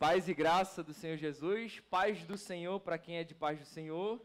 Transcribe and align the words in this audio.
Paz 0.00 0.30
e 0.30 0.32
graça 0.32 0.82
do 0.82 0.94
Senhor 0.94 1.18
Jesus, 1.18 1.78
paz 1.90 2.24
do 2.24 2.38
Senhor 2.38 2.80
para 2.80 2.96
quem 2.96 3.18
é 3.18 3.22
de 3.22 3.34
paz 3.34 3.58
do 3.58 3.66
Senhor. 3.66 4.18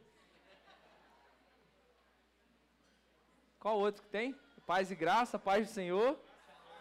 Qual 3.60 3.78
outro 3.80 4.02
que 4.02 4.08
tem? 4.08 4.34
Paz 4.66 4.90
e 4.90 4.96
graça, 4.96 5.38
paz 5.38 5.68
do 5.68 5.74
Senhor. 5.74 6.18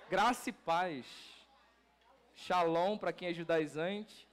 Graça 0.08 0.48
e 0.48 0.52
paz. 0.52 1.04
Shalom 2.36 2.96
para 2.96 3.12
quem 3.12 3.26
é 3.26 3.34
judaizante. 3.34 4.28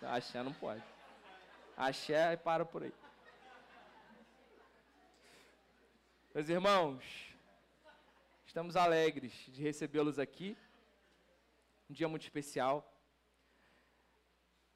Axé 0.00 0.42
não 0.42 0.54
pode. 0.54 0.82
Axé 1.76 2.34
para 2.34 2.64
por 2.64 2.82
aí. 2.82 2.94
Meus 6.34 6.48
irmãos, 6.48 7.04
estamos 8.46 8.74
alegres 8.74 9.34
de 9.48 9.62
recebê-los 9.62 10.18
aqui. 10.18 10.56
Um 11.90 11.94
dia 11.94 12.06
muito 12.06 12.24
especial. 12.24 12.86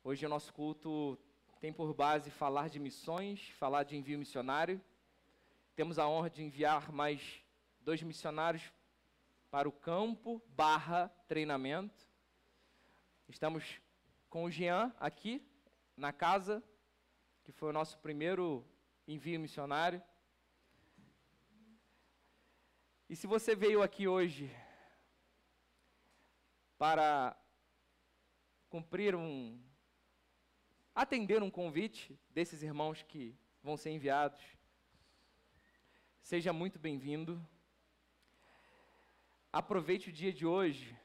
Hoje 0.03 0.25
o 0.25 0.30
nosso 0.30 0.51
culto 0.55 1.19
tem 1.61 1.70
por 1.70 1.93
base 1.93 2.30
falar 2.30 2.70
de 2.70 2.79
missões, 2.79 3.51
falar 3.59 3.83
de 3.83 3.95
envio 3.95 4.19
missionário. 4.19 4.83
Temos 5.77 5.98
a 5.98 6.09
honra 6.09 6.30
de 6.30 6.43
enviar 6.43 6.91
mais 6.91 7.45
dois 7.83 8.03
missionários 8.03 8.73
para 9.51 9.69
o 9.69 9.73
campo 9.73 10.43
barra 10.56 11.09
treinamento. 11.29 12.09
Estamos 13.29 13.79
com 14.31 14.45
o 14.45 14.51
Jean 14.51 14.91
aqui 14.98 15.47
na 15.95 16.15
casa, 16.15 16.65
que 17.45 17.53
foi 17.53 17.69
o 17.69 17.75
nosso 17.75 17.98
primeiro 17.98 18.67
envio 19.06 19.39
missionário. 19.39 20.03
E 23.06 23.15
se 23.15 23.27
você 23.27 23.55
veio 23.55 23.83
aqui 23.83 24.09
hoje 24.09 24.51
para 26.83 27.37
cumprir 28.69 29.15
um 29.15 29.57
atender 30.93 31.41
um 31.41 31.48
convite 31.48 32.19
desses 32.29 32.61
irmãos 32.61 33.05
que 33.05 33.39
vão 33.62 33.77
ser 33.77 33.91
enviados, 33.91 34.43
seja 36.21 36.53
muito 36.53 36.81
bem-vindo. 36.81 37.41
Aproveite 39.53 40.09
o 40.09 40.12
dia 40.12 40.33
de 40.33 40.45
hoje 40.45 40.98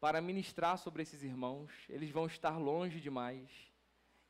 para 0.00 0.22
ministrar 0.22 0.78
sobre 0.78 1.02
esses 1.02 1.22
irmãos, 1.22 1.70
eles 1.90 2.08
vão 2.10 2.24
estar 2.24 2.56
longe 2.56 2.98
demais. 2.98 3.50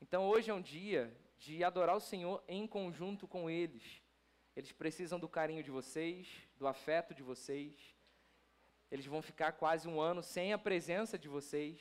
Então 0.01 0.27
hoje 0.27 0.51
é 0.51 0.53
um 0.53 0.61
dia 0.61 1.17
de 1.37 1.63
adorar 1.63 1.95
o 1.95 2.01
Senhor 2.01 2.43
em 2.45 2.67
conjunto 2.67 3.25
com 3.25 3.49
eles. 3.49 4.01
Eles 4.53 4.73
precisam 4.73 5.17
do 5.17 5.29
carinho 5.29 5.63
de 5.63 5.71
vocês, 5.71 6.27
do 6.57 6.67
afeto 6.67 7.13
de 7.13 7.23
vocês. 7.23 7.97
Eles 8.91 9.05
vão 9.05 9.21
ficar 9.21 9.51
quase 9.53 9.87
um 9.87 9.99
ano 9.99 10.23
sem 10.23 10.51
a 10.51 10.57
presença 10.57 11.17
de 11.17 11.27
vocês, 11.27 11.79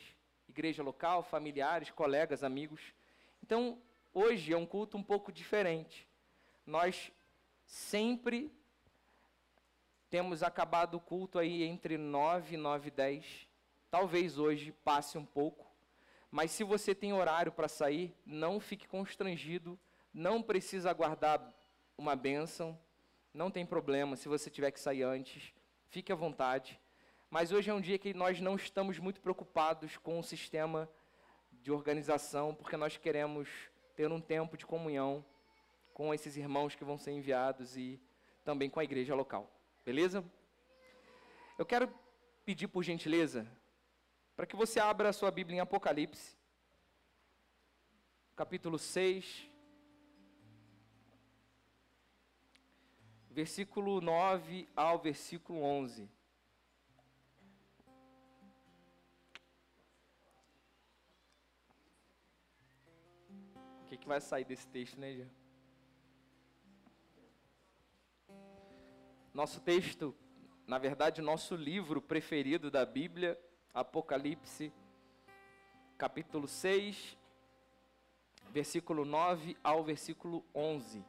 igreja 0.49 0.83
local, 0.83 1.23
familiares, 1.23 1.91
colegas, 1.91 2.45
amigos. 2.45 2.93
Então, 3.43 3.81
hoje 4.13 4.53
é 4.53 4.57
um 4.57 4.67
culto 4.67 4.97
um 4.97 5.03
pouco 5.03 5.33
diferente. 5.33 6.07
Nós 6.67 7.11
sempre 7.65 8.53
temos 10.11 10.43
acabado 10.43 10.97
o 10.97 11.01
culto 11.01 11.39
aí 11.39 11.63
entre 11.63 11.97
9 11.97 12.55
e 12.55 12.59
9 12.59 12.89
e 12.89 12.91
10. 12.91 13.49
Talvez 13.91 14.39
hoje 14.39 14.73
passe 14.85 15.17
um 15.17 15.25
pouco. 15.25 15.67
Mas 16.31 16.51
se 16.51 16.63
você 16.63 16.95
tem 16.95 17.13
horário 17.13 17.51
para 17.53 17.69
sair, 17.69 18.15
não 18.25 18.61
fique 18.61 18.87
constrangido, 18.87 19.79
não 20.13 20.43
precisa 20.43 20.91
aguardar 20.91 21.55
uma 21.97 22.15
bênção, 22.15 22.79
não 23.33 23.51
tem 23.51 23.65
problema 23.65 24.17
se 24.17 24.29
você 24.29 24.51
tiver 24.51 24.71
que 24.71 24.81
sair 24.81 25.03
antes, 25.03 25.55
fique 25.87 26.13
à 26.13 26.15
vontade. 26.15 26.79
Mas 27.31 27.53
hoje 27.53 27.69
é 27.69 27.75
um 27.75 27.81
dia 27.81 27.99
que 27.99 28.15
nós 28.15 28.41
não 28.41 28.57
estamos 28.57 28.99
muito 28.99 29.21
preocupados 29.21 29.99
com 29.99 30.19
o 30.19 30.23
sistema 30.23 30.89
de 31.53 31.71
organização, 31.71 32.55
porque 32.55 32.75
nós 32.75 32.97
queremos 32.97 33.49
ter 33.95 34.11
um 34.11 34.21
tempo 34.21 34.57
de 34.57 34.65
comunhão 34.65 35.23
com 35.93 36.15
esses 36.15 36.39
irmãos 36.39 36.75
que 36.75 36.85
vão 36.85 36.97
ser 36.97 37.11
enviados 37.11 37.77
e 37.77 38.01
também 38.45 38.71
com 38.71 38.81
a 38.81 38.85
igreja 38.85 39.15
local. 39.15 39.53
Beleza? 39.85 40.25
Eu 41.59 41.67
quero 41.67 41.93
pedir 42.47 42.67
por 42.67 42.83
gentileza 42.83 43.47
para 44.35 44.47
que 44.47 44.57
você 44.57 44.81
abra 44.81 45.11
a 45.11 45.13
sua 45.13 45.31
Bíblia 45.31 45.59
em 45.59 45.61
Apocalipse, 45.61 46.35
capítulo 48.35 48.79
6, 48.79 49.51
versículo 53.29 54.01
9 54.01 54.67
ao 54.75 54.99
versículo 54.99 55.63
11. 55.63 56.09
Que, 63.89 63.97
que 63.97 64.07
vai 64.07 64.21
sair 64.21 64.45
desse 64.45 64.69
texto, 64.69 65.01
né, 65.01 65.15
Jean? 65.15 65.31
Nosso 69.33 69.61
texto, 69.61 70.15
na 70.67 70.79
verdade, 70.79 71.23
nosso 71.23 71.57
livro 71.57 72.03
preferido 72.03 72.71
da 72.71 72.85
Bíblia, 72.85 73.41
Apocalipse, 73.73 74.73
capítulo 75.97 76.47
6, 76.47 77.17
versículo 78.51 79.05
9 79.05 79.57
ao 79.65 79.83
versículo 79.83 80.45
11. 80.55 81.03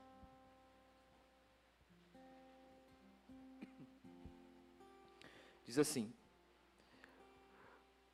Diz 5.66 5.78
assim: 5.78 6.14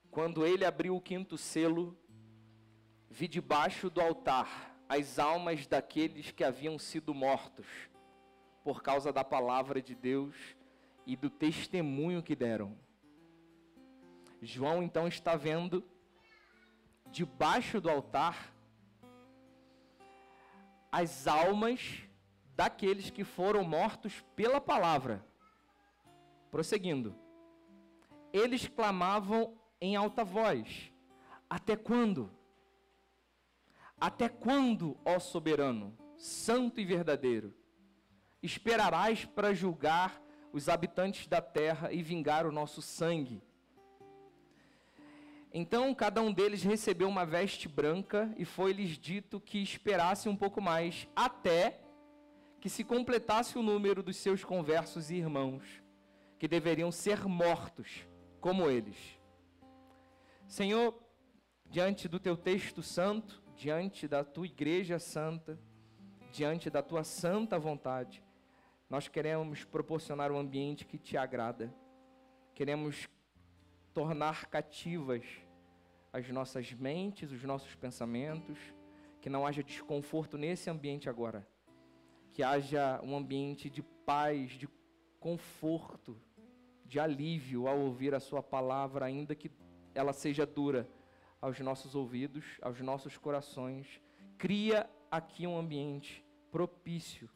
Quando 0.09 0.45
ele 0.45 0.65
abriu 0.65 0.95
o 0.95 1.01
quinto 1.01 1.37
selo, 1.37 1.97
vi 3.15 3.29
debaixo 3.29 3.89
do 3.89 4.01
altar 4.01 4.75
as 4.89 5.19
almas 5.19 5.65
daqueles 5.65 6.31
que 6.31 6.43
haviam 6.43 6.77
sido 6.77 7.13
mortos 7.13 7.65
por 8.61 8.83
causa 8.83 9.13
da 9.13 9.23
palavra 9.23 9.81
de 9.81 9.95
Deus 9.95 10.35
e 11.05 11.15
do 11.15 11.29
testemunho 11.29 12.21
que 12.21 12.35
deram. 12.35 12.77
João 14.41 14.83
então 14.83 15.07
está 15.07 15.37
vendo 15.37 15.81
debaixo 17.09 17.79
do 17.79 17.89
altar 17.89 18.53
as 20.91 21.25
almas 21.25 22.01
daqueles 22.53 23.09
que 23.09 23.23
foram 23.23 23.63
mortos 23.63 24.25
pela 24.35 24.59
palavra. 24.59 25.25
Prosseguindo 26.51 27.15
eles 28.33 28.67
clamavam 28.67 29.57
em 29.79 29.95
alta 29.95 30.25
voz: 30.25 30.91
Até 31.49 31.77
quando? 31.77 32.29
Até 33.99 34.27
quando, 34.27 34.97
ó 35.05 35.19
soberano, 35.19 35.97
santo 36.17 36.79
e 36.79 36.85
verdadeiro, 36.85 37.53
esperarás 38.43 39.25
para 39.25 39.53
julgar 39.53 40.21
os 40.51 40.69
habitantes 40.69 41.27
da 41.27 41.41
terra 41.41 41.91
e 41.91 42.01
vingar 42.03 42.45
o 42.45 42.51
nosso 42.51 42.81
sangue? 42.81 43.41
Então 45.53 45.95
cada 45.95 46.21
um 46.21 46.33
deles 46.33 46.63
recebeu 46.63 47.07
uma 47.07 47.25
veste 47.25 47.69
branca 47.69 48.33
e 48.37 48.43
foi-lhes 48.43 48.97
dito 48.97 49.39
que 49.39 49.63
esperasse 49.63 50.27
um 50.27 50.35
pouco 50.35 50.59
mais, 50.61 51.07
até 51.15 51.79
que 52.59 52.69
se 52.69 52.83
completasse 52.83 53.57
o 53.57 53.63
número 53.63 54.03
dos 54.03 54.17
seus 54.17 54.43
conversos 54.43 55.09
e 55.09 55.15
irmãos, 55.15 55.63
que 56.37 56.47
deveriam 56.47 56.91
ser 56.91 57.25
mortos 57.25 58.05
como 58.41 58.69
eles. 58.69 58.97
Senhor, 60.45 60.93
diante 61.69 62.09
do 62.09 62.19
teu 62.19 62.35
texto 62.35 62.83
santo, 62.83 63.41
diante 63.55 64.07
da 64.07 64.23
tua 64.23 64.45
igreja 64.45 64.99
santa, 64.99 65.57
diante 66.31 66.69
da 66.69 66.83
tua 66.83 67.03
santa 67.03 67.57
vontade, 67.57 68.23
nós 68.89 69.07
queremos 69.07 69.63
proporcionar 69.63 70.31
um 70.31 70.37
ambiente 70.37 70.85
que 70.85 70.97
te 70.97 71.17
agrada. 71.17 71.73
Queremos 72.53 73.07
tornar 73.93 74.45
cativas 74.47 75.25
as 76.13 76.29
nossas 76.29 76.71
mentes, 76.71 77.31
os 77.31 77.43
nossos 77.43 77.75
pensamentos, 77.75 78.57
que 79.19 79.29
não 79.29 79.45
haja 79.45 79.61
desconforto 79.61 80.37
nesse 80.37 80.69
ambiente 80.69 81.09
agora. 81.09 81.45
Que 82.31 82.41
haja 82.43 83.01
um 83.03 83.17
ambiente 83.17 83.69
de 83.69 83.81
paz, 83.81 84.51
de 84.51 84.69
conforto, 85.19 86.17
de 86.85 86.99
alívio 86.99 87.67
ao 87.67 87.79
ouvir 87.79 88.13
a 88.13 88.19
Sua 88.19 88.41
palavra, 88.41 89.05
ainda 89.05 89.35
que 89.35 89.51
ela 89.93 90.13
seja 90.13 90.45
dura 90.45 90.87
aos 91.45 91.59
nossos 91.59 91.93
ouvidos, 91.93 92.43
aos 92.59 92.81
nossos 92.81 93.19
corações. 93.19 94.01
Cria 94.35 94.89
aqui 95.11 95.45
um 95.45 95.55
ambiente 95.55 96.25
propício, 96.51 97.29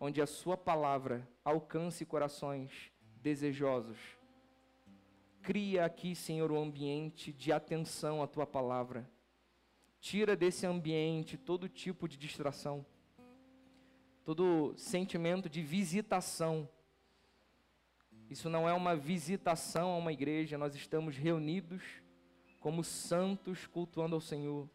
onde 0.00 0.22
a 0.22 0.26
Sua 0.26 0.56
palavra 0.56 1.28
alcance 1.44 2.06
corações 2.06 2.90
desejosos. 3.20 3.98
Cria 5.42 5.84
aqui, 5.84 6.14
Senhor, 6.14 6.50
um 6.50 6.62
ambiente 6.62 7.30
de 7.30 7.52
atenção 7.52 8.22
à 8.22 8.26
Tua 8.26 8.46
palavra. 8.46 9.06
Tira 10.00 10.34
desse 10.34 10.64
ambiente 10.64 11.36
todo 11.36 11.68
tipo 11.68 12.08
de 12.08 12.16
distração, 12.16 12.86
todo 14.24 14.72
sentimento 14.78 15.50
de 15.50 15.60
visitação 15.60 16.66
isso 18.30 18.50
não 18.50 18.68
é 18.68 18.74
uma 18.74 18.94
visitação 18.94 19.92
a 19.92 19.96
uma 19.96 20.12
igreja, 20.12 20.58
nós 20.58 20.74
estamos 20.74 21.16
reunidos 21.16 21.82
como 22.60 22.82
santos 22.82 23.66
cultuando 23.66 24.14
ao 24.14 24.20
Senhor. 24.20 24.68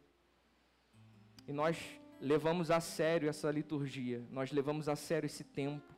E 1.48 1.52
nós 1.54 1.78
levamos 2.20 2.72
a 2.72 2.80
sério 2.80 3.30
essa 3.30 3.52
liturgia, 3.52 4.26
nós 4.30 4.52
levamos 4.52 4.88
a 4.88 4.96
sério 4.96 5.28
esse 5.28 5.44
tempo. 5.44 5.94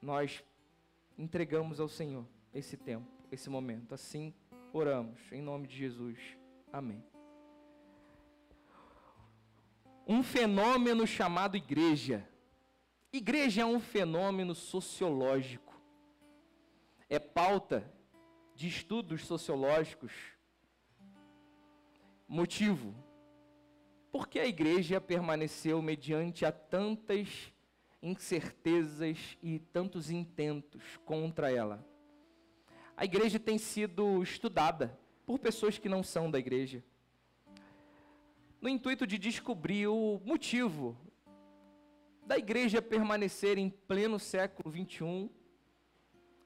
Nós 0.00 0.44
entregamos 1.16 1.80
ao 1.80 1.88
Senhor 1.88 2.26
esse 2.52 2.76
tempo, 2.76 3.06
esse 3.30 3.48
momento. 3.48 3.94
Assim 3.94 4.34
oramos, 4.72 5.20
em 5.32 5.40
nome 5.40 5.66
de 5.66 5.76
Jesus. 5.76 6.18
Amém. 6.72 7.02
Um 10.06 10.22
fenômeno 10.22 11.06
chamado 11.06 11.56
igreja. 11.56 12.28
Igreja 13.12 13.62
é 13.62 13.64
um 13.64 13.80
fenômeno 13.80 14.54
sociológico. 14.54 15.80
É 17.08 17.18
pauta 17.18 17.90
de 18.54 18.68
estudos 18.68 19.24
sociológicos. 19.24 20.33
Motivo: 22.26 22.94
por 24.10 24.28
que 24.28 24.38
a 24.38 24.46
igreja 24.46 25.00
permaneceu 25.00 25.80
mediante 25.82 26.44
a 26.44 26.52
tantas 26.52 27.52
incertezas 28.02 29.38
e 29.42 29.58
tantos 29.58 30.10
intentos 30.10 30.82
contra 31.04 31.50
ela? 31.50 31.84
A 32.96 33.04
igreja 33.04 33.38
tem 33.38 33.58
sido 33.58 34.22
estudada 34.22 34.98
por 35.26 35.38
pessoas 35.38 35.78
que 35.78 35.88
não 35.88 36.02
são 36.02 36.30
da 36.30 36.38
igreja, 36.38 36.84
no 38.60 38.68
intuito 38.68 39.06
de 39.06 39.18
descobrir 39.18 39.88
o 39.88 40.20
motivo 40.24 40.96
da 42.26 42.38
igreja 42.38 42.80
permanecer 42.80 43.58
em 43.58 43.68
pleno 43.68 44.18
século 44.18 44.70
21 44.70 45.28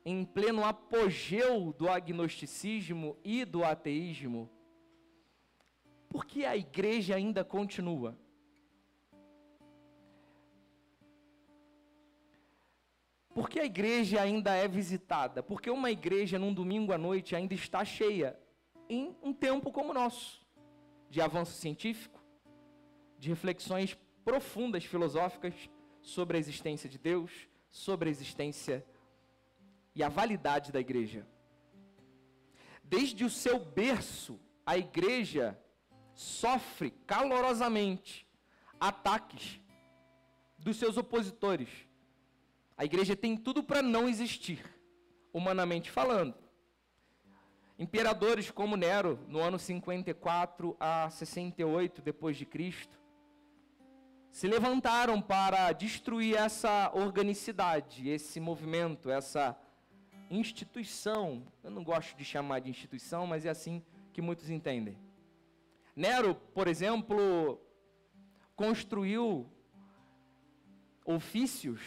em 0.04 0.24
pleno 0.24 0.64
apogeu 0.64 1.72
do 1.72 1.88
agnosticismo 1.88 3.16
e 3.22 3.44
do 3.44 3.62
ateísmo, 3.62 4.48
por 6.08 6.24
que 6.24 6.44
a 6.44 6.56
igreja 6.56 7.16
ainda 7.16 7.44
continua? 7.44 8.16
Por 13.34 13.48
que 13.48 13.60
a 13.60 13.64
igreja 13.64 14.20
ainda 14.20 14.52
é 14.54 14.66
visitada? 14.66 15.42
Porque 15.42 15.70
uma 15.70 15.90
igreja 15.90 16.38
num 16.38 16.52
domingo 16.52 16.92
à 16.92 16.98
noite 16.98 17.36
ainda 17.36 17.54
está 17.54 17.84
cheia 17.84 18.36
em 18.88 19.14
um 19.22 19.32
tempo 19.32 19.70
como 19.70 19.90
o 19.90 19.94
nosso, 19.94 20.44
de 21.08 21.20
avanço 21.20 21.52
científico, 21.52 22.20
de 23.18 23.28
reflexões 23.28 23.96
profundas 24.24 24.84
filosóficas 24.84 25.54
sobre 26.02 26.36
a 26.36 26.40
existência 26.40 26.88
de 26.88 26.98
Deus, 26.98 27.48
sobre 27.70 28.08
a 28.08 28.10
existência 28.10 28.84
e 29.94 30.02
a 30.02 30.08
validade 30.08 30.72
da 30.72 30.80
igreja. 30.80 31.26
Desde 32.82 33.24
o 33.24 33.30
seu 33.30 33.58
berço, 33.58 34.40
a 34.64 34.76
igreja 34.76 35.58
sofre 36.18 36.90
calorosamente 37.06 38.26
ataques 38.80 39.60
dos 40.58 40.76
seus 40.76 40.96
opositores. 40.96 41.68
A 42.76 42.84
igreja 42.84 43.14
tem 43.14 43.36
tudo 43.36 43.62
para 43.62 43.82
não 43.82 44.08
existir, 44.08 44.58
humanamente 45.32 45.92
falando. 45.92 46.34
Imperadores 47.78 48.50
como 48.50 48.76
Nero, 48.76 49.24
no 49.28 49.38
ano 49.38 49.60
54 49.60 50.76
a 50.80 51.08
68 51.08 52.02
depois 52.02 52.36
de 52.36 52.44
Cristo, 52.44 52.98
se 54.32 54.48
levantaram 54.48 55.22
para 55.22 55.70
destruir 55.70 56.36
essa 56.36 56.90
organicidade, 56.94 58.08
esse 58.08 58.40
movimento, 58.40 59.08
essa 59.08 59.56
instituição. 60.28 61.46
Eu 61.62 61.70
não 61.70 61.84
gosto 61.84 62.16
de 62.16 62.24
chamar 62.24 62.58
de 62.58 62.70
instituição, 62.70 63.24
mas 63.24 63.46
é 63.46 63.50
assim 63.50 63.84
que 64.12 64.20
muitos 64.20 64.50
entendem. 64.50 64.98
Nero, 65.98 66.36
por 66.54 66.68
exemplo, 66.68 67.60
construiu 68.54 69.50
ofícios 71.04 71.80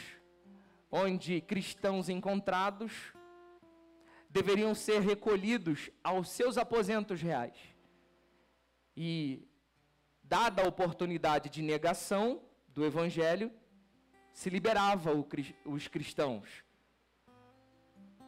onde 0.91 1.39
cristãos 1.39 2.09
encontrados 2.09 3.13
deveriam 4.29 4.75
ser 4.75 4.99
recolhidos 4.99 5.89
aos 6.03 6.27
seus 6.27 6.57
aposentos 6.57 7.21
reais. 7.21 7.55
E, 8.97 9.47
dada 10.21 10.61
a 10.61 10.67
oportunidade 10.67 11.49
de 11.49 11.61
negação 11.61 12.41
do 12.67 12.83
evangelho, 12.83 13.49
se 14.33 14.49
liberava 14.49 15.11
os 15.63 15.87
cristãos 15.87 16.65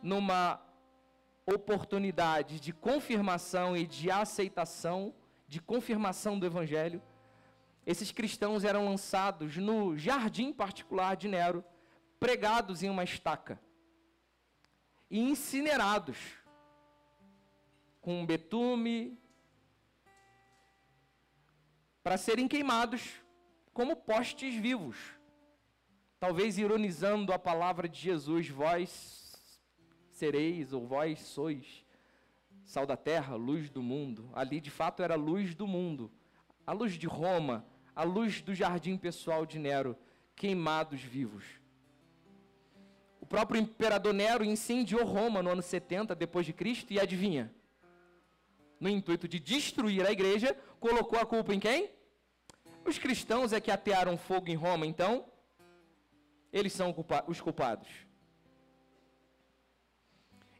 numa 0.01 0.65
oportunidade 1.45 2.61
de 2.61 2.71
confirmação 2.71 3.75
e 3.75 3.85
de 3.85 4.09
aceitação, 4.09 5.13
de 5.53 5.61
confirmação 5.61 6.39
do 6.39 6.47
Evangelho, 6.47 6.99
esses 7.85 8.11
cristãos 8.11 8.63
eram 8.63 8.85
lançados 8.85 9.55
no 9.55 9.95
jardim 9.95 10.51
particular 10.51 11.15
de 11.15 11.27
Nero, 11.27 11.63
pregados 12.19 12.81
em 12.81 12.89
uma 12.89 13.03
estaca 13.03 13.61
e 15.11 15.19
incinerados 15.19 16.17
com 18.01 18.25
betume 18.25 19.15
para 22.01 22.17
serem 22.17 22.47
queimados 22.47 23.21
como 23.73 23.95
postes 23.95 24.55
vivos. 24.55 24.97
Talvez 26.19 26.57
ironizando 26.57 27.31
a 27.31 27.37
palavra 27.37 27.87
de 27.87 27.99
Jesus, 27.99 28.49
vós 28.49 29.69
sereis, 30.09 30.73
ou 30.73 30.87
vós 30.87 31.19
sois, 31.19 31.82
sal 32.65 32.85
da 32.85 32.97
terra, 32.97 33.35
luz 33.35 33.69
do 33.69 33.81
mundo. 33.81 34.29
Ali, 34.33 34.59
de 34.59 34.69
fato, 34.69 35.03
era 35.03 35.13
a 35.13 35.17
luz 35.17 35.53
do 35.55 35.67
mundo. 35.67 36.11
A 36.65 36.71
luz 36.71 36.93
de 36.93 37.07
Roma, 37.07 37.65
a 37.95 38.03
luz 38.03 38.41
do 38.41 38.55
jardim 38.55 38.97
pessoal 38.97 39.45
de 39.45 39.59
Nero, 39.59 39.97
queimados 40.35 41.01
vivos. 41.01 41.43
O 43.19 43.25
próprio 43.25 43.59
imperador 43.59 44.13
Nero 44.13 44.43
incendiou 44.43 45.05
Roma 45.05 45.41
no 45.41 45.49
ano 45.49 45.61
70 45.61 46.15
depois 46.15 46.45
de 46.45 46.53
Cristo 46.53 46.91
e 46.91 46.99
adivinha? 46.99 47.53
No 48.79 48.89
intuito 48.89 49.27
de 49.27 49.39
destruir 49.39 50.05
a 50.05 50.11
igreja, 50.11 50.57
colocou 50.79 51.19
a 51.19 51.25
culpa 51.25 51.53
em 51.53 51.59
quem? 51.59 51.89
Os 52.85 52.97
cristãos 52.97 53.53
é 53.53 53.61
que 53.61 53.71
atearam 53.71 54.17
fogo 54.17 54.49
em 54.49 54.55
Roma, 54.55 54.85
então 54.85 55.25
eles 56.51 56.73
são 56.73 56.93
os 57.27 57.39
culpados. 57.39 57.87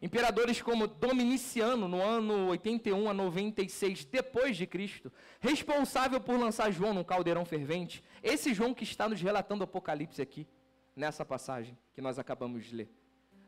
Imperadores 0.03 0.61
como 0.61 0.85
Dominiciano, 0.85 1.87
no 1.87 2.01
ano 2.01 2.49
81 2.49 3.09
a 3.09 3.13
96 3.13 4.03
depois 4.03 4.57
de 4.57 4.67
Cristo, 4.67 5.09
responsável 5.39 6.19
por 6.19 6.37
lançar 6.37 6.69
João 6.73 6.93
num 6.93 7.05
caldeirão 7.05 7.45
fervente. 7.45 8.03
Esse 8.21 8.53
João 8.53 8.73
que 8.73 8.83
está 8.83 9.07
nos 9.07 9.21
relatando 9.21 9.61
o 9.61 9.63
Apocalipse 9.63 10.21
aqui, 10.21 10.45
nessa 10.93 11.23
passagem 11.23 11.77
que 11.93 12.01
nós 12.01 12.19
acabamos 12.19 12.65
de 12.65 12.75
ler. 12.75 12.91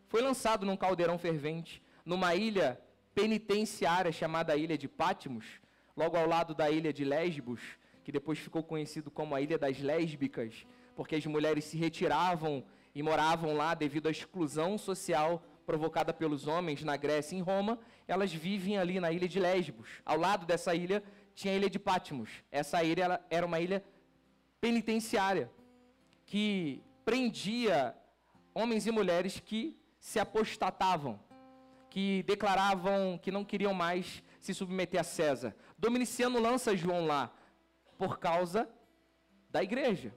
Foi 0.08 0.22
lançado 0.22 0.66
num 0.66 0.78
caldeirão 0.78 1.18
fervente, 1.18 1.84
numa 2.06 2.34
ilha 2.36 2.80
penitenciária 3.14 4.14
chamada 4.14 4.56
Ilha 4.56 4.78
de 4.78 4.88
Pátimos, 4.88 5.60
logo 5.94 6.16
ao 6.16 6.26
lado 6.26 6.56
da 6.56 6.72
ilha 6.72 6.94
de 6.94 7.04
Lesbos, 7.04 7.60
que 8.02 8.14
depois 8.14 8.40
ficou 8.40 8.64
conhecido 8.64 9.12
como 9.12 9.36
a 9.36 9.42
Ilha 9.42 9.58
das 9.58 9.82
Lésbicas, 9.82 10.66
porque 10.96 11.18
as 11.18 11.26
mulheres 11.26 11.66
se 11.66 11.76
retiravam 11.76 12.64
e 12.94 13.04
moravam 13.04 13.58
lá 13.58 13.74
devido 13.74 14.08
à 14.08 14.12
exclusão 14.12 14.78
social 14.78 15.44
provocada 15.66 16.14
pelos 16.14 16.48
homens 16.48 16.84
na 16.84 16.96
Grécia 16.96 17.36
e 17.36 17.40
em 17.40 17.42
Roma, 17.42 17.80
elas 18.08 18.32
vivem 18.32 18.78
ali 18.78 19.00
na 19.00 19.12
ilha 19.12 19.28
de 19.28 19.40
Lesbos. 19.40 19.90
Ao 20.06 20.18
lado 20.18 20.46
dessa 20.46 20.76
ilha 20.76 21.04
tinha 21.34 21.54
a 21.54 21.58
ilha 21.58 21.70
de 21.70 21.80
Patmos. 21.80 22.30
Essa 22.52 22.84
ilha 22.84 23.20
era 23.30 23.46
uma 23.46 23.60
ilha 23.60 23.84
penitenciária 24.62 25.52
que 26.26 26.82
prendia 27.04 27.96
homens 28.54 28.88
e 28.88 28.92
mulheres 28.92 29.40
que 29.40 29.78
se 30.00 30.20
apostatavam, 30.20 31.20
que 31.90 32.24
declaravam 32.24 33.20
que 33.22 33.32
não 33.32 33.44
queriam 33.44 33.74
mais 33.74 34.24
se 34.40 34.54
submeter 34.54 35.00
a 35.00 35.04
César. 35.04 35.56
Dominiciano 35.78 36.40
lança 36.40 36.76
João 36.76 37.06
lá 37.06 37.32
por 37.98 38.20
causa 38.20 38.70
da 39.50 39.64
igreja. 39.64 40.14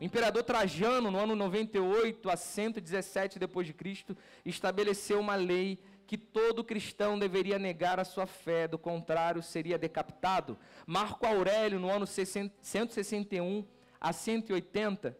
O 0.00 0.04
imperador 0.04 0.42
Trajano, 0.42 1.10
no 1.10 1.18
ano 1.18 1.36
98 1.36 2.28
a 2.28 2.36
117 2.36 3.38
depois 3.38 3.66
de 3.66 3.72
Cristo, 3.72 4.16
estabeleceu 4.44 5.20
uma 5.20 5.36
lei 5.36 5.78
que 6.06 6.18
todo 6.18 6.64
cristão 6.64 7.18
deveria 7.18 7.58
negar 7.58 8.00
a 8.00 8.04
sua 8.04 8.26
fé, 8.26 8.66
do 8.66 8.76
contrário 8.76 9.42
seria 9.42 9.78
decapitado. 9.78 10.58
Marco 10.86 11.24
Aurélio, 11.24 11.78
no 11.78 11.88
ano 11.88 12.06
161 12.06 13.64
a 14.00 14.12
180, 14.12 15.16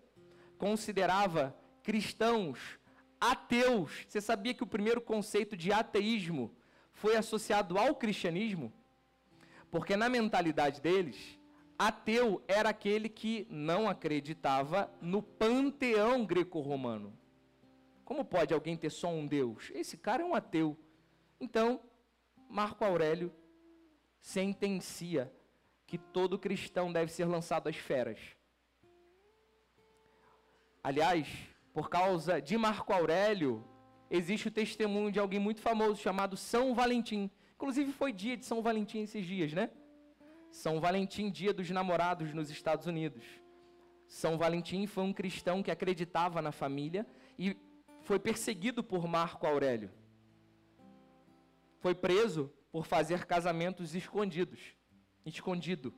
considerava 0.59 1.57
cristãos 1.83 2.59
ateus. 3.21 4.05
Você 4.09 4.21
sabia 4.21 4.55
que 4.55 4.65
o 4.65 4.67
primeiro 4.67 5.01
conceito 5.01 5.57
de 5.57 5.73
ateísmo 5.73 6.55
foi 6.93 7.17
associado 7.17 7.79
ao 7.79 7.95
cristianismo? 7.95 8.73
Porque 9.71 9.97
na 9.97 10.09
mentalidade 10.09 10.81
deles, 10.81 11.39
Ateu 11.79 12.43
era 12.47 12.69
aquele 12.69 13.09
que 13.09 13.47
não 13.51 13.89
acreditava 13.89 14.91
no 15.01 15.23
panteão 15.23 16.25
greco-romano. 16.25 17.13
Como 18.05 18.25
pode 18.25 18.55
alguém 18.55 18.77
ter 18.77 18.91
só 18.91 19.09
um 19.09 19.27
Deus? 19.27 19.71
Esse 19.75 19.97
cara 19.97 20.23
é 20.23 20.25
um 20.25 20.35
ateu. 20.35 20.77
Então, 21.41 21.81
Marco 22.49 22.85
Aurélio 22.85 23.33
sentencia 24.21 25.33
que 25.87 25.99
todo 25.99 26.39
cristão 26.39 26.93
deve 26.93 27.11
ser 27.11 27.25
lançado 27.25 27.69
às 27.69 27.77
feras. 27.77 28.19
Aliás, 30.83 31.29
por 31.73 31.89
causa 31.89 32.41
de 32.41 32.57
Marco 32.57 32.93
Aurélio, 32.93 33.65
existe 34.11 34.49
o 34.49 34.51
testemunho 34.51 35.11
de 35.11 35.19
alguém 35.19 35.41
muito 35.41 35.61
famoso 35.61 36.01
chamado 36.01 36.37
São 36.37 36.75
Valentim. 36.75 37.31
Inclusive 37.55 37.91
foi 37.93 38.13
dia 38.13 38.37
de 38.37 38.45
São 38.45 38.63
Valentim 38.63 39.01
esses 39.01 39.27
dias, 39.27 39.53
né? 39.53 39.71
São 40.55 40.81
Valentim, 40.81 41.33
dia 41.33 41.53
dos 41.53 41.69
namorados 41.69 42.33
nos 42.33 42.49
Estados 42.49 42.87
Unidos. 42.87 43.25
São 44.07 44.39
Valentim 44.39 44.87
foi 44.87 45.03
um 45.03 45.13
cristão 45.13 45.65
que 45.65 45.71
acreditava 45.71 46.41
na 46.41 46.53
família 46.53 47.05
e 47.37 47.57
foi 48.03 48.21
perseguido 48.21 48.81
por 48.85 49.05
Marco 49.09 49.49
Aurélio. 49.49 49.91
Foi 51.81 51.93
preso 51.93 52.53
por 52.71 52.87
fazer 52.87 53.27
casamentos 53.27 53.97
escondidos, 53.97 54.61
escondido. 55.27 55.93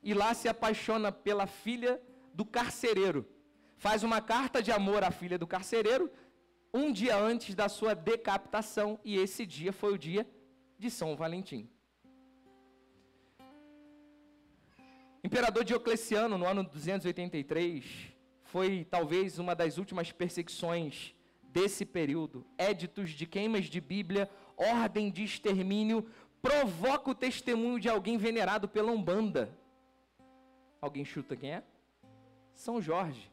E 0.00 0.14
lá 0.14 0.32
se 0.32 0.48
apaixona 0.48 1.10
pela 1.10 1.48
filha 1.48 2.00
do 2.32 2.44
carcereiro. 2.44 3.28
Faz 3.76 4.04
uma 4.04 4.20
carta 4.20 4.62
de 4.62 4.70
amor 4.70 5.02
à 5.02 5.10
filha 5.10 5.36
do 5.36 5.46
carcereiro 5.46 6.08
um 6.72 6.92
dia 6.92 7.16
antes 7.18 7.52
da 7.52 7.68
sua 7.68 7.94
decapitação, 7.94 8.98
e 9.04 9.16
esse 9.16 9.44
dia 9.44 9.72
foi 9.72 9.92
o 9.92 9.98
dia 9.98 10.24
de 10.78 10.88
São 10.88 11.16
Valentim. 11.16 11.68
Imperador 15.24 15.62
Diocleciano, 15.62 16.36
no 16.36 16.44
ano 16.44 16.64
283, 16.64 17.84
foi 18.42 18.84
talvez 18.90 19.38
uma 19.38 19.54
das 19.54 19.78
últimas 19.78 20.10
perseguições 20.10 21.14
desse 21.44 21.86
período. 21.86 22.44
Éditos 22.58 23.10
de 23.10 23.24
queimas 23.24 23.66
de 23.66 23.80
Bíblia, 23.80 24.28
ordem 24.56 25.10
de 25.12 25.22
extermínio, 25.22 26.10
provoca 26.40 27.12
o 27.12 27.14
testemunho 27.14 27.78
de 27.78 27.88
alguém 27.88 28.18
venerado 28.18 28.68
pela 28.68 28.90
Umbanda. 28.90 29.56
Alguém 30.80 31.04
chuta 31.04 31.36
quem 31.36 31.52
é? 31.52 31.62
São 32.52 32.82
Jorge. 32.82 33.30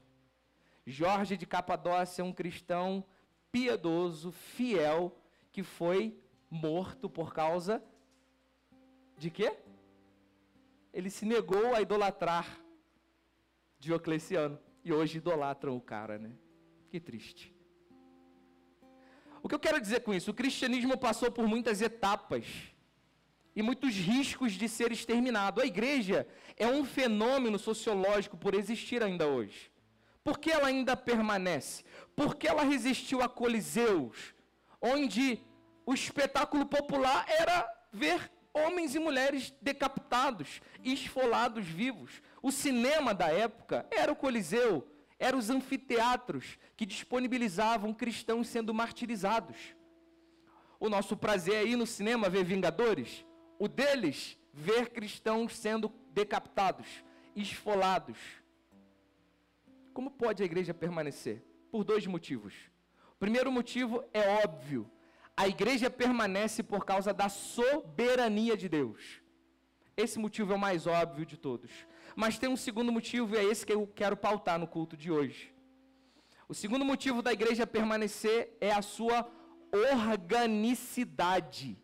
Jorge 0.86 1.36
de 1.36 1.48
Capadócia, 1.48 2.24
um 2.24 2.31
cristão 2.31 3.03
piedoso, 3.51 4.31
fiel, 4.31 5.17
que 5.51 5.63
foi 5.63 6.15
morto 6.51 7.10
por 7.10 7.34
causa 7.34 7.84
de 9.17 9.31
quê? 9.31 9.58
Ele 10.93 11.10
se 11.10 11.25
negou 11.25 11.75
a 11.75 11.81
idolatrar 11.81 12.60
Diocleciano. 13.79 14.60
E 14.84 14.93
hoje 14.93 15.17
idolatram 15.17 15.75
o 15.75 15.81
cara, 15.81 16.17
né? 16.17 16.31
Que 16.89 17.00
triste. 17.00 17.55
O 19.41 19.48
que 19.48 19.55
eu 19.55 19.60
quero 19.60 19.79
dizer 19.79 20.01
com 20.01 20.13
isso? 20.13 20.31
O 20.31 20.34
cristianismo 20.34 20.98
passou 20.98 21.31
por 21.31 21.48
muitas 21.48 21.81
etapas 21.81 22.46
e 23.55 23.62
muitos 23.62 23.96
riscos 23.96 24.53
de 24.53 24.67
ser 24.67 24.91
exterminado. 24.91 25.62
A 25.62 25.65
igreja 25.65 26.27
é 26.58 26.67
um 26.67 26.84
fenômeno 26.84 27.58
sociológico 27.58 28.38
por 28.38 28.53
existir 28.53 29.03
ainda 29.03 29.27
hoje. 29.27 29.72
Por 30.24 30.39
que 30.39 30.51
ela 30.51 30.67
ainda 30.67 30.96
permanece? 30.98 31.84
Porque 32.15 32.48
ela 32.48 32.63
resistiu 32.63 33.22
a 33.22 33.29
coliseus, 33.29 34.34
onde 34.81 35.41
o 35.86 35.93
espetáculo 35.93 36.65
popular 36.65 37.25
era 37.27 37.67
ver 37.91 38.31
homens 38.65 38.95
e 38.95 38.99
mulheres 38.99 39.53
decapitados, 39.61 40.61
esfolados 40.83 41.65
vivos. 41.65 42.21
O 42.41 42.51
cinema 42.51 43.13
da 43.13 43.27
época 43.27 43.85
era 43.91 44.11
o 44.11 44.15
Coliseu, 44.15 44.87
eram 45.17 45.37
os 45.37 45.49
anfiteatros 45.49 46.57
que 46.77 46.85
disponibilizavam 46.85 47.93
cristãos 47.93 48.47
sendo 48.47 48.73
martirizados. 48.73 49.57
O 50.79 50.89
nosso 50.89 51.17
prazer 51.17 51.55
é 51.55 51.65
ir 51.65 51.75
no 51.75 51.85
cinema 51.85 52.29
ver 52.29 52.45
Vingadores, 52.45 53.25
o 53.57 53.67
deles, 53.67 54.37
ver 54.53 54.89
cristãos 54.89 55.57
sendo 55.57 55.91
decapitados, 56.11 56.87
esfolados. 57.35 58.17
Como 59.93 60.09
pode 60.09 60.41
a 60.41 60.45
igreja 60.45 60.73
permanecer? 60.73 61.43
Por 61.69 61.83
dois 61.83 62.07
motivos. 62.07 62.53
O 63.11 63.19
primeiro 63.19 63.51
motivo 63.51 64.03
é 64.13 64.41
óbvio 64.45 64.89
a 65.39 65.48
igreja 65.48 65.89
permanece 65.89 66.62
por 66.62 66.84
causa 66.84 67.13
da 67.13 67.29
soberania 67.29 68.58
de 68.58 68.67
Deus. 68.67 69.22
Esse 69.96 70.19
motivo 70.19 70.51
é 70.51 70.55
o 70.58 70.60
mais 70.60 70.86
óbvio 70.86 71.25
de 71.25 71.38
todos. 71.38 71.72
Mas 72.13 72.38
tem 72.38 72.50
um 72.50 72.58
segundo 72.58 72.91
motivo, 72.91 73.34
e 73.34 73.38
é 73.38 73.46
esse 73.46 73.65
que 73.65 73.72
eu 73.72 73.88
quero 73.88 74.17
pautar 74.17 74.60
no 74.60 74.67
culto 74.67 74.98
de 74.98 75.10
hoje. 75.10 75.55
O 76.50 76.53
segundo 76.53 76.84
motivo 76.84 77.22
da 77.22 77.31
igreja 77.31 77.65
permanecer 77.65 78.58
é 78.60 78.74
a 78.74 78.81
sua 78.81 79.31
organicidade. 79.72 81.81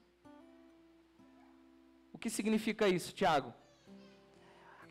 O 2.12 2.18
que 2.18 2.30
significa 2.30 2.90
isso, 2.90 3.14
Tiago? 3.14 3.54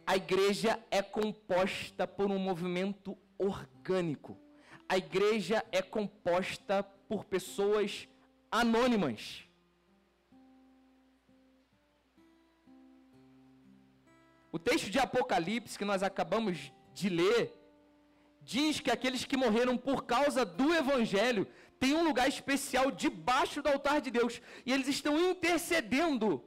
A 0.06 0.16
igreja 0.16 0.82
é 0.90 1.02
composta 1.02 2.06
por 2.06 2.30
um 2.30 2.38
movimento 2.38 3.14
orgânico. 3.36 4.38
A 4.88 4.96
igreja 4.96 5.62
é 5.70 5.82
composta 5.82 6.82
por 6.82 7.26
pessoas 7.26 8.08
anônimas. 8.60 9.44
O 14.52 14.58
texto 14.58 14.88
de 14.88 15.00
Apocalipse 15.00 15.76
que 15.76 15.84
nós 15.84 16.04
acabamos 16.04 16.72
de 16.92 17.08
ler 17.08 17.52
diz 18.40 18.78
que 18.78 18.92
aqueles 18.92 19.24
que 19.24 19.36
morreram 19.36 19.76
por 19.76 20.04
causa 20.04 20.44
do 20.44 20.72
evangelho 20.72 21.48
têm 21.80 21.94
um 21.94 22.04
lugar 22.04 22.28
especial 22.28 22.92
debaixo 22.92 23.60
do 23.60 23.68
altar 23.68 24.00
de 24.00 24.12
Deus 24.12 24.40
e 24.64 24.72
eles 24.72 24.86
estão 24.86 25.18
intercedendo 25.30 26.44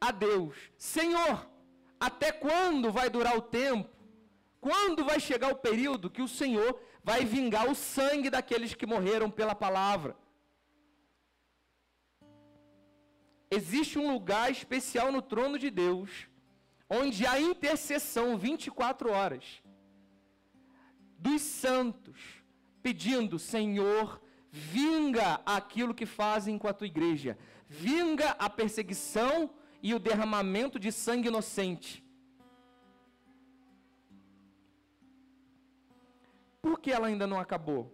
a 0.00 0.12
Deus. 0.12 0.54
Senhor, 0.78 1.50
até 1.98 2.30
quando 2.30 2.92
vai 2.92 3.10
durar 3.10 3.36
o 3.36 3.42
tempo? 3.42 3.90
Quando 4.60 5.04
vai 5.04 5.18
chegar 5.18 5.50
o 5.50 5.56
período 5.56 6.08
que 6.08 6.22
o 6.22 6.28
Senhor 6.28 6.80
vai 7.02 7.24
vingar 7.24 7.68
o 7.68 7.74
sangue 7.74 8.30
daqueles 8.30 8.74
que 8.74 8.86
morreram 8.86 9.28
pela 9.28 9.56
palavra? 9.56 10.21
Existe 13.58 13.98
um 13.98 14.10
lugar 14.12 14.50
especial 14.50 15.12
no 15.12 15.20
trono 15.20 15.58
de 15.58 15.70
Deus, 15.70 16.10
onde 16.88 17.26
há 17.26 17.38
intercessão 17.38 18.36
24 18.36 19.10
horas 19.10 19.44
dos 21.18 21.42
santos, 21.42 22.18
pedindo: 22.82 23.38
Senhor, 23.38 24.20
vinga 24.50 25.40
aquilo 25.44 25.94
que 25.94 26.06
fazem 26.06 26.56
com 26.58 26.66
a 26.66 26.72
tua 26.72 26.86
igreja, 26.86 27.38
vinga 27.68 28.30
a 28.38 28.48
perseguição 28.48 29.50
e 29.82 29.94
o 29.94 29.98
derramamento 29.98 30.78
de 30.78 30.90
sangue 30.90 31.28
inocente. 31.28 32.02
Por 36.62 36.80
que 36.80 36.90
ela 36.92 37.08
ainda 37.08 37.26
não 37.26 37.38
acabou? 37.38 37.92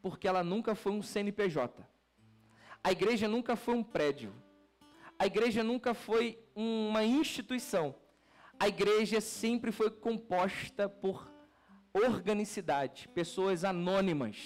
Porque 0.00 0.26
ela 0.26 0.42
nunca 0.42 0.74
foi 0.74 0.90
um 0.90 1.02
CNPJ. 1.02 1.91
A 2.84 2.90
igreja 2.90 3.28
nunca 3.28 3.54
foi 3.54 3.74
um 3.74 3.82
prédio. 3.82 4.32
A 5.18 5.26
igreja 5.26 5.62
nunca 5.62 5.94
foi 5.94 6.38
uma 6.54 7.04
instituição. 7.04 7.94
A 8.58 8.66
igreja 8.66 9.20
sempre 9.20 9.70
foi 9.70 9.90
composta 9.90 10.88
por 10.88 11.30
organicidade, 11.92 13.08
pessoas 13.14 13.64
anônimas. 13.64 14.36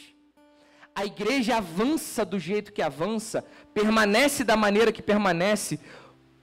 A 0.95 1.05
igreja 1.05 1.57
avança 1.57 2.25
do 2.25 2.39
jeito 2.39 2.73
que 2.73 2.83
avança, 2.83 3.45
permanece 3.73 4.45
da 4.45 4.57
maneira 4.57 4.93
que 4.93 5.03
permanece, 5.03 5.79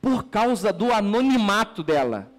por 0.01 0.25
causa 0.25 0.73
do 0.73 0.91
anonimato 0.91 1.83
dela. 1.83 2.31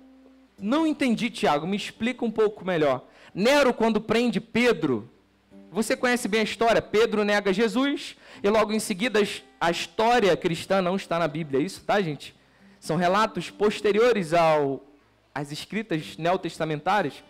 Não 0.58 0.87
entendi, 0.87 1.30
Tiago, 1.30 1.66
me 1.66 1.76
explica 1.76 2.25
um 2.25 2.30
pouco 2.30 2.64
melhor. 2.64 3.06
Nero, 3.34 3.75
quando 3.75 4.00
prende 4.00 4.40
Pedro, 4.40 5.11
você 5.75 5.97
conhece 5.97 6.28
bem 6.28 6.40
a 6.40 6.45
história? 6.45 6.81
Pedro 6.81 7.25
nega 7.25 7.52
Jesus 7.52 8.16
e 8.43 8.49
logo 8.49 8.73
em 8.73 8.78
seguida 8.78 9.21
a 9.61 9.71
história 9.71 10.37
cristã 10.37 10.81
não 10.81 10.95
está 10.95 11.19
na 11.19 11.26
Bíblia, 11.26 11.61
é 11.61 11.64
isso, 11.64 11.83
tá, 11.83 12.00
gente? 12.00 12.33
São 12.78 12.97
relatos 12.97 13.50
posteriores 13.50 14.33
ao, 14.33 14.85
às 15.35 15.50
escritas 15.50 16.16
neotestamentárias. 16.16 17.25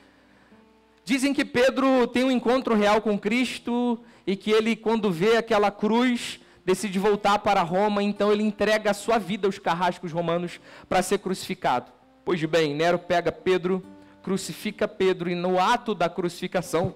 Dizem 1.07 1.33
que 1.33 1.45
Pedro 1.45 2.07
tem 2.07 2.25
um 2.25 2.31
encontro 2.31 2.75
real 2.75 3.01
com 3.01 3.19
Cristo 3.19 3.99
e 4.27 4.37
que 4.37 4.51
ele, 4.51 4.77
quando 4.77 5.11
vê 5.11 5.39
aquela 5.39 5.71
cruz, 5.71 6.39
decide 6.67 6.99
voltar 6.99 7.39
para 7.39 7.63
Roma, 7.63 8.03
então 8.03 8.31
ele 8.31 8.43
entrega 8.43 8.91
a 8.91 8.95
sua 8.95 9.17
vida 9.17 9.49
aos 9.49 9.59
carrascos 9.59 10.13
romanos 10.13 10.61
para 10.87 11.03
ser 11.03 11.19
crucificado. 11.19 11.91
Pois 12.27 12.45
bem, 12.45 12.75
Nero 12.75 12.99
pega 12.99 13.33
Pedro, 13.33 13.83
crucifica 14.23 14.87
Pedro 14.87 15.31
e 15.31 15.35
no 15.35 15.59
ato 15.59 15.95
da 15.95 16.11
crucificação, 16.11 16.95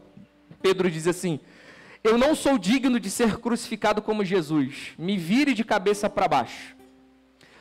Pedro 0.60 0.90
diz 0.90 1.06
assim: 1.06 1.40
Eu 2.02 2.18
não 2.18 2.34
sou 2.34 2.58
digno 2.58 2.98
de 2.98 3.10
ser 3.10 3.38
crucificado 3.38 4.02
como 4.02 4.24
Jesus, 4.24 4.92
me 4.98 5.16
vire 5.16 5.54
de 5.54 5.64
cabeça 5.64 6.08
para 6.08 6.28
baixo. 6.28 6.76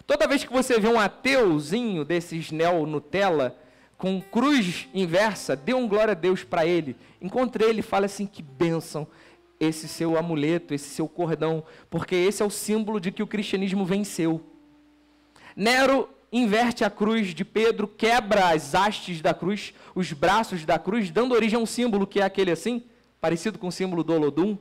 Toda 0.05 0.27
vez 0.27 0.43
que 0.43 0.53
você 0.53 0.79
vê 0.79 0.87
um 0.87 0.99
ateuzinho 0.99 2.05
desses 2.05 2.49
neo 2.51 2.85
Nutella 2.85 3.57
com 3.97 4.21
cruz 4.21 4.87
inversa, 4.93 5.55
dê 5.55 5.73
um 5.73 5.87
glória 5.87 6.11
a 6.11 6.15
Deus 6.15 6.43
para 6.43 6.65
ele. 6.65 6.95
Encontre 7.21 7.63
ele 7.65 7.79
e 7.79 7.83
fale 7.83 8.05
assim: 8.05 8.25
Que 8.25 8.41
bênção. 8.41 9.07
esse 9.59 9.87
seu 9.87 10.17
amuleto, 10.17 10.73
esse 10.73 10.89
seu 10.89 11.07
cordão, 11.07 11.63
porque 11.89 12.15
esse 12.15 12.43
é 12.43 12.45
o 12.45 12.49
símbolo 12.49 12.99
de 12.99 13.11
que 13.11 13.23
o 13.23 13.27
cristianismo 13.27 13.85
venceu. 13.85 14.41
Nero 15.55 16.07
inverte 16.31 16.83
a 16.83 16.89
cruz 16.89 17.33
de 17.33 17.43
Pedro, 17.43 17.87
quebra 17.87 18.49
as 18.49 18.75
hastes 18.75 19.21
da 19.21 19.33
cruz, 19.33 19.73
os 19.95 20.13
braços 20.13 20.65
da 20.65 20.77
cruz, 20.77 21.09
dando 21.09 21.33
origem 21.33 21.57
a 21.57 21.61
um 21.61 21.65
símbolo 21.65 22.05
que 22.05 22.19
é 22.19 22.23
aquele 22.23 22.51
assim, 22.51 22.83
parecido 23.19 23.57
com 23.57 23.67
o 23.67 23.71
símbolo 23.71 24.03
do 24.03 24.13
Olodum, 24.13 24.57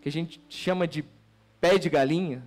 que 0.00 0.08
a 0.08 0.12
gente 0.12 0.40
chama 0.48 0.86
de 0.86 1.04
pé 1.60 1.78
de 1.78 1.88
galinha. 1.88 2.42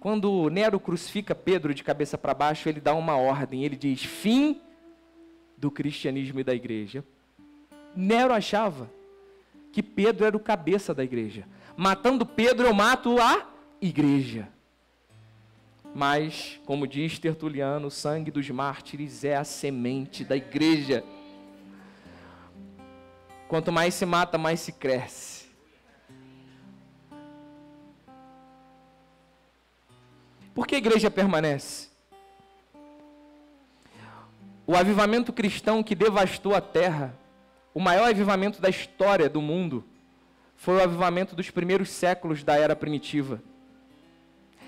Quando 0.00 0.50
Nero 0.50 0.78
crucifica 0.78 1.34
Pedro 1.34 1.74
de 1.74 1.82
cabeça 1.82 2.18
para 2.18 2.34
baixo, 2.34 2.68
ele 2.68 2.80
dá 2.80 2.94
uma 2.94 3.16
ordem, 3.16 3.64
ele 3.64 3.76
diz: 3.76 4.04
fim 4.04 4.60
do 5.56 5.70
cristianismo 5.70 6.40
e 6.40 6.44
da 6.44 6.54
igreja. 6.54 7.04
Nero 7.96 8.34
achava 8.34 8.90
que 9.72 9.82
Pedro 9.82 10.26
era 10.26 10.36
o 10.36 10.40
cabeça 10.40 10.94
da 10.94 11.02
igreja. 11.02 11.46
Matando 11.76 12.26
Pedro, 12.26 12.66
eu 12.66 12.74
mato 12.74 13.18
a 13.20 13.48
igreja. 13.80 14.48
Mas, 15.94 16.60
como 16.66 16.86
diz 16.86 17.18
Tertuliano, 17.18 17.86
o 17.86 17.90
sangue 17.90 18.30
dos 18.30 18.48
mártires 18.50 19.24
é 19.24 19.36
a 19.36 19.44
semente 19.44 20.24
da 20.24 20.36
igreja. 20.36 21.04
Quanto 23.54 23.70
mais 23.70 23.94
se 23.94 24.04
mata, 24.04 24.36
mais 24.36 24.58
se 24.58 24.72
cresce. 24.72 25.44
Por 30.52 30.66
que 30.66 30.74
a 30.74 30.78
igreja 30.78 31.08
permanece? 31.08 31.88
O 34.66 34.74
avivamento 34.74 35.32
cristão 35.32 35.84
que 35.84 35.94
devastou 35.94 36.52
a 36.52 36.60
terra, 36.60 37.16
o 37.72 37.78
maior 37.78 38.10
avivamento 38.10 38.60
da 38.60 38.68
história 38.68 39.28
do 39.28 39.40
mundo, 39.40 39.84
foi 40.56 40.78
o 40.78 40.82
avivamento 40.82 41.36
dos 41.36 41.48
primeiros 41.48 41.90
séculos 41.90 42.42
da 42.42 42.56
era 42.56 42.74
primitiva. 42.74 43.40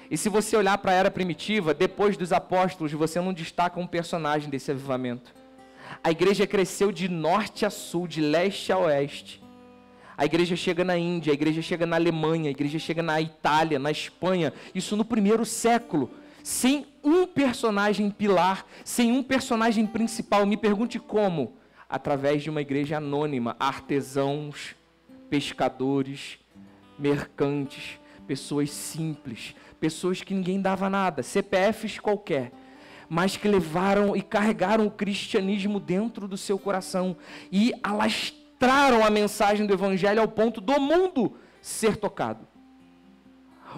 E 0.08 0.16
se 0.16 0.28
você 0.28 0.56
olhar 0.56 0.78
para 0.78 0.92
a 0.92 0.94
era 0.94 1.10
primitiva, 1.10 1.74
depois 1.74 2.16
dos 2.16 2.32
apóstolos, 2.32 2.92
você 2.92 3.20
não 3.20 3.32
destaca 3.32 3.80
um 3.80 3.86
personagem 3.88 4.48
desse 4.48 4.70
avivamento. 4.70 5.34
A 6.06 6.12
igreja 6.12 6.46
cresceu 6.46 6.92
de 6.92 7.08
norte 7.08 7.66
a 7.66 7.70
sul, 7.70 8.06
de 8.06 8.20
leste 8.20 8.70
a 8.70 8.78
oeste. 8.78 9.42
A 10.16 10.24
igreja 10.24 10.54
chega 10.54 10.84
na 10.84 10.96
Índia, 10.96 11.32
a 11.32 11.34
igreja 11.34 11.60
chega 11.60 11.84
na 11.84 11.96
Alemanha, 11.96 12.46
a 12.46 12.52
igreja 12.52 12.78
chega 12.78 13.02
na 13.02 13.20
Itália, 13.20 13.76
na 13.76 13.90
Espanha, 13.90 14.52
isso 14.72 14.96
no 14.96 15.04
primeiro 15.04 15.44
século, 15.44 16.08
sem 16.44 16.86
um 17.02 17.26
personagem 17.26 18.08
pilar, 18.08 18.64
sem 18.84 19.10
um 19.10 19.20
personagem 19.20 19.84
principal. 19.84 20.46
Me 20.46 20.56
pergunte 20.56 21.00
como? 21.00 21.54
Através 21.88 22.40
de 22.40 22.50
uma 22.50 22.60
igreja 22.60 22.98
anônima, 22.98 23.56
artesãos, 23.58 24.76
pescadores, 25.28 26.38
mercantes, 26.96 27.98
pessoas 28.28 28.70
simples, 28.70 29.56
pessoas 29.80 30.22
que 30.22 30.34
ninguém 30.34 30.60
dava 30.60 30.88
nada, 30.88 31.24
CPFs 31.24 31.98
qualquer, 31.98 32.52
mas 33.08 33.36
que 33.36 33.48
levaram 33.48 34.16
e 34.16 34.22
carregaram 34.22 34.86
o 34.86 34.90
cristianismo 34.90 35.78
dentro 35.78 36.26
do 36.26 36.36
seu 36.36 36.58
coração 36.58 37.16
e 37.50 37.72
alastraram 37.82 39.04
a 39.04 39.10
mensagem 39.10 39.66
do 39.66 39.74
evangelho 39.74 40.20
ao 40.20 40.28
ponto 40.28 40.60
do 40.60 40.80
mundo 40.80 41.36
ser 41.60 41.96
tocado. 41.96 42.46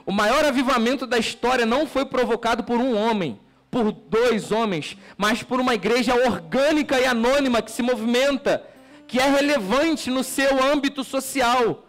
O 0.07 0.13
maior 0.13 0.45
avivamento 0.45 1.07
da 1.07 1.19
história 1.19 1.67
não 1.67 1.87
foi 1.87 2.05
provocado 2.05 2.63
por 2.65 2.79
um 2.79 2.97
homem, 2.97 3.39
por 3.71 3.93
dois 3.93 4.51
homens, 4.53 4.97
mas 5.17 5.43
por 5.43 5.61
uma 5.61 5.75
igreja 5.75 6.15
orgânica 6.15 7.01
e 7.01 7.05
anônima 7.05 7.61
que 7.61 7.71
se 7.71 7.83
movimenta, 7.83 8.65
que 9.07 9.19
é 9.19 9.29
relevante 9.29 10.11
no 10.11 10.23
seu 10.23 10.63
âmbito 10.63 11.03
social. 11.03 11.85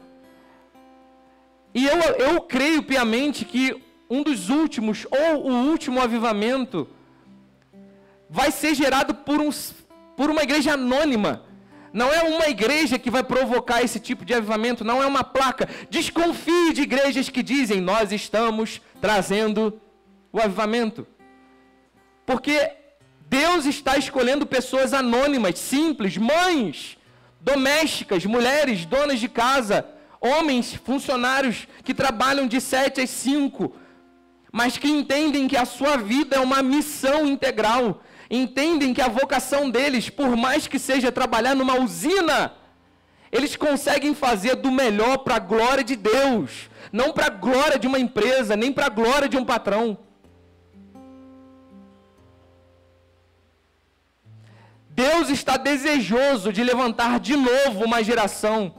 E 1.74 1.86
eu, 1.86 1.98
eu 1.98 2.41
creio 2.41 2.84
piamente 2.84 3.46
que 3.46 3.81
um 4.10 4.24
dos 4.24 4.50
últimos, 4.50 5.05
ou 5.12 5.51
o 5.51 5.69
último 5.69 6.01
avivamento, 6.01 6.88
vai 8.30 8.52
ser 8.52 8.76
gerado 8.76 9.13
por, 9.13 9.42
um, 9.42 9.50
por 10.15 10.30
uma 10.30 10.44
igreja 10.44 10.74
anônima. 10.74 11.44
Não 11.92 12.13
é 12.13 12.22
uma 12.22 12.48
igreja 12.48 13.00
que 13.00 13.10
vai 13.10 13.24
provocar 13.24 13.82
esse 13.82 14.00
tipo 14.00 14.24
de 14.24 14.34
avivamento, 14.34 14.84
não 14.84 15.02
é 15.02 15.08
uma 15.08 15.24
placa. 15.24 15.68
Desconfie 15.89 16.74
de 16.74 16.84
igrejas 16.84 17.30
que 17.30 17.42
dizem: 17.42 17.82
Nós 17.82 18.12
estamos 18.12 18.80
trazendo 19.02 19.82
o 20.32 20.39
avivamento. 20.39 21.08
Porque 22.26 22.72
Deus 23.28 23.65
está 23.65 23.98
escolhendo 23.98 24.46
pessoas 24.46 24.94
anônimas, 24.94 25.58
simples, 25.58 26.15
mães, 26.15 26.98
domésticas, 27.42 28.26
mulheres, 28.26 28.86
donas 28.86 29.20
de 29.20 29.28
casa, 29.28 29.86
homens, 30.22 30.76
funcionários 30.76 31.68
que 31.84 31.94
trabalham 31.94 32.48
de 32.48 32.60
sete 32.60 33.02
às 33.02 33.10
cinco, 33.10 33.76
mas 34.52 34.78
que 34.78 34.88
entendem 34.88 35.48
que 35.48 35.58
a 35.58 35.65
sua 35.65 35.98
vida 35.98 36.36
é 36.36 36.39
uma 36.39 36.62
missão 36.62 37.26
integral, 37.26 38.04
entendem 38.30 38.94
que 38.94 39.02
a 39.02 39.08
vocação 39.08 39.70
deles, 39.70 40.10
por 40.10 40.36
mais 40.36 40.68
que 40.68 40.78
seja 40.78 41.12
trabalhar 41.12 41.56
numa 41.56 41.80
usina, 41.80 42.54
eles 43.32 43.56
conseguem 43.56 44.13
fazer 44.13 44.56
do 44.56 44.72
melhor 44.72 45.20
para 45.20 45.36
a 45.36 45.39
glória 45.39 45.84
de 45.84 45.96
Deus, 45.96 46.70
não 46.92 47.12
para 47.12 47.28
a 47.28 47.30
glória 47.30 47.80
de 47.80 47.88
uma 47.88 48.00
empresa, 48.00 48.56
nem 48.56 48.72
para 48.72 48.88
a 48.88 48.89
glória 48.89 49.30
de 49.30 49.38
um 49.38 49.46
patrão. 49.46 49.98
Deus 54.89 55.30
está 55.30 55.56
desejoso 55.56 56.52
de 56.52 56.63
levantar 56.63 57.20
de 57.20 57.36
novo 57.36 57.86
uma 57.86 58.04
geração 58.04 58.74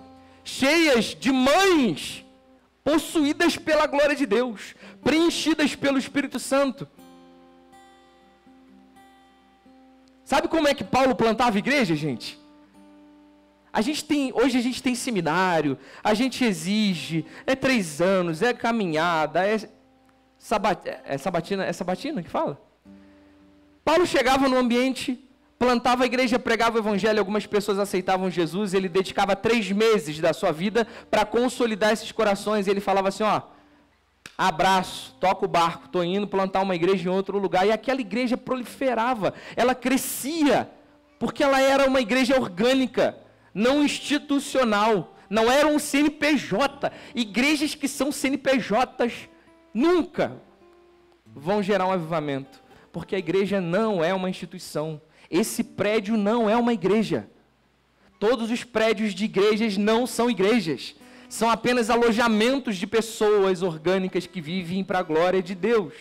cheias 0.45 1.17
de 1.19 1.31
mães 1.33 2.25
possuídas 2.83 3.57
pela 3.57 3.87
glória 3.87 4.17
de 4.17 4.27
Deus, 4.27 4.75
preenchidas 5.03 5.75
pelo 5.75 5.99
Espírito 5.99 6.39
Santo. 6.39 6.89
Sabe 10.31 10.47
como 10.47 10.69
é 10.69 10.75
que 10.75 10.85
Paulo 10.85 11.17
plantava 11.17 11.59
igreja, 11.59 11.97
gente? 11.97 12.39
A 13.73 13.81
gente 13.81 14.05
tem, 14.05 14.33
hoje 14.33 14.59
a 14.59 14.61
gente 14.61 14.81
tem 14.81 14.95
seminário, 14.95 15.77
a 16.05 16.15
gente 16.15 16.45
exige, 16.45 17.27
é 17.45 17.57
três 17.57 18.01
anos, 18.01 18.41
é 18.41 18.55
caminhada, 18.55 19.45
é, 19.45 19.69
sabat, 20.39 20.89
é 21.05 21.19
sabatina, 21.19 21.65
é 21.65 21.73
sabatina 21.73 22.23
que 22.23 22.31
fala? 22.31 22.63
Paulo 23.85 24.07
chegava 24.07 24.49
no 24.49 24.57
ambiente, 24.57 25.19
plantava 25.59 26.05
a 26.05 26.07
igreja, 26.07 26.39
pregava 26.39 26.77
o 26.77 26.81
evangelho, 26.81 27.19
algumas 27.19 27.45
pessoas 27.45 27.81
aceitavam 27.81 28.31
Jesus, 28.31 28.73
ele 28.73 28.89
dedicava 28.89 29.35
três 29.35 29.73
meses 29.73 30.21
da 30.21 30.33
sua 30.33 30.53
vida 30.53 30.87
para 31.11 31.25
consolidar 31.25 31.93
esses 31.93 32.13
corações, 32.13 32.69
ele 32.69 32.81
falava 32.81 33.09
assim, 33.09 33.25
ó, 33.25 33.43
abraço, 34.37 35.15
toca 35.21 35.45
o 35.45 35.49
barco, 35.49 35.85
estou 35.85 36.03
indo 36.03 36.27
plantar 36.27 36.63
uma 36.63 36.75
igreja 36.75 37.09
em 37.09 37.13
outro 37.13 37.39
lugar. 37.39 37.67
E 37.67 37.73
aquela 37.73 38.01
igreja 38.01 38.39
proliferava, 38.39 39.35
ela 39.55 39.75
crescia, 39.75 40.71
porque 41.19 41.43
ela 41.45 41.61
era 41.61 41.87
uma 41.87 42.01
igreja 42.01 42.41
orgânica, 42.41 43.19
não 43.53 43.85
institucional, 43.85 45.15
não 45.29 45.51
era 45.51 45.69
um 45.69 45.79
CNPJ. 45.79 46.91
Igrejas 47.15 47.75
que 47.75 47.87
são 47.87 48.11
CNPJs 48.11 49.29
nunca 49.75 50.41
vão 51.27 51.63
gerar 51.63 51.87
um 51.87 51.93
avivamento, 51.93 52.63
porque 52.91 53.15
a 53.15 53.19
igreja 53.19 53.61
não 53.61 54.03
é 54.03 54.15
uma 54.15 54.31
instituição. 54.31 55.01
Esse 55.31 55.63
prédio 55.63 56.17
não 56.17 56.49
é 56.49 56.57
uma 56.57 56.73
igreja. 56.73 57.29
Todos 58.19 58.51
os 58.51 58.65
prédios 58.65 59.15
de 59.15 59.27
igrejas 59.27 59.77
não 59.77 60.07
são 60.07 60.31
igrejas 60.31 60.95
são 61.31 61.49
apenas 61.49 61.89
alojamentos 61.89 62.77
de 62.77 62.89
pessoas 62.89 63.63
orgânicas 63.63 64.27
que 64.27 64.41
vivem 64.41 64.83
para 64.83 64.99
a 64.99 65.03
glória 65.03 65.41
de 65.41 65.55
Deus. 65.55 65.95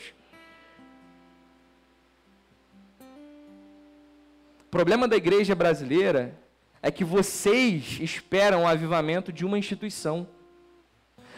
O 4.62 4.70
problema 4.72 5.08
da 5.08 5.15
igreja 5.15 5.54
brasileira 5.54 6.36
é 6.82 6.89
que 6.89 7.04
vocês 7.04 8.00
esperam 8.02 8.63
o 8.63 8.68
avivamento 8.68 9.32
de 9.32 9.46
uma 9.46 9.58
instituição. 9.58 10.28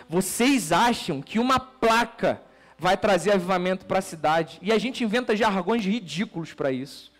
Vocês 0.07 0.71
acham 0.71 1.21
que 1.21 1.37
uma 1.37 1.59
placa 1.59 2.41
vai 2.79 2.95
trazer 2.95 3.31
avivamento 3.31 3.85
para 3.85 3.99
a 3.99 4.01
cidade. 4.01 4.57
E 4.61 4.71
a 4.71 4.77
gente 4.77 5.03
inventa 5.03 5.35
jargões 5.35 5.83
ridículos 5.83 6.53
para 6.53 6.71
isso. 6.71 7.11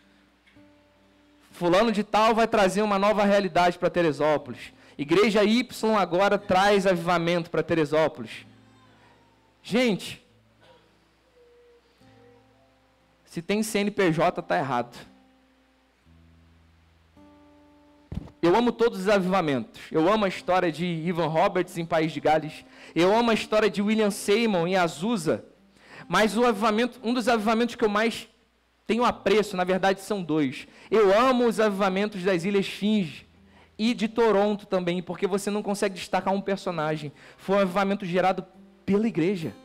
Fulano 1.52 1.92
de 1.92 2.04
tal 2.04 2.34
vai 2.34 2.48
trazer 2.48 2.82
uma 2.82 2.98
nova 2.98 3.26
realidade 3.26 3.78
para 3.78 3.90
Teresópolis. 3.90 4.72
Igreja 5.02 5.44
Y 5.44 5.68
agora 5.98 6.38
traz 6.38 6.86
avivamento 6.86 7.50
para 7.50 7.64
Teresópolis. 7.64 8.46
Gente, 9.64 10.24
se 13.26 13.42
tem 13.42 13.64
CNPJ, 13.64 14.42
está 14.42 14.60
errado. 14.60 14.96
Eu 18.44 18.56
amo 18.56 18.72
todos 18.72 19.00
os 19.00 19.10
avivamentos. 19.10 19.82
Eu 19.92 20.08
amo 20.08 20.26
a 20.26 20.28
história 20.28 20.72
de 20.72 20.86
Ivan 20.86 21.26
Roberts 21.26 21.80
em 21.80 21.86
País 21.86 22.12
de 22.12 22.20
Gales. 22.20 22.64
Eu 22.94 23.12
amo 23.12 23.32
a 23.32 23.34
história 23.34 23.72
de 23.72 23.82
William 23.82 24.12
Seymour 24.12 24.68
em 24.68 24.76
Azusa. 24.76 25.44
Mas 26.08 26.38
o 26.38 26.46
avivamento, 26.46 27.00
um 27.04 27.12
dos 27.12 27.28
avivamentos 27.28 27.74
que 27.74 27.84
eu 27.84 27.90
mais 27.90 28.30
tenho 28.86 29.04
apreço, 29.04 29.58
na 29.58 29.64
verdade 29.64 30.00
são 30.02 30.22
dois. 30.22 30.68
Eu 30.92 31.12
amo 31.18 31.48
os 31.48 31.60
avivamentos 31.60 32.22
das 32.22 32.44
Ilhas 32.44 32.68
Finge 32.68 33.31
e 33.84 33.96
de 33.96 34.08
Toronto 34.08 34.68
também, 34.68 35.02
porque 35.02 35.26
você 35.26 35.50
não 35.50 35.64
consegue 35.64 35.96
destacar 35.96 36.32
um 36.32 36.40
personagem. 36.40 37.12
Foi 37.36 37.56
um 37.56 37.60
avivamento 37.62 38.06
gerado 38.06 38.46
pela 38.86 39.08
igreja. 39.08 39.56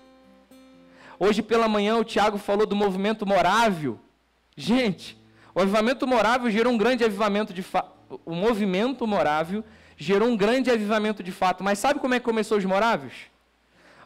Hoje 1.18 1.42
pela 1.42 1.68
manhã 1.68 1.98
o 1.98 2.04
Tiago 2.04 2.38
falou 2.38 2.66
do 2.66 2.74
movimento 2.74 3.26
morável. 3.26 4.00
Gente, 4.56 5.22
o 5.54 5.60
avivamento 5.60 6.06
morável 6.06 6.50
gerou 6.50 6.72
um 6.72 6.78
grande 6.78 7.04
avivamento 7.04 7.52
de 7.52 7.62
fato. 7.62 7.92
O 8.24 8.34
movimento 8.34 9.06
morável 9.06 9.62
gerou 9.98 10.30
um 10.30 10.36
grande 10.36 10.70
avivamento 10.70 11.22
de 11.22 11.30
fato. 11.30 11.62
Mas 11.62 11.78
sabe 11.78 12.00
como 12.00 12.14
é 12.14 12.18
que 12.18 12.24
começou 12.24 12.56
os 12.56 12.64
moráveis? 12.64 13.12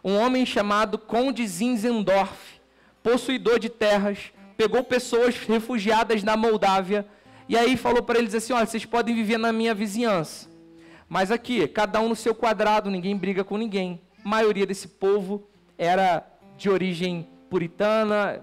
Um 0.02 0.16
homem 0.16 0.44
chamado 0.44 0.98
Conde 0.98 1.46
Zinzendorf, 1.46 2.60
possuidor 3.00 3.60
de 3.60 3.68
terras, 3.68 4.32
pegou 4.56 4.82
pessoas 4.82 5.36
refugiadas 5.36 6.24
na 6.24 6.36
Moldávia 6.36 7.06
e 7.50 7.56
aí 7.56 7.76
falou 7.76 8.00
para 8.00 8.16
eles 8.16 8.32
assim: 8.32 8.52
olha, 8.52 8.64
vocês 8.64 8.84
podem 8.84 9.12
viver 9.12 9.36
na 9.36 9.52
minha 9.52 9.74
vizinhança. 9.74 10.48
Mas 11.08 11.32
aqui, 11.32 11.66
cada 11.66 12.00
um 12.00 12.08
no 12.08 12.14
seu 12.14 12.32
quadrado, 12.32 12.88
ninguém 12.88 13.16
briga 13.16 13.42
com 13.42 13.56
ninguém. 13.56 14.00
A 14.24 14.28
maioria 14.28 14.64
desse 14.64 14.86
povo 14.86 15.50
era 15.76 16.24
de 16.56 16.70
origem 16.70 17.28
puritana, 17.50 18.40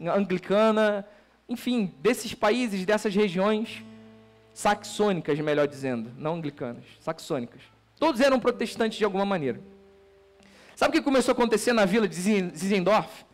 anglicana, 0.00 1.06
enfim, 1.46 1.92
desses 2.00 2.32
países, 2.32 2.86
dessas 2.86 3.14
regiões 3.14 3.84
saxônicas, 4.54 5.38
melhor 5.40 5.68
dizendo, 5.68 6.10
não 6.16 6.36
anglicanas, 6.36 6.84
saxônicas. 7.00 7.60
Todos 7.98 8.22
eram 8.22 8.40
protestantes 8.40 8.96
de 8.96 9.04
alguma 9.04 9.26
maneira. 9.26 9.60
Sabe 10.74 10.96
o 10.96 10.98
que 10.98 11.04
começou 11.04 11.32
a 11.32 11.34
acontecer 11.34 11.74
na 11.74 11.84
vila 11.84 12.08
de 12.08 12.14
Zizendorf? 12.14 13.26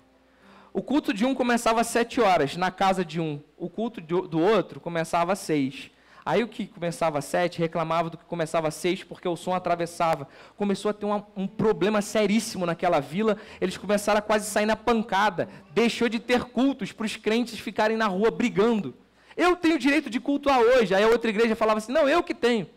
O 0.76 0.82
culto 0.82 1.14
de 1.14 1.24
um 1.24 1.37
começava 1.37 1.82
às 1.82 1.87
sete 1.87 2.20
horas, 2.20 2.56
na 2.56 2.68
casa 2.68 3.04
de 3.04 3.20
um. 3.20 3.40
O 3.56 3.70
culto 3.70 4.00
do 4.00 4.40
outro 4.40 4.80
começava 4.80 5.32
às 5.32 5.38
seis. 5.38 5.88
Aí 6.26 6.42
o 6.42 6.48
que 6.48 6.66
começava 6.66 7.20
às 7.20 7.26
sete 7.26 7.60
reclamava 7.60 8.10
do 8.10 8.18
que 8.18 8.24
começava 8.24 8.66
às 8.66 8.74
seis, 8.74 9.04
porque 9.04 9.28
o 9.28 9.37
som 9.37 9.54
atravessava. 9.54 10.26
Começou 10.56 10.90
a 10.90 10.92
ter 10.92 11.06
uma, 11.06 11.24
um 11.37 11.46
problema 11.46 12.02
seríssimo 12.02 12.66
naquela 12.66 12.98
vila. 12.98 13.38
Eles 13.60 13.76
começaram 13.76 14.18
a 14.18 14.22
quase 14.22 14.50
sair 14.50 14.66
na 14.66 14.74
pancada. 14.74 15.48
Deixou 15.70 16.08
de 16.08 16.18
ter 16.18 16.42
cultos 16.42 16.90
para 16.90 17.06
os 17.06 17.16
crentes 17.16 17.60
ficarem 17.60 17.96
na 17.96 18.08
rua 18.08 18.32
brigando. 18.32 18.96
Eu 19.37 19.54
tenho 19.54 19.78
direito 19.78 20.10
de 20.10 20.18
cultuar 20.18 20.58
hoje. 20.58 20.92
Aí 20.92 21.04
a 21.04 21.08
outra 21.08 21.30
igreja 21.30 21.54
falava 21.54 21.78
assim: 21.78 21.92
não, 21.92 22.08
eu 22.08 22.20
que 22.20 22.34
tenho. 22.34 22.68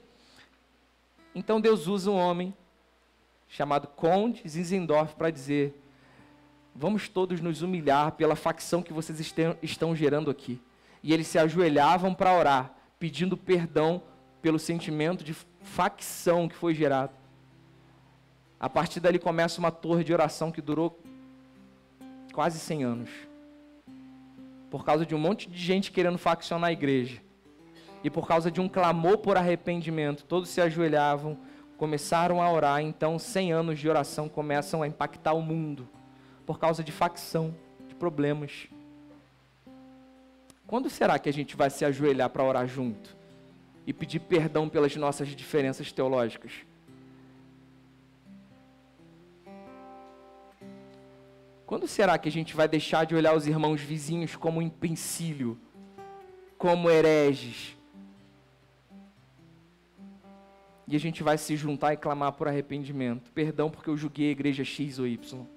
Então 1.33 1.59
Deus 1.59 1.87
usa 1.87 2.11
um 2.11 2.15
homem 2.15 2.53
chamado 3.47 3.87
Conde 3.87 4.47
Zinzendorf 4.47 5.15
para 5.15 5.31
dizer: 5.31 5.73
vamos 6.77 7.09
todos 7.09 7.41
nos 7.41 7.63
humilhar 7.63 8.11
pela 8.11 8.35
facção 8.35 8.83
que 8.83 8.93
vocês 8.93 9.33
estão 9.63 9.95
gerando 9.95 10.29
aqui. 10.29 10.61
E 11.01 11.11
eles 11.11 11.27
se 11.27 11.39
ajoelhavam 11.39 12.13
para 12.13 12.37
orar, 12.37 12.71
pedindo 12.99 13.35
perdão 13.35 14.01
pelo 14.41 14.59
sentimento 14.59 15.23
de 15.23 15.35
facção 15.61 16.47
que 16.47 16.55
foi 16.55 16.75
gerado. 16.75 17.13
A 18.59 18.69
partir 18.69 18.99
dali 18.99 19.17
começa 19.17 19.59
uma 19.59 19.71
torre 19.71 20.03
de 20.03 20.13
oração 20.13 20.51
que 20.51 20.61
durou 20.61 20.99
quase 22.31 22.59
100 22.59 22.83
anos. 22.83 23.09
Por 24.69 24.85
causa 24.85 25.05
de 25.05 25.15
um 25.15 25.19
monte 25.19 25.49
de 25.49 25.57
gente 25.57 25.91
querendo 25.91 26.17
faccionar 26.17 26.69
a 26.69 26.73
igreja. 26.73 27.21
E 28.03 28.09
por 28.09 28.27
causa 28.27 28.51
de 28.51 28.61
um 28.61 28.69
clamor 28.69 29.17
por 29.17 29.35
arrependimento, 29.35 30.23
todos 30.25 30.49
se 30.49 30.61
ajoelhavam, 30.61 31.37
começaram 31.77 32.41
a 32.41 32.51
orar, 32.51 32.81
então 32.81 33.17
100 33.17 33.53
anos 33.53 33.79
de 33.79 33.89
oração 33.89 34.29
começam 34.29 34.83
a 34.83 34.87
impactar 34.87 35.33
o 35.33 35.41
mundo 35.41 35.87
por 36.47 36.57
causa 36.57 36.81
de 36.81 36.93
facção, 36.93 37.53
de 37.89 37.93
problemas. 37.93 38.69
Quando 40.65 40.89
será 40.89 41.19
que 41.19 41.27
a 41.27 41.33
gente 41.33 41.57
vai 41.57 41.69
se 41.69 41.83
ajoelhar 41.83 42.29
para 42.29 42.41
orar 42.41 42.65
junto 42.65 43.15
e 43.85 43.91
pedir 43.91 44.19
perdão 44.21 44.69
pelas 44.69 44.95
nossas 44.95 45.27
diferenças 45.27 45.91
teológicas? 45.91 46.53
Quando 51.65 51.85
será 51.85 52.17
que 52.17 52.29
a 52.29 52.31
gente 52.31 52.55
vai 52.55 52.65
deixar 52.65 53.05
de 53.05 53.13
olhar 53.13 53.35
os 53.35 53.45
irmãos 53.45 53.81
vizinhos 53.81 54.37
como 54.37 54.61
empecilho, 54.61 55.59
como 56.57 56.89
hereges? 56.89 57.75
E 60.87 60.95
a 60.95 60.99
gente 60.99 61.21
vai 61.21 61.37
se 61.37 61.57
juntar 61.57 61.91
e 61.91 61.97
clamar 61.97 62.31
por 62.31 62.47
arrependimento. 62.47 63.29
Perdão 63.33 63.69
porque 63.69 63.89
eu 63.89 63.97
julguei 63.97 64.29
a 64.29 64.31
igreja 64.31 64.63
X 64.63 64.97
ou 64.97 65.05
Y. 65.05 65.56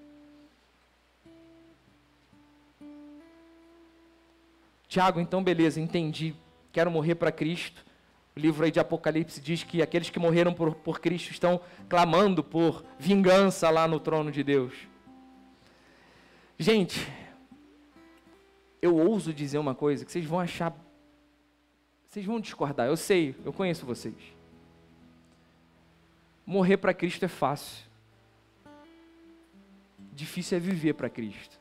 Tiago, 4.90 5.20
então 5.20 5.40
beleza, 5.40 5.80
entendi. 5.80 6.34
Quero 6.72 6.90
morrer 6.90 7.14
para 7.14 7.30
Cristo. 7.30 7.86
O 8.34 8.40
livro 8.40 8.64
aí 8.64 8.72
de 8.72 8.80
Apocalipse 8.80 9.40
diz 9.40 9.62
que 9.62 9.80
aqueles 9.80 10.10
que 10.10 10.18
morreram 10.18 10.52
por, 10.52 10.74
por 10.74 10.98
Cristo 10.98 11.30
estão 11.30 11.60
clamando 11.88 12.42
por 12.42 12.84
vingança 12.98 13.70
lá 13.70 13.86
no 13.86 14.00
trono 14.00 14.32
de 14.32 14.42
Deus. 14.42 14.74
Gente, 16.58 17.08
eu 18.82 18.96
ouso 18.96 19.32
dizer 19.32 19.58
uma 19.58 19.76
coisa 19.76 20.04
que 20.04 20.10
vocês 20.10 20.24
vão 20.24 20.40
achar. 20.40 20.74
Vocês 22.04 22.26
vão 22.26 22.40
discordar, 22.40 22.88
eu 22.88 22.96
sei, 22.96 23.36
eu 23.44 23.52
conheço 23.52 23.86
vocês. 23.86 24.16
Morrer 26.44 26.78
para 26.78 26.92
Cristo 26.92 27.24
é 27.24 27.28
fácil. 27.28 27.86
Difícil 30.12 30.56
é 30.56 30.60
viver 30.60 30.94
para 30.94 31.08
Cristo. 31.08 31.59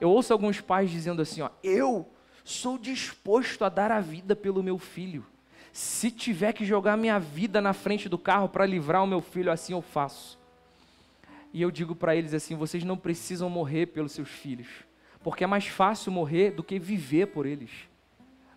Eu 0.00 0.10
ouço 0.10 0.32
alguns 0.32 0.60
pais 0.60 0.90
dizendo 0.90 1.22
assim: 1.22 1.40
ó, 1.40 1.50
eu 1.62 2.08
sou 2.44 2.78
disposto 2.78 3.64
a 3.64 3.68
dar 3.68 3.90
a 3.90 4.00
vida 4.00 4.36
pelo 4.36 4.62
meu 4.62 4.78
filho. 4.78 5.26
Se 5.72 6.10
tiver 6.10 6.52
que 6.52 6.64
jogar 6.64 6.96
minha 6.96 7.18
vida 7.18 7.60
na 7.60 7.72
frente 7.72 8.08
do 8.08 8.18
carro 8.18 8.48
para 8.48 8.66
livrar 8.66 9.02
o 9.02 9.06
meu 9.06 9.20
filho, 9.20 9.52
assim 9.52 9.72
eu 9.72 9.82
faço. 9.82 10.38
E 11.52 11.62
eu 11.62 11.70
digo 11.70 11.94
para 11.94 12.14
eles 12.14 12.32
assim: 12.32 12.54
vocês 12.54 12.84
não 12.84 12.96
precisam 12.96 13.50
morrer 13.50 13.86
pelos 13.86 14.12
seus 14.12 14.28
filhos, 14.28 14.68
porque 15.22 15.44
é 15.44 15.46
mais 15.46 15.66
fácil 15.66 16.12
morrer 16.12 16.52
do 16.52 16.62
que 16.62 16.78
viver 16.78 17.26
por 17.26 17.46
eles. 17.46 17.70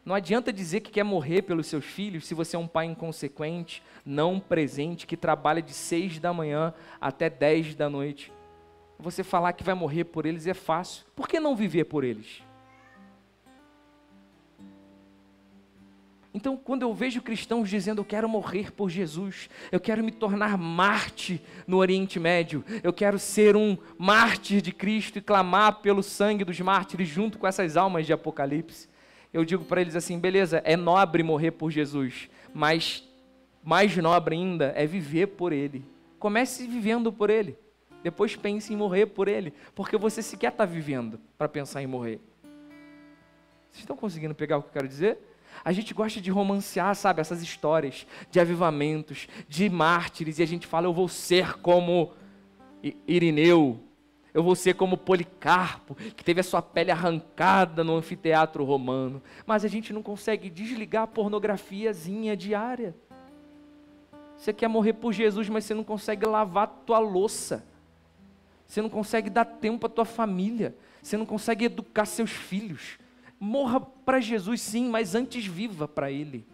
Não 0.03 0.15
adianta 0.15 0.51
dizer 0.51 0.79
que 0.79 0.89
quer 0.89 1.03
morrer 1.03 1.43
pelos 1.43 1.67
seus 1.67 1.85
filhos 1.85 2.25
se 2.25 2.33
você 2.33 2.55
é 2.55 2.59
um 2.59 2.67
pai 2.67 2.87
inconsequente, 2.87 3.83
não 4.03 4.39
presente, 4.39 5.05
que 5.05 5.15
trabalha 5.15 5.61
de 5.61 5.73
seis 5.73 6.17
da 6.17 6.33
manhã 6.33 6.73
até 6.99 7.29
dez 7.29 7.75
da 7.75 7.87
noite 7.87 8.31
você 9.01 9.23
falar 9.23 9.53
que 9.53 9.63
vai 9.63 9.73
morrer 9.73 10.05
por 10.05 10.25
eles 10.25 10.47
é 10.47 10.53
fácil. 10.53 11.05
Por 11.15 11.27
que 11.27 11.39
não 11.39 11.55
viver 11.55 11.85
por 11.85 12.03
eles? 12.03 12.43
Então, 16.33 16.55
quando 16.55 16.83
eu 16.83 16.93
vejo 16.93 17.21
cristãos 17.21 17.69
dizendo 17.69 17.99
eu 17.99 18.05
quero 18.05 18.29
morrer 18.29 18.71
por 18.71 18.89
Jesus, 18.89 19.49
eu 19.69 19.79
quero 19.81 20.01
me 20.01 20.11
tornar 20.11 20.57
Marte 20.57 21.41
no 21.67 21.77
Oriente 21.77 22.19
Médio, 22.21 22.63
eu 22.81 22.93
quero 22.93 23.19
ser 23.19 23.57
um 23.57 23.77
mártir 23.97 24.61
de 24.61 24.71
Cristo 24.71 25.17
e 25.17 25.21
clamar 25.21 25.81
pelo 25.81 26.01
sangue 26.01 26.45
dos 26.45 26.57
mártires 26.61 27.09
junto 27.09 27.37
com 27.37 27.45
essas 27.45 27.75
almas 27.75 28.05
de 28.05 28.13
Apocalipse, 28.13 28.87
eu 29.33 29.45
digo 29.45 29.63
para 29.65 29.81
eles 29.81 29.95
assim: 29.95 30.19
beleza, 30.19 30.61
é 30.63 30.77
nobre 30.77 31.23
morrer 31.23 31.51
por 31.51 31.69
Jesus, 31.69 32.29
mas 32.53 33.03
mais 33.63 33.95
nobre 33.97 34.35
ainda 34.35 34.73
é 34.75 34.85
viver 34.85 35.27
por 35.27 35.53
Ele. 35.53 35.83
Comece 36.19 36.67
vivendo 36.67 37.11
por 37.11 37.29
Ele. 37.29 37.57
Depois 38.03 38.35
pense 38.35 38.73
em 38.73 38.75
morrer 38.75 39.07
por 39.07 39.27
ele, 39.27 39.53
porque 39.75 39.97
você 39.97 40.21
sequer 40.21 40.51
está 40.51 40.65
vivendo 40.65 41.19
para 41.37 41.47
pensar 41.47 41.81
em 41.81 41.87
morrer. 41.87 42.19
Vocês 43.71 43.81
estão 43.83 43.95
conseguindo 43.95 44.35
pegar 44.35 44.57
o 44.57 44.61
que 44.61 44.69
eu 44.69 44.73
quero 44.73 44.87
dizer? 44.87 45.19
A 45.63 45.71
gente 45.71 45.93
gosta 45.93 46.19
de 46.19 46.31
romancear, 46.31 46.95
sabe, 46.95 47.21
essas 47.21 47.41
histórias 47.41 48.07
de 48.29 48.39
avivamentos, 48.39 49.27
de 49.47 49.69
mártires, 49.69 50.39
e 50.39 50.43
a 50.43 50.47
gente 50.47 50.65
fala, 50.65 50.87
eu 50.87 50.93
vou 50.93 51.07
ser 51.07 51.57
como 51.59 52.13
Irineu, 53.07 53.79
eu 54.33 54.41
vou 54.41 54.55
ser 54.55 54.75
como 54.75 54.97
Policarpo, 54.97 55.93
que 55.93 56.23
teve 56.23 56.39
a 56.39 56.43
sua 56.43 56.61
pele 56.61 56.89
arrancada 56.89 57.83
no 57.83 57.95
anfiteatro 57.95 58.63
romano. 58.63 59.21
Mas 59.45 59.65
a 59.65 59.67
gente 59.67 59.91
não 59.93 60.01
consegue 60.01 60.49
desligar 60.49 61.03
a 61.03 61.07
pornografiazinha 61.07 62.35
diária. 62.35 62.95
Você 64.37 64.51
quer 64.51 64.67
morrer 64.67 64.93
por 64.93 65.13
Jesus, 65.13 65.49
mas 65.49 65.65
você 65.65 65.73
não 65.73 65.83
consegue 65.83 66.25
lavar 66.25 66.67
tua 66.85 66.97
louça. 66.97 67.63
Você 68.71 68.81
não 68.81 68.89
consegue 68.89 69.29
dar 69.29 69.43
tempo 69.43 69.85
à 69.85 69.89
tua 69.89 70.05
família. 70.05 70.73
Você 71.03 71.17
não 71.17 71.25
consegue 71.25 71.65
educar 71.65 72.05
seus 72.05 72.31
filhos. 72.31 72.97
Morra 73.37 73.81
para 73.81 74.21
Jesus, 74.21 74.61
sim, 74.61 74.87
mas 74.87 75.13
antes 75.13 75.45
viva 75.45 75.89
para 75.89 76.09
Ele. 76.09 76.47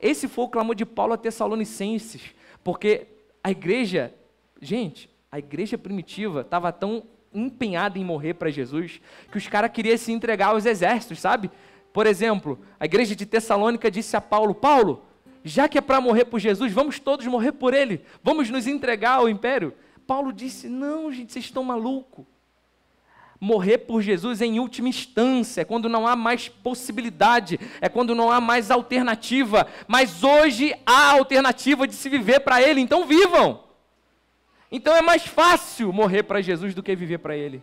Esse 0.00 0.26
foi 0.26 0.46
o 0.46 0.48
clamor 0.48 0.74
de 0.74 0.86
Paulo 0.86 1.12
a 1.12 1.18
Tessalonicenses, 1.18 2.22
porque 2.62 3.08
a 3.42 3.50
igreja, 3.50 4.14
gente, 4.58 5.10
a 5.30 5.38
igreja 5.38 5.76
primitiva 5.76 6.40
estava 6.40 6.72
tão 6.72 7.02
empenhada 7.30 7.98
em 7.98 8.04
morrer 8.04 8.32
para 8.32 8.48
Jesus 8.48 8.98
que 9.30 9.36
os 9.36 9.46
caras 9.46 9.70
queriam 9.70 9.98
se 9.98 10.12
entregar 10.12 10.46
aos 10.46 10.64
exércitos, 10.64 11.20
sabe? 11.20 11.50
Por 11.92 12.06
exemplo, 12.06 12.58
a 12.80 12.86
igreja 12.86 13.14
de 13.14 13.26
Tessalônica 13.26 13.90
disse 13.90 14.16
a 14.16 14.20
Paulo: 14.20 14.54
Paulo, 14.54 15.04
já 15.44 15.68
que 15.68 15.76
é 15.76 15.82
para 15.82 16.00
morrer 16.00 16.24
por 16.24 16.40
Jesus, 16.40 16.72
vamos 16.72 16.98
todos 16.98 17.26
morrer 17.26 17.52
por 17.52 17.74
ele, 17.74 18.00
vamos 18.22 18.48
nos 18.48 18.66
entregar 18.66 19.18
ao 19.18 19.28
império. 19.28 19.74
Paulo 20.06 20.32
disse: 20.32 20.68
Não, 20.68 21.12
gente, 21.12 21.32
vocês 21.32 21.44
estão 21.44 21.64
malucos. 21.64 22.24
morrer 23.40 23.78
por 23.78 24.00
Jesus 24.00 24.40
em 24.40 24.58
última 24.58 24.88
instância, 24.88 25.60
é 25.60 25.64
quando 25.64 25.88
não 25.88 26.06
há 26.06 26.16
mais 26.16 26.48
possibilidade, 26.48 27.60
é 27.80 27.88
quando 27.88 28.14
não 28.14 28.30
há 28.30 28.40
mais 28.40 28.70
alternativa. 28.70 29.66
Mas 29.86 30.22
hoje 30.22 30.74
há 30.86 31.10
alternativa 31.10 31.86
de 31.86 31.94
se 31.94 32.08
viver 32.08 32.40
para 32.40 32.62
Ele, 32.62 32.80
então 32.80 33.06
vivam. 33.06 33.64
Então 34.70 34.96
é 34.96 35.02
mais 35.02 35.26
fácil 35.26 35.92
morrer 35.92 36.22
para 36.22 36.40
Jesus 36.40 36.74
do 36.74 36.82
que 36.82 36.96
viver 36.96 37.18
para 37.18 37.36
Ele. 37.36 37.62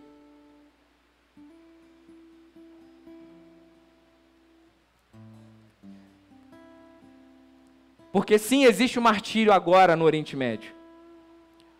Porque 8.11 8.37
sim, 8.37 8.65
existe 8.65 8.99
o 8.99 9.01
martírio 9.01 9.53
agora 9.53 9.95
no 9.95 10.03
Oriente 10.05 10.35
Médio. 10.35 10.80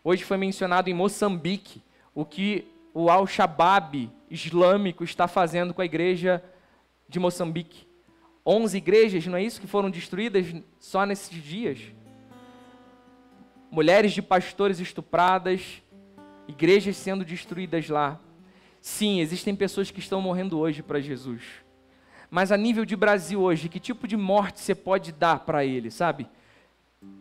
Hoje 0.04 0.24
foi 0.24 0.36
mencionado 0.38 0.90
em 0.90 0.94
Moçambique 0.96 1.82
o 2.16 2.26
que 2.26 2.66
o 2.92 3.10
Al-Shabaab 3.10 4.10
islâmico 4.32 5.04
está 5.04 5.28
fazendo 5.28 5.76
com 5.76 5.82
a 5.82 5.86
igreja 5.86 6.44
de 7.08 7.20
Moçambique. 7.20 7.88
Onze 8.44 8.78
igrejas, 8.78 9.28
não 9.28 9.38
é 9.38 9.44
isso, 9.44 9.62
que 9.62 9.68
foram 9.68 9.92
destruídas 9.92 10.48
só 10.80 11.06
nesses 11.06 11.44
dias? 11.44 11.80
Mulheres 13.70 14.12
de 14.12 14.24
pastores 14.24 14.80
estupradas, 14.80 15.84
igrejas 16.48 16.98
sendo 16.98 17.24
destruídas 17.24 17.88
lá. 17.88 18.20
Sim, 18.82 19.20
existem 19.20 19.56
pessoas 19.56 19.92
que 19.92 20.00
estão 20.00 20.20
morrendo 20.20 20.58
hoje 20.58 20.82
para 20.82 21.00
Jesus. 21.00 21.44
Mas 22.32 22.52
a 22.52 22.58
nível 22.58 22.86
de 22.86 22.96
Brasil 22.96 23.40
hoje, 23.40 23.70
que 23.70 23.80
tipo 23.80 24.08
de 24.08 24.18
morte 24.18 24.60
você 24.60 24.74
pode 24.74 25.12
dar 25.12 25.42
para 25.42 25.64
ele, 25.64 25.92
sabe? 25.92 26.28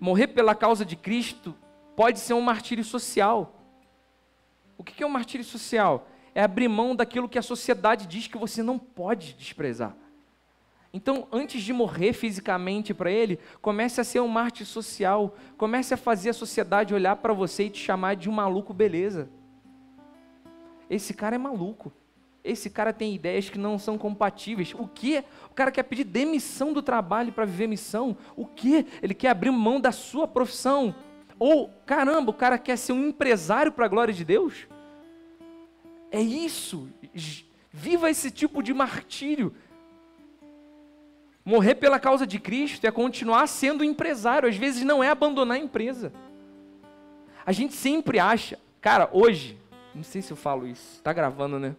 Morrer 0.01 0.29
pela 0.29 0.55
causa 0.55 0.83
de 0.83 0.97
Cristo 0.97 1.55
pode 2.01 2.19
ser 2.19 2.33
um 2.33 2.41
martírio 2.41 2.83
social. 2.83 3.63
O 4.79 4.83
que 4.83 5.03
é 5.03 5.07
um 5.07 5.11
martírio 5.11 5.45
social? 5.45 6.09
É 6.35 6.43
abrir 6.43 6.67
mão 6.67 6.97
daquilo 6.97 7.29
que 7.29 7.39
a 7.39 7.43
sociedade 7.43 8.07
diz 8.07 8.27
que 8.27 8.39
você 8.39 8.63
não 8.63 8.79
pode 8.79 9.35
desprezar. 9.35 9.95
Então, 10.95 11.29
antes 11.31 11.63
de 11.63 11.75
morrer 11.75 12.15
fisicamente 12.15 12.95
para 12.95 13.11
ele, 13.11 13.39
comece 13.61 14.01
a 14.01 14.05
ser 14.05 14.21
um 14.21 14.29
mártir 14.29 14.65
social. 14.65 15.37
Comece 15.59 15.93
a 15.93 15.97
fazer 15.99 16.31
a 16.31 16.33
sociedade 16.33 16.95
olhar 16.95 17.17
para 17.17 17.35
você 17.35 17.65
e 17.65 17.71
te 17.71 17.85
chamar 17.85 18.17
de 18.17 18.31
um 18.31 18.33
maluco, 18.33 18.73
beleza. 18.73 19.29
Esse 20.89 21.13
cara 21.13 21.35
é 21.35 21.39
maluco. 21.39 21.93
Esse 22.43 22.71
cara 22.71 22.95
tem 22.95 23.15
ideias 23.15 23.51
que 23.51 23.59
não 23.59 23.79
são 23.79 23.99
compatíveis. 23.99 24.73
O 24.73 24.89
que? 24.89 25.23
O 25.51 25.55
cara 25.55 25.71
quer 25.71 25.83
pedir 25.83 26.05
demissão 26.05 26.73
do 26.73 26.81
trabalho 26.81 27.31
para 27.31 27.45
viver 27.45 27.67
missão? 27.67 28.17
O 28.35 28.47
que? 28.47 28.87
Ele 29.03 29.13
quer 29.13 29.29
abrir 29.29 29.51
mão 29.51 29.79
da 29.79 29.93
sua 29.93 30.27
profissão. 30.27 30.95
Ou, 31.40 31.72
caramba, 31.87 32.31
o 32.31 32.35
cara 32.35 32.59
quer 32.59 32.76
ser 32.76 32.92
um 32.92 33.09
empresário 33.09 33.72
para 33.72 33.87
a 33.87 33.88
glória 33.88 34.12
de 34.12 34.26
Deus? 34.26 34.68
É 36.12 36.20
isso. 36.20 36.90
Viva 37.72 38.11
esse 38.11 38.31
tipo 38.31 38.62
de 38.62 38.74
martírio. 38.74 39.55
Morrer 41.42 41.76
pela 41.76 41.98
causa 41.98 42.26
de 42.26 42.38
Cristo 42.38 42.87
é 42.87 42.90
continuar 42.90 43.46
sendo 43.46 43.83
empresário. 43.83 44.46
Às 44.46 44.57
vezes 44.57 44.85
não 44.85 45.03
é 45.03 45.09
abandonar 45.09 45.57
a 45.57 45.61
empresa. 45.61 46.12
A 47.46 47.53
gente 47.53 47.72
sempre 47.72 48.18
acha, 48.18 48.59
cara, 48.79 49.09
hoje, 49.11 49.59
não 49.94 50.03
sei 50.03 50.20
se 50.20 50.31
eu 50.31 50.37
falo 50.37 50.66
isso, 50.66 50.96
está 50.96 51.11
gravando, 51.11 51.59
né? 51.59 51.74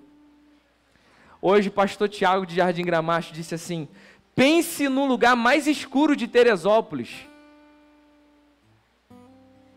Hoje, 1.39 1.69
o 1.69 1.71
pastor 1.71 2.09
Tiago 2.09 2.47
de 2.47 2.55
Jardim 2.55 2.83
Gramacho 2.83 3.31
disse 3.31 3.53
assim: 3.53 3.87
pense 4.33 4.89
no 4.89 5.05
lugar 5.05 5.35
mais 5.35 5.67
escuro 5.67 6.15
de 6.15 6.27
Teresópolis 6.27 7.27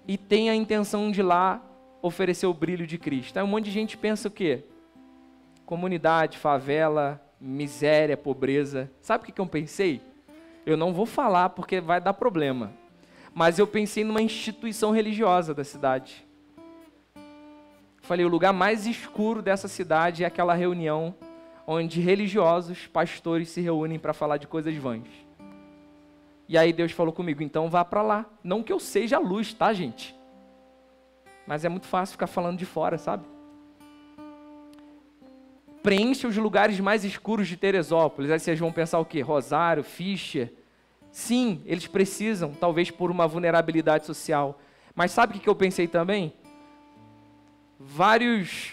e 0.07 0.19
tenha 0.19 0.53
a 0.53 0.57
intenção 0.57 1.11
de 1.11 1.23
lá 1.23 1.63
oferecer 2.03 2.47
o 2.47 2.55
brilho 2.55 2.87
de 2.87 2.99
Cristo. 2.99 3.37
Aí 3.37 3.43
um 3.43 3.49
monte 3.49 3.65
de 3.67 3.71
gente 3.71 3.97
pensa 3.97 4.29
o 4.29 4.31
quê? 4.31 4.65
Comunidade, 5.65 6.39
favela, 6.39 7.21
miséria, 7.41 8.17
pobreza. 8.17 8.91
Sabe 9.01 9.25
o 9.25 9.33
que 9.33 9.41
eu 9.41 9.47
pensei? 9.47 10.01
Eu 10.67 10.77
não 10.77 10.93
vou 10.93 11.07
falar 11.07 11.51
porque 11.51 11.81
vai 11.81 12.01
dar 12.01 12.15
problema. 12.15 12.73
Mas 13.33 13.59
eu 13.59 13.67
pensei 13.67 14.05
numa 14.05 14.23
instituição 14.23 14.93
religiosa 14.93 15.55
da 15.55 15.65
cidade. 15.65 16.27
Falei, 18.03 18.25
o 18.25 18.29
lugar 18.29 18.53
mais 18.53 18.87
escuro 18.87 19.41
dessa 19.41 19.67
cidade 19.67 20.25
é 20.25 20.27
aquela 20.27 20.55
reunião 20.55 21.15
onde 21.67 22.01
religiosos, 22.01 22.87
pastores 22.87 23.49
se 23.49 23.63
reúnem 23.63 23.99
para 23.99 24.13
falar 24.13 24.37
de 24.37 24.47
coisas 24.47 24.77
vãs. 24.77 25.24
E 26.49 26.59
aí 26.59 26.73
Deus 26.73 26.93
falou 26.93 27.13
comigo, 27.13 27.43
então 27.43 27.71
vá 27.71 27.85
para 27.85 28.03
lá. 28.03 28.27
Não 28.43 28.63
que 28.63 28.73
eu 28.73 28.79
seja 28.79 29.17
a 29.17 29.21
luz, 29.21 29.53
tá, 29.55 29.73
gente? 29.73 30.15
Mas 31.47 31.65
é 31.65 31.69
muito 31.69 31.87
fácil 31.87 32.13
ficar 32.13 32.27
falando 32.27 32.59
de 32.59 32.67
fora, 32.67 32.99
sabe? 32.99 33.25
Preencha 35.83 36.29
os 36.29 36.37
lugares 36.37 36.81
mais 36.81 37.05
escuros 37.05 37.47
de 37.47 37.57
Teresópolis. 37.57 38.31
Aí 38.31 38.39
vocês 38.39 38.59
vão 38.59 38.73
pensar 38.73 38.99
o 38.99 39.05
quê? 39.05 39.21
Rosário, 39.21 39.83
Fischer. 39.83 40.53
Sim, 41.11 41.63
eles 41.67 41.87
precisam, 41.87 42.53
talvez 42.53 42.91
por 42.91 43.11
uma 43.11 43.27
vulnerabilidade 43.27 44.07
social. 44.07 44.59
Mas 44.95 45.11
sabe 45.11 45.37
o 45.37 45.41
que 45.41 45.49
eu 45.49 45.55
pensei 45.55 45.87
também? 45.87 46.33
Vários 47.79 48.73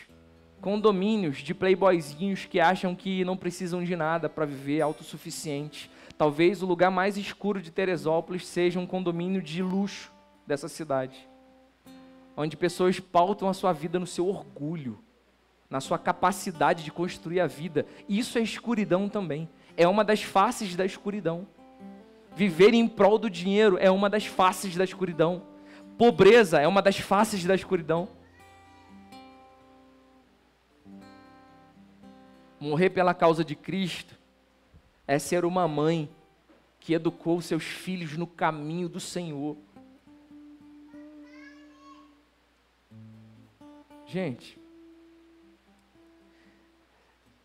condomínios 0.61 1.39
de 1.39 1.53
playboyzinhos 1.53 2.45
que 2.45 2.59
acham 2.59 2.95
que 2.95 3.25
não 3.25 3.35
precisam 3.35 3.83
de 3.83 3.95
nada 3.95 4.29
para 4.29 4.45
viver 4.45 4.81
autossuficiente. 4.81 5.89
Talvez 6.21 6.61
o 6.61 6.67
lugar 6.67 6.91
mais 6.91 7.17
escuro 7.17 7.59
de 7.59 7.71
Teresópolis 7.71 8.45
seja 8.45 8.79
um 8.79 8.85
condomínio 8.85 9.41
de 9.41 9.63
luxo 9.63 10.13
dessa 10.45 10.67
cidade, 10.67 11.27
onde 12.37 12.55
pessoas 12.55 12.99
pautam 12.99 13.49
a 13.49 13.55
sua 13.55 13.73
vida 13.73 13.97
no 13.97 14.05
seu 14.05 14.27
orgulho, 14.27 14.99
na 15.67 15.81
sua 15.81 15.97
capacidade 15.97 16.83
de 16.83 16.91
construir 16.91 17.39
a 17.39 17.47
vida. 17.47 17.87
Isso 18.07 18.37
é 18.37 18.41
escuridão 18.41 19.09
também. 19.09 19.49
É 19.75 19.87
uma 19.87 20.03
das 20.03 20.21
faces 20.21 20.75
da 20.75 20.85
escuridão. 20.85 21.47
Viver 22.35 22.75
em 22.75 22.87
prol 22.87 23.17
do 23.17 23.27
dinheiro 23.27 23.79
é 23.79 23.89
uma 23.89 24.07
das 24.07 24.27
faces 24.27 24.75
da 24.75 24.83
escuridão. 24.83 25.41
Pobreza 25.97 26.61
é 26.61 26.67
uma 26.67 26.83
das 26.83 26.99
faces 26.99 27.43
da 27.45 27.55
escuridão. 27.55 28.07
Morrer 32.59 32.91
pela 32.91 33.15
causa 33.15 33.43
de 33.43 33.55
Cristo 33.55 34.20
é 35.07 35.19
ser 35.19 35.45
uma 35.45 35.67
mãe 35.67 36.09
que 36.79 36.93
educou 36.93 37.41
seus 37.41 37.63
filhos 37.63 38.17
no 38.17 38.25
caminho 38.25 38.89
do 38.89 38.99
Senhor. 38.99 39.57
Gente, 44.07 44.59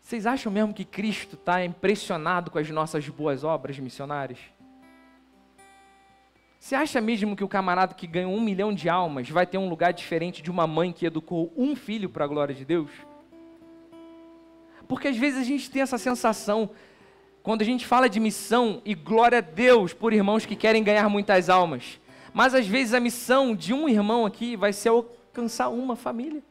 vocês 0.01 0.25
acham 0.25 0.51
mesmo 0.51 0.73
que 0.73 0.85
Cristo 0.85 1.35
está 1.35 1.63
impressionado 1.63 2.49
com 2.49 2.57
as 2.57 2.69
nossas 2.69 3.07
boas 3.09 3.43
obras 3.43 3.77
missionárias? 3.77 4.39
Você 6.59 6.75
acha 6.75 6.99
mesmo 6.99 7.35
que 7.35 7.43
o 7.43 7.47
camarada 7.47 7.93
que 7.93 8.07
ganhou 8.07 8.33
um 8.33 8.41
milhão 8.41 8.73
de 8.73 8.89
almas 8.89 9.29
vai 9.29 9.45
ter 9.45 9.57
um 9.57 9.69
lugar 9.69 9.93
diferente 9.93 10.41
de 10.41 10.49
uma 10.49 10.65
mãe 10.65 10.91
que 10.91 11.05
educou 11.05 11.53
um 11.55 11.75
filho 11.75 12.09
para 12.09 12.25
a 12.25 12.27
glória 12.27 12.55
de 12.55 12.65
Deus? 12.65 12.89
Porque 14.87 15.07
às 15.07 15.17
vezes 15.17 15.39
a 15.39 15.43
gente 15.43 15.69
tem 15.69 15.81
essa 15.81 15.97
sensação 15.97 16.69
quando 17.47 17.61
a 17.61 17.63
gente 17.63 17.87
fala 17.87 18.09
de 18.09 18.19
missão, 18.19 18.81
e 18.83 18.93
glória 18.93 19.37
a 19.37 19.41
Deus 19.41 19.93
por 19.93 20.11
irmãos 20.11 20.45
que 20.45 20.53
querem 20.53 20.83
ganhar 20.83 21.07
muitas 21.07 21.49
almas, 21.49 21.97
mas 22.33 22.53
às 22.53 22.67
vezes 22.67 22.93
a 22.93 22.99
missão 22.99 23.55
de 23.55 23.73
um 23.73 23.87
irmão 23.87 24.25
aqui 24.25 24.57
vai 24.57 24.73
ser 24.73 24.89
alcançar 24.89 25.69
uma 25.69 25.95
família, 25.95 26.43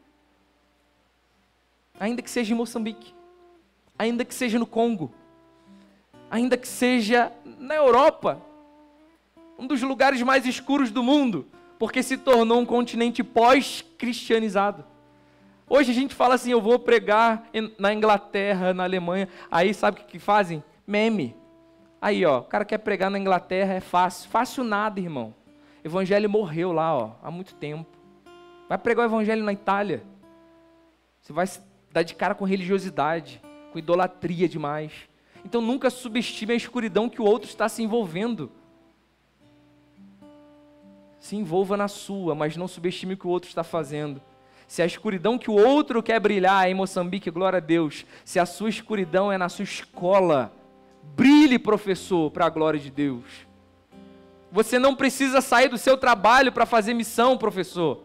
ainda 1.99 2.19
que 2.23 2.31
seja 2.31 2.51
em 2.51 2.57
Moçambique, 2.57 3.13
ainda 3.95 4.25
que 4.25 4.33
seja 4.33 4.57
no 4.57 4.65
Congo, 4.65 5.13
ainda 6.31 6.57
que 6.57 6.67
seja 6.67 7.31
na 7.45 7.75
Europa, 7.75 8.41
um 9.55 9.67
dos 9.67 9.83
lugares 9.83 10.19
mais 10.23 10.47
escuros 10.47 10.89
do 10.89 11.03
mundo, 11.03 11.45
porque 11.77 12.01
se 12.01 12.17
tornou 12.17 12.59
um 12.59 12.65
continente 12.65 13.23
pós-cristianizado. 13.23 14.83
Hoje 15.69 15.91
a 15.91 15.93
gente 15.93 16.15
fala 16.15 16.33
assim: 16.33 16.49
eu 16.49 16.61
vou 16.61 16.79
pregar 16.79 17.47
na 17.77 17.93
Inglaterra, 17.93 18.73
na 18.73 18.83
Alemanha. 18.83 19.29
Aí 19.51 19.75
sabe 19.75 20.01
o 20.01 20.05
que, 20.05 20.17
fazem? 20.17 20.63
Meme. 20.87 21.35
Aí, 22.01 22.25
ó, 22.25 22.39
o 22.39 22.43
cara 22.43 22.63
quer 22.63 22.77
pregar 22.77 23.11
na 23.11 23.19
Inglaterra, 23.19 23.73
é 23.73 23.81
fácil. 23.81 24.29
Fácil 24.29 24.63
nada, 24.63 24.99
irmão. 24.99 25.35
Evangelho 25.83 26.29
morreu 26.29 26.71
lá, 26.71 26.95
ó, 26.95 27.11
há 27.21 27.29
muito 27.29 27.53
tempo. 27.55 27.97
Vai 28.69 28.77
pregar 28.77 29.05
o 29.05 29.09
evangelho 29.09 29.43
na 29.43 29.53
Itália. 29.53 30.03
Você 31.21 31.33
vai 31.33 31.45
dar 31.91 32.03
de 32.03 32.15
cara 32.15 32.33
com 32.33 32.45
religiosidade, 32.45 33.41
com 33.71 33.79
idolatria 33.79 34.47
demais. 34.47 34.93
Então 35.43 35.61
nunca 35.61 35.89
subestime 35.89 36.53
a 36.53 36.57
escuridão 36.57 37.09
que 37.09 37.21
o 37.21 37.25
outro 37.25 37.49
está 37.49 37.67
se 37.67 37.83
envolvendo. 37.83 38.51
Se 41.19 41.35
envolva 41.35 41.75
na 41.75 41.87
sua, 41.87 42.35
mas 42.35 42.55
não 42.55 42.67
subestime 42.67 43.13
o 43.13 43.17
que 43.17 43.27
o 43.27 43.29
outro 43.29 43.49
está 43.49 43.63
fazendo. 43.63 44.21
Se 44.67 44.81
a 44.81 44.85
escuridão 44.85 45.37
que 45.37 45.49
o 45.49 45.55
outro 45.55 46.03
quer 46.03 46.19
brilhar 46.19 46.67
é 46.67 46.71
em 46.71 46.73
Moçambique, 46.73 47.31
glória 47.31 47.57
a 47.57 47.61
Deus. 47.61 48.05
Se 48.25 48.39
a 48.39 48.45
sua 48.45 48.69
escuridão 48.69 49.31
é 49.31 49.37
na 49.37 49.47
sua 49.47 49.63
escola, 49.63 50.51
Brilhe, 51.15 51.57
professor, 51.57 52.31
para 52.31 52.45
a 52.45 52.49
glória 52.49 52.79
de 52.79 52.91
Deus. 52.91 53.47
Você 54.51 54.79
não 54.79 54.95
precisa 54.95 55.41
sair 55.41 55.69
do 55.69 55.77
seu 55.77 55.97
trabalho 55.97 56.51
para 56.51 56.65
fazer 56.65 56.93
missão, 56.93 57.37
professor. 57.37 58.03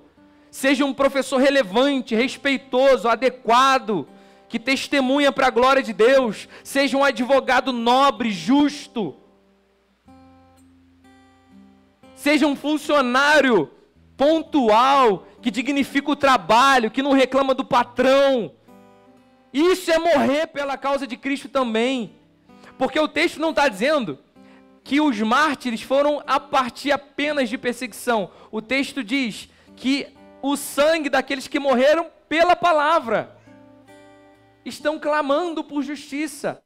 Seja 0.51 0.85
um 0.85 0.93
professor 0.93 1.39
relevante, 1.39 2.15
respeitoso, 2.15 3.09
adequado, 3.09 4.07
que 4.49 4.59
testemunha 4.59 5.33
para 5.33 5.47
a 5.47 5.51
glória 5.51 5.83
de 5.83 5.95
Deus, 5.95 6.47
seja 6.63 6.97
um 6.97 7.03
advogado 7.03 7.73
nobre, 7.73 8.31
justo, 8.31 9.17
seja 12.15 12.47
um 12.47 12.55
funcionário 12.55 13.71
pontual, 14.15 15.27
que 15.41 15.51
dignifica 15.51 16.11
o 16.11 16.17
trabalho, 16.17 16.91
que 16.91 17.03
não 17.03 17.13
reclama 17.13 17.55
do 17.55 17.65
patrão. 17.65 18.53
Isso 19.53 19.91
é 19.91 19.99
morrer 19.99 20.47
pela 20.49 20.77
causa 20.77 21.07
de 21.07 21.17
Cristo 21.17 21.49
também. 21.49 22.15
Porque 22.83 22.99
o 22.99 23.07
texto 23.07 23.39
não 23.39 23.51
está 23.51 23.69
dizendo 23.69 24.19
que 24.83 25.01
os 25.01 25.17
mártires 25.21 25.83
foram 25.83 26.21
a 26.27 26.41
partir 26.41 26.91
apenas 26.91 27.49
de 27.49 27.57
perseguição. 27.57 28.33
O 28.51 28.61
texto 28.61 29.05
diz 29.05 29.49
que 29.77 30.09
o 30.43 30.57
sangue 30.57 31.09
daqueles 31.09 31.47
que 31.47 31.61
morreram 31.61 32.11
pela 32.29 32.57
palavra 32.57 33.39
estão 34.65 34.99
clamando 34.99 35.63
por 35.63 35.85
justiça. 35.85 36.61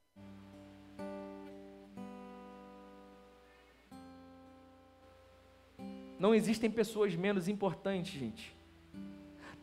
Não 6.18 6.34
existem 6.34 6.70
pessoas 6.70 7.14
menos 7.14 7.46
importantes, 7.46 8.18
gente. 8.18 8.55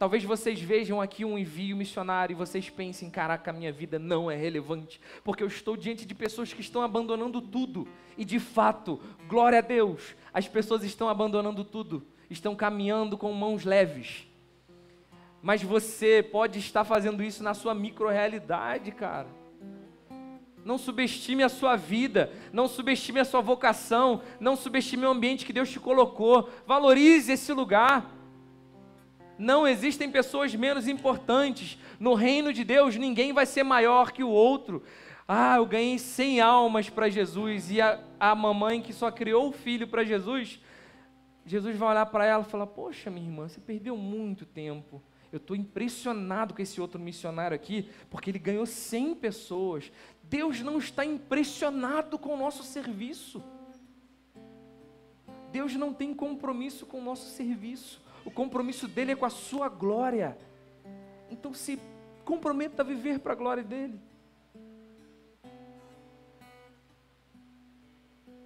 Talvez 0.04 0.22
vocês 0.26 0.60
vejam 0.60 1.00
aqui 1.00 1.24
um 1.24 1.38
envio 1.38 1.78
missionário 1.78 2.34
e 2.34 2.36
vocês 2.36 2.70
pensem: 2.70 3.10
caraca, 3.10 3.54
minha 3.54 3.72
vida 3.72 3.98
não 3.98 4.30
é 4.30 4.36
relevante, 4.36 5.00
porque 5.24 5.42
eu 5.42 5.48
estou 5.48 5.78
diante 5.78 6.06
de 6.06 6.14
pessoas 6.14 6.52
que 6.52 6.60
estão 6.60 6.82
abandonando 6.82 7.40
tudo. 7.40 7.88
E 8.18 8.26
de 8.26 8.38
fato, 8.38 9.00
glória 9.30 9.60
a 9.60 9.62
Deus, 9.62 10.14
as 10.34 10.46
pessoas 10.46 10.84
estão 10.84 11.08
abandonando 11.08 11.64
tudo, 11.64 12.06
estão 12.30 12.54
caminhando 12.54 13.18
com 13.18 13.32
mãos 13.32 13.64
leves. 13.64 14.28
Mas 15.42 15.64
você 15.64 16.22
pode 16.22 16.60
estar 16.60 16.84
fazendo 16.84 17.24
isso 17.24 17.42
na 17.42 17.54
sua 17.54 17.74
micro-realidade, 17.74 18.92
cara. 18.92 19.30
Não 20.66 20.78
subestime 20.78 21.44
a 21.44 21.50
sua 21.50 21.78
vida, 21.78 22.30
não 22.52 22.68
subestime 22.68 23.22
a 23.22 23.26
sua 23.26 23.40
vocação, 23.40 24.22
não 24.38 24.58
subestime 24.58 25.06
o 25.06 25.12
ambiente 25.12 25.46
que 25.46 25.54
Deus 25.54 25.70
te 25.70 25.80
colocou. 25.80 26.50
Valorize 26.68 27.32
esse 27.32 27.54
lugar. 27.54 28.23
Não 29.44 29.68
existem 29.68 30.10
pessoas 30.10 30.56
menos 30.56 30.88
importantes. 30.88 31.78
No 32.00 32.14
reino 32.14 32.54
de 32.54 32.64
Deus, 32.64 32.96
ninguém 32.96 33.34
vai 33.34 33.46
ser 33.46 33.64
maior 33.64 34.14
que 34.14 34.24
o 34.24 34.30
outro. 34.30 34.82
Ah, 35.28 35.58
eu 35.58 35.66
ganhei 35.66 36.00
100 36.00 36.40
almas 36.40 36.90
para 36.90 37.10
Jesus 37.10 37.70
e 37.70 37.82
a, 37.82 38.00
a 38.18 38.34
mamãe 38.34 38.82
que 38.82 38.94
só 38.94 39.12
criou 39.12 39.50
o 39.50 39.52
filho 39.52 39.86
para 39.86 40.06
Jesus, 40.06 40.62
Jesus 41.46 41.76
vai 41.76 41.90
olhar 41.90 42.06
para 42.06 42.26
ela 42.26 42.44
e 42.44 42.50
falar: 42.50 42.68
Poxa, 42.68 43.10
minha 43.10 43.28
irmã, 43.28 43.50
você 43.50 43.60
perdeu 43.60 43.98
muito 43.98 44.46
tempo. 44.46 45.04
Eu 45.30 45.38
estou 45.38 45.58
impressionado 45.58 46.54
com 46.54 46.62
esse 46.62 46.80
outro 46.80 47.00
missionário 47.00 47.56
aqui, 47.56 47.90
porque 48.10 48.30
ele 48.30 48.40
ganhou 48.40 48.66
100 48.66 49.16
pessoas. 49.16 49.92
Deus 50.24 50.62
não 50.62 50.78
está 50.78 51.04
impressionado 51.04 52.18
com 52.18 52.34
o 52.34 52.38
nosso 52.38 52.64
serviço. 52.64 53.44
Deus 55.52 55.76
não 55.76 55.94
tem 55.94 56.14
compromisso 56.14 56.86
com 56.86 57.00
o 57.00 57.04
nosso 57.04 57.30
serviço. 57.32 58.03
O 58.26 58.32
compromisso 58.32 58.88
dele 58.88 59.12
é 59.12 59.16
com 59.16 59.26
a 59.26 59.30
sua 59.30 59.70
glória. 59.70 60.38
Então 61.30 61.54
se 61.54 61.80
comprometa 62.24 62.82
a 62.82 62.86
viver 62.86 63.20
para 63.20 63.34
a 63.34 63.36
glória 63.36 63.64
dele. 63.64 64.00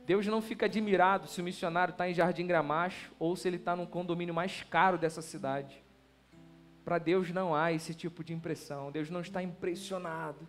Deus 0.05 0.25
não 0.25 0.41
fica 0.41 0.67
admirado 0.67 1.27
se 1.27 1.41
o 1.41 1.43
missionário 1.43 1.91
está 1.91 2.09
em 2.09 2.13
Jardim 2.13 2.47
Gramacho 2.47 3.11
ou 3.19 3.35
se 3.35 3.47
ele 3.47 3.57
está 3.57 3.75
num 3.75 3.85
condomínio 3.85 4.33
mais 4.33 4.63
caro 4.63 4.97
dessa 4.97 5.21
cidade. 5.21 5.83
Para 6.85 6.97
Deus 6.97 7.29
não 7.31 7.53
há 7.53 7.73
esse 7.73 7.93
tipo 7.93 8.23
de 8.23 8.33
impressão. 8.33 8.89
Deus 8.89 9.09
não 9.09 9.19
está 9.19 9.43
impressionado. 9.43 10.47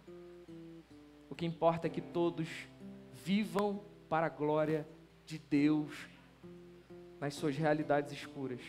O 1.29 1.35
que 1.35 1.45
importa 1.45 1.89
é 1.89 1.91
que 1.91 2.01
todos 2.01 2.49
vivam 3.13 3.83
para 4.09 4.27
a 4.27 4.31
glória 4.31 4.87
de 5.27 5.41
Deus 5.41 5.93
nas 7.21 7.35
suas 7.35 7.57
realidades 7.57 8.13
escuras. 8.13 8.61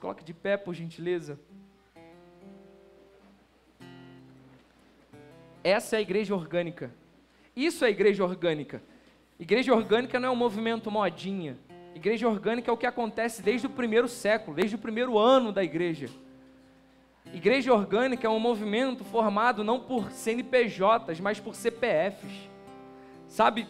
Se 0.00 0.02
coloque 0.02 0.24
de 0.24 0.32
pé, 0.32 0.56
por 0.56 0.72
gentileza. 0.72 1.38
Essa 5.62 5.96
é 5.96 5.98
a 5.98 6.00
igreja 6.00 6.34
orgânica. 6.34 6.90
Isso 7.54 7.84
é 7.84 7.90
igreja 7.90 8.24
orgânica. 8.24 8.82
Igreja 9.38 9.74
orgânica 9.74 10.18
não 10.18 10.30
é 10.30 10.32
um 10.32 10.36
movimento 10.36 10.90
modinha. 10.90 11.58
Igreja 11.94 12.26
orgânica 12.26 12.70
é 12.70 12.72
o 12.72 12.78
que 12.78 12.86
acontece 12.86 13.42
desde 13.42 13.66
o 13.66 13.70
primeiro 13.70 14.08
século, 14.08 14.56
desde 14.56 14.74
o 14.74 14.78
primeiro 14.78 15.18
ano 15.18 15.52
da 15.52 15.62
igreja. 15.62 16.08
Igreja 17.26 17.70
orgânica 17.70 18.26
é 18.26 18.30
um 18.30 18.40
movimento 18.40 19.04
formado 19.04 19.62
não 19.62 19.78
por 19.78 20.10
CNPJs, 20.10 21.20
mas 21.20 21.38
por 21.38 21.54
CPFs. 21.54 22.48
Sabe, 23.28 23.68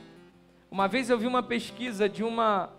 uma 0.70 0.86
vez 0.86 1.10
eu 1.10 1.18
vi 1.18 1.26
uma 1.26 1.42
pesquisa 1.42 2.08
de 2.08 2.22
uma 2.22 2.70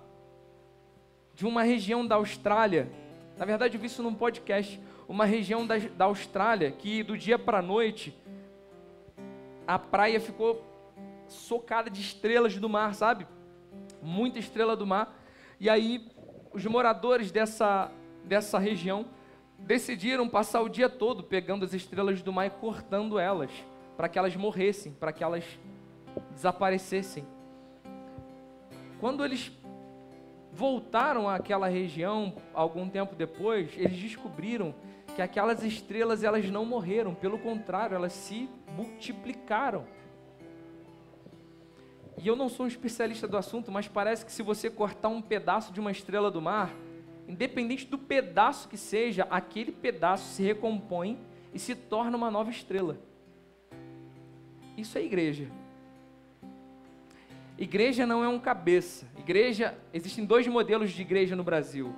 de 1.35 1.45
uma 1.45 1.63
região 1.63 2.07
da 2.07 2.15
Austrália. 2.15 3.00
Na 3.41 3.47
verdade, 3.47 3.75
eu 3.75 3.81
vi 3.81 3.87
isso 3.87 4.03
num 4.03 4.13
podcast. 4.13 4.79
Uma 5.09 5.25
região 5.25 5.65
da, 5.65 5.75
da 5.79 6.05
Austrália 6.05 6.69
que 6.69 7.01
do 7.01 7.17
dia 7.17 7.39
para 7.39 7.57
a 7.57 7.61
noite 7.61 8.15
a 9.65 9.79
praia 9.79 10.19
ficou 10.19 10.63
socada 11.27 11.89
de 11.89 12.01
estrelas 12.01 12.55
do 12.59 12.69
mar, 12.69 12.93
sabe? 12.93 13.25
Muita 13.99 14.37
estrela 14.37 14.75
do 14.75 14.85
mar. 14.85 15.19
E 15.59 15.71
aí 15.71 16.07
os 16.53 16.63
moradores 16.67 17.31
dessa, 17.31 17.89
dessa 18.23 18.59
região 18.59 19.07
decidiram 19.57 20.29
passar 20.29 20.61
o 20.61 20.69
dia 20.69 20.87
todo 20.87 21.23
pegando 21.23 21.65
as 21.65 21.73
estrelas 21.73 22.21
do 22.21 22.31
mar 22.31 22.45
e 22.45 22.51
cortando 22.51 23.17
elas, 23.17 23.49
para 23.97 24.07
que 24.07 24.19
elas 24.19 24.35
morressem, 24.35 24.91
para 24.91 25.11
que 25.11 25.23
elas 25.23 25.43
desaparecessem. 26.31 27.25
Quando 28.99 29.25
eles 29.25 29.51
voltaram 30.53 31.29
àquela 31.29 31.67
região 31.67 32.35
algum 32.53 32.87
tempo 32.89 33.15
depois, 33.15 33.71
eles 33.75 33.97
descobriram 33.97 34.75
que 35.15 35.21
aquelas 35.21 35.63
estrelas 35.63 36.23
elas 36.23 36.49
não 36.49 36.65
morreram, 36.65 37.13
pelo 37.13 37.39
contrário, 37.39 37.95
elas 37.95 38.13
se 38.13 38.49
multiplicaram. 38.75 39.85
E 42.17 42.27
eu 42.27 42.35
não 42.35 42.49
sou 42.49 42.65
um 42.65 42.69
especialista 42.69 43.27
do 43.27 43.37
assunto, 43.37 43.71
mas 43.71 43.87
parece 43.87 44.25
que 44.25 44.31
se 44.31 44.43
você 44.43 44.69
cortar 44.69 45.09
um 45.09 45.21
pedaço 45.21 45.73
de 45.73 45.79
uma 45.79 45.91
estrela 45.91 46.29
do 46.29 46.41
mar, 46.41 46.73
independente 47.27 47.85
do 47.87 47.97
pedaço 47.97 48.69
que 48.69 48.77
seja, 48.77 49.27
aquele 49.29 49.71
pedaço 49.71 50.35
se 50.35 50.43
recompõe 50.43 51.17
e 51.53 51.59
se 51.59 51.73
torna 51.75 52.15
uma 52.15 52.29
nova 52.29 52.49
estrela. 52.49 52.97
Isso 54.77 54.97
é 54.97 55.03
igreja. 55.03 55.47
Igreja 57.57 58.05
não 58.05 58.23
é 58.23 58.27
um 58.27 58.39
cabeça. 58.39 59.05
Igreja, 59.17 59.77
existem 59.93 60.25
dois 60.25 60.47
modelos 60.47 60.91
de 60.91 61.01
igreja 61.01 61.35
no 61.35 61.43
Brasil. 61.43 61.93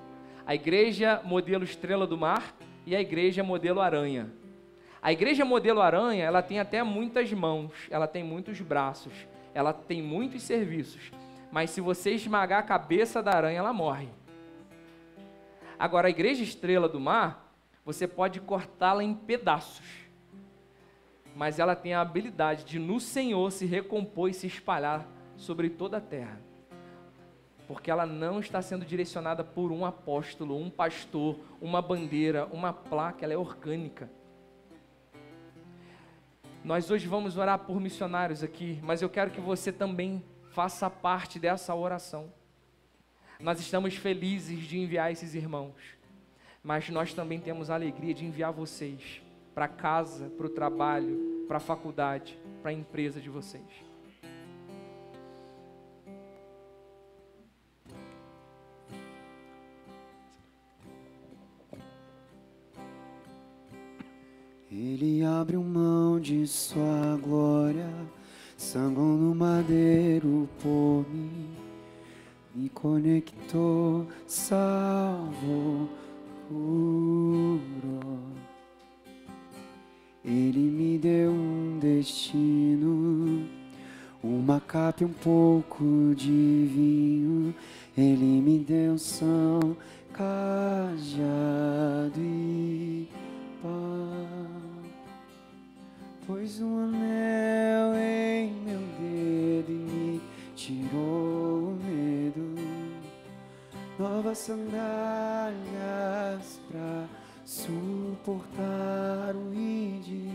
A 0.45 0.53
igreja 0.53 1.21
modelo 1.23 1.63
estrela 1.63 2.05
do 2.05 2.17
mar 2.17 2.53
e 2.85 2.95
a 2.95 3.01
igreja 3.01 3.43
modelo 3.43 3.79
aranha. 3.79 4.29
A 5.01 5.11
igreja 5.11 5.45
modelo 5.45 5.81
aranha, 5.81 6.23
ela 6.23 6.41
tem 6.41 6.59
até 6.59 6.81
muitas 6.83 7.31
mãos, 7.31 7.71
ela 7.89 8.07
tem 8.07 8.23
muitos 8.23 8.59
braços, 8.61 9.13
ela 9.53 9.73
tem 9.73 10.01
muitos 10.01 10.43
serviços, 10.43 11.11
mas 11.51 11.69
se 11.69 11.81
você 11.81 12.11
esmagar 12.11 12.59
a 12.59 12.63
cabeça 12.63 13.21
da 13.21 13.31
aranha, 13.31 13.59
ela 13.59 13.73
morre. 13.73 14.07
Agora, 15.77 16.07
a 16.07 16.09
igreja 16.09 16.43
estrela 16.43 16.87
do 16.87 16.99
mar, 16.99 17.53
você 17.85 18.07
pode 18.07 18.39
cortá-la 18.39 19.03
em 19.03 19.13
pedaços, 19.13 19.85
mas 21.35 21.59
ela 21.59 21.75
tem 21.75 21.93
a 21.93 22.01
habilidade 22.01 22.63
de 22.63 22.79
no 22.79 22.99
Senhor 22.99 23.51
se 23.51 23.65
recompor 23.65 24.29
e 24.29 24.33
se 24.33 24.47
espalhar 24.47 25.05
sobre 25.37 25.69
toda 25.69 25.97
a 25.97 26.01
terra. 26.01 26.39
Porque 27.67 27.89
ela 27.89 28.05
não 28.05 28.39
está 28.39 28.61
sendo 28.61 28.85
direcionada 28.85 29.43
por 29.43 29.71
um 29.71 29.85
apóstolo, 29.85 30.57
um 30.57 30.69
pastor, 30.69 31.39
uma 31.61 31.81
bandeira, 31.81 32.45
uma 32.51 32.73
placa, 32.73 33.23
ela 33.23 33.33
é 33.33 33.37
orgânica. 33.37 34.09
Nós 36.63 36.89
hoje 36.89 37.07
vamos 37.07 37.37
orar 37.37 37.59
por 37.59 37.79
missionários 37.79 38.41
aqui, 38.41 38.79
mas 38.81 39.01
eu 39.01 39.09
quero 39.09 39.31
que 39.31 39.41
você 39.41 39.71
também 39.71 40.23
faça 40.51 40.89
parte 40.89 41.37
dessa 41.39 41.75
oração. 41.75 42.31
Nós 43.39 43.59
estamos 43.59 43.95
felizes 43.95 44.59
de 44.59 44.79
enviar 44.79 45.11
esses 45.11 45.35
irmãos, 45.35 45.75
mas 46.63 46.89
nós 46.89 47.13
também 47.13 47.39
temos 47.39 47.69
a 47.69 47.73
alegria 47.73 48.13
de 48.13 48.25
enviar 48.25 48.53
vocês 48.53 49.21
para 49.53 49.67
casa, 49.67 50.29
para 50.37 50.45
o 50.45 50.49
trabalho, 50.49 51.45
para 51.47 51.57
a 51.57 51.59
faculdade, 51.59 52.39
para 52.61 52.71
a 52.71 52.73
empresa 52.73 53.19
de 53.19 53.29
vocês. 53.29 53.82
Ele 64.75 65.23
abre 65.23 65.55
mão 65.55 66.19
de 66.19 66.47
sua 66.47 67.15
glória, 67.21 67.87
sangrou 68.57 69.15
no 69.15 69.35
madeiro 69.35 70.49
por 70.63 71.05
mim, 71.13 71.49
me 72.55 72.69
conectou, 72.69 74.07
salvou, 74.25 75.87
curou. 76.49 78.19
Ele 80.25 80.61
me 80.61 80.97
deu 80.97 81.29
um 81.29 81.77
destino, 81.79 83.47
uma 84.23 84.59
capa 84.59 85.03
e 85.03 85.05
um 85.05 85.13
pouco 85.13 86.15
de 86.15 86.67
vinho. 86.73 87.53
Ele 87.95 88.41
me 88.41 88.57
deu 88.57 88.97
são, 88.97 89.77
cajado 90.11 90.89
e 92.19 93.07
paz. 93.61 94.62
Pois 96.25 96.61
um 96.61 96.85
anel 96.85 97.95
em 97.97 98.53
meu 98.63 98.79
dedo 98.97 99.69
e 99.69 99.73
me 99.73 100.21
tirou 100.55 101.71
o 101.71 101.77
medo. 101.83 102.55
Novas 103.99 104.37
sandálias 104.37 105.51
pra 106.71 107.07
suportar 107.45 109.35
o 109.35 109.53
ide. 109.53 110.31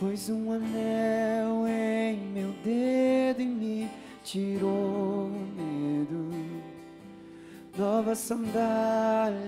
Pois 0.00 0.30
um 0.30 0.50
anel 0.52 1.68
em 1.68 2.16
meu 2.32 2.52
dedo 2.64 3.42
e 3.42 3.46
me 3.46 3.90
tirou 4.24 5.26
o 5.26 5.46
medo. 5.58 6.30
Novas 7.76 8.16
sandálias 8.18 9.44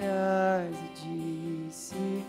e 0.77 1.69
disse 1.69 2.23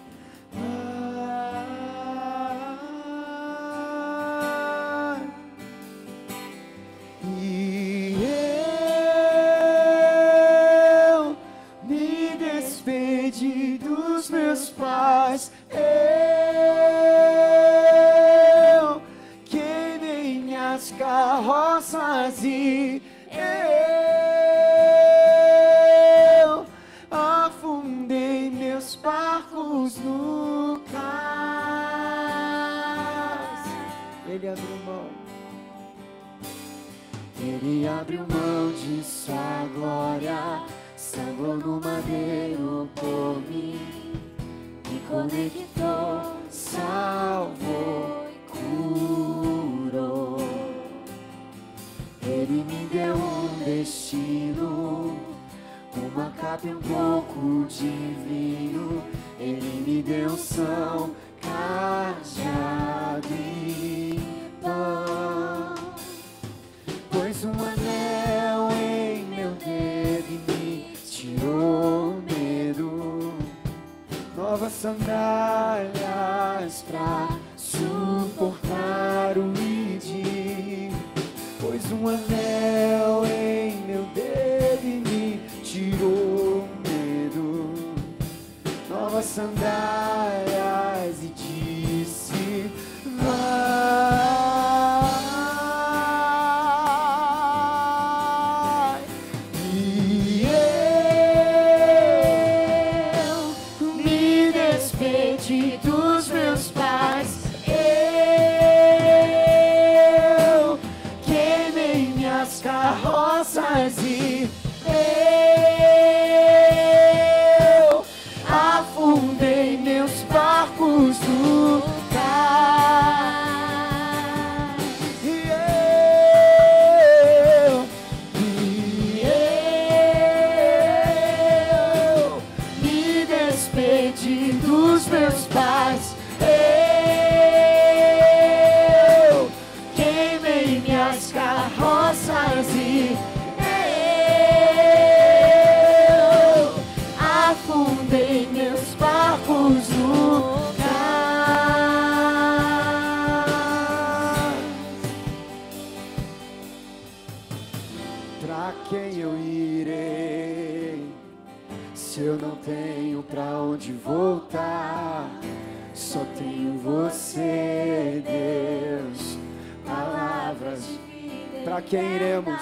Para 171.82 171.90
quem 171.90 172.16
iremos? 172.16 172.62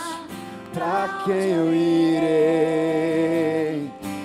Para 0.73 1.23
quem 1.25 1.51
eu 1.51 1.73
irei? 1.73 3.11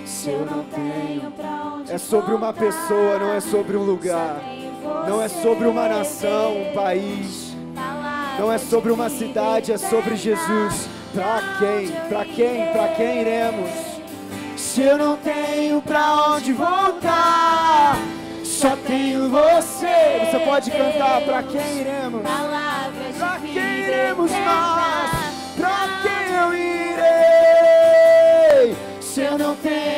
Se 0.07 0.31
eu 0.31 0.47
não 0.47 0.63
tenho 0.65 1.33
onde 1.75 1.93
É 1.93 1.99
sobre 1.99 2.33
uma 2.33 2.53
pessoa, 2.53 3.19
não 3.19 3.33
é 3.33 3.41
sobre 3.41 3.77
um 3.77 3.83
lugar. 3.83 4.41
Não 5.09 5.21
é 5.21 5.27
sobre 5.29 5.67
uma 5.67 5.89
nação, 5.89 6.57
um 6.63 6.73
país. 6.75 7.57
Não 8.39 8.53
é 8.53 8.59
sobre 8.59 8.93
uma 8.93 9.09
cidade, 9.09 9.73
é 9.73 9.79
sobre 9.79 10.15
Jesus. 10.15 10.89
Para 11.13 11.43
quem? 11.59 11.89
Para 12.09 12.25
quem? 12.25 12.73
Para 12.73 12.89
quem 12.95 13.21
iremos? 13.23 13.71
Se 14.57 14.83
eu 14.83 14.97
não 14.97 15.17
tenho 15.17 15.83
para 15.83 16.35
onde 16.35 16.53
voltar, 16.53 17.97
só 18.45 18.77
tenho 18.77 19.29
você. 19.29 20.21
Você 20.31 20.39
pode 20.45 20.71
cantar 20.71 21.21
para 21.23 21.43
quem 21.43 21.81
iremos? 21.81 22.23
iremos 23.87 24.31
nós? 24.31 25.11
Pra 25.57 26.01
quem 26.03 26.35
eu 26.37 26.55
irei? 26.55 27.85
Se 29.01 29.21
eu 29.23 29.39
não 29.39 29.55
tenho 29.57 29.94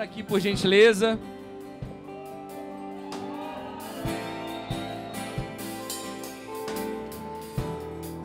aqui, 0.00 0.22
por 0.22 0.40
gentileza. 0.40 1.18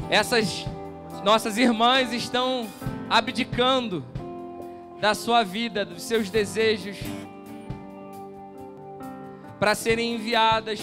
Essas 0.09 0.65
nossas 1.23 1.57
irmãs 1.57 2.11
estão 2.11 2.67
abdicando 3.09 4.03
da 4.99 5.13
sua 5.13 5.43
vida, 5.43 5.85
dos 5.85 6.01
seus 6.01 6.29
desejos, 6.29 6.97
para 9.59 9.75
serem 9.75 10.15
enviadas. 10.15 10.79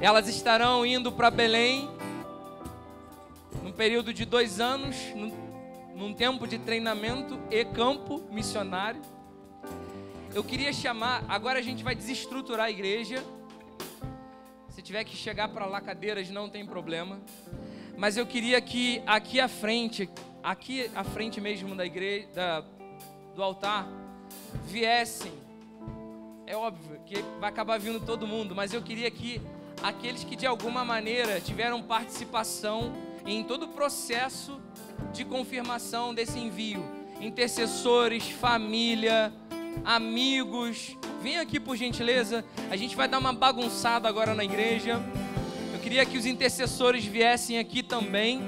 Elas 0.00 0.28
estarão 0.28 0.86
indo 0.86 1.12
para 1.12 1.30
Belém, 1.30 1.90
num 3.62 3.72
período 3.72 4.12
de 4.12 4.24
dois 4.24 4.60
anos, 4.60 4.96
num 5.94 6.12
tempo 6.12 6.46
de 6.46 6.58
treinamento 6.58 7.38
e 7.50 7.64
campo 7.64 8.22
missionário. 8.30 9.00
Eu 10.34 10.42
queria 10.42 10.72
chamar, 10.72 11.24
agora 11.28 11.58
a 11.58 11.62
gente 11.62 11.84
vai 11.84 11.94
desestruturar 11.94 12.66
a 12.66 12.70
igreja. 12.70 13.24
Se 14.68 14.82
tiver 14.82 15.04
que 15.04 15.16
chegar 15.16 15.48
para 15.48 15.66
lá 15.66 15.80
cadeiras, 15.80 16.28
não 16.30 16.48
tem 16.48 16.66
problema. 16.66 17.20
Mas 17.96 18.16
eu 18.16 18.26
queria 18.26 18.60
que 18.60 19.00
aqui 19.06 19.40
à 19.40 19.46
frente, 19.46 20.10
aqui 20.42 20.90
à 20.96 21.04
frente 21.04 21.40
mesmo 21.40 21.76
da 21.76 21.86
igreja, 21.86 22.26
da, 22.34 22.64
do 23.34 23.42
altar, 23.42 23.88
viessem. 24.64 25.32
É 26.46 26.56
óbvio 26.56 27.00
que 27.06 27.22
vai 27.38 27.48
acabar 27.48 27.78
vindo 27.78 28.04
todo 28.04 28.26
mundo, 28.26 28.54
mas 28.54 28.74
eu 28.74 28.82
queria 28.82 29.10
que 29.10 29.40
aqueles 29.80 30.24
que 30.24 30.34
de 30.34 30.46
alguma 30.46 30.84
maneira 30.84 31.40
tiveram 31.40 31.80
participação 31.80 32.92
em 33.24 33.44
todo 33.44 33.66
o 33.66 33.68
processo 33.68 34.60
de 35.12 35.24
confirmação 35.24 36.14
desse 36.14 36.38
envio, 36.38 36.84
intercessores, 37.20 38.28
família, 38.28 39.32
amigos, 39.84 40.96
vem 41.22 41.38
aqui 41.38 41.58
por 41.58 41.76
gentileza. 41.76 42.44
A 42.70 42.76
gente 42.76 42.94
vai 42.94 43.08
dar 43.08 43.18
uma 43.18 43.32
bagunçada 43.32 44.08
agora 44.08 44.34
na 44.34 44.44
igreja. 44.44 45.02
Eu 45.72 45.80
queria 45.80 46.04
que 46.04 46.18
os 46.18 46.26
intercessores 46.26 47.04
viessem 47.04 47.58
aqui 47.58 47.82
também. 47.82 48.42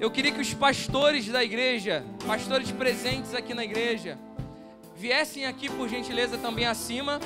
Eu 0.00 0.10
queria 0.10 0.32
que 0.32 0.40
os 0.40 0.52
pastores 0.52 1.28
da 1.28 1.44
igreja, 1.44 2.04
pastores 2.26 2.70
presentes 2.72 3.34
aqui 3.34 3.54
na 3.54 3.64
igreja, 3.64 4.18
viessem 4.96 5.46
aqui 5.46 5.68
por 5.70 5.88
gentileza 5.88 6.36
também 6.38 6.66
acima, 6.66 7.20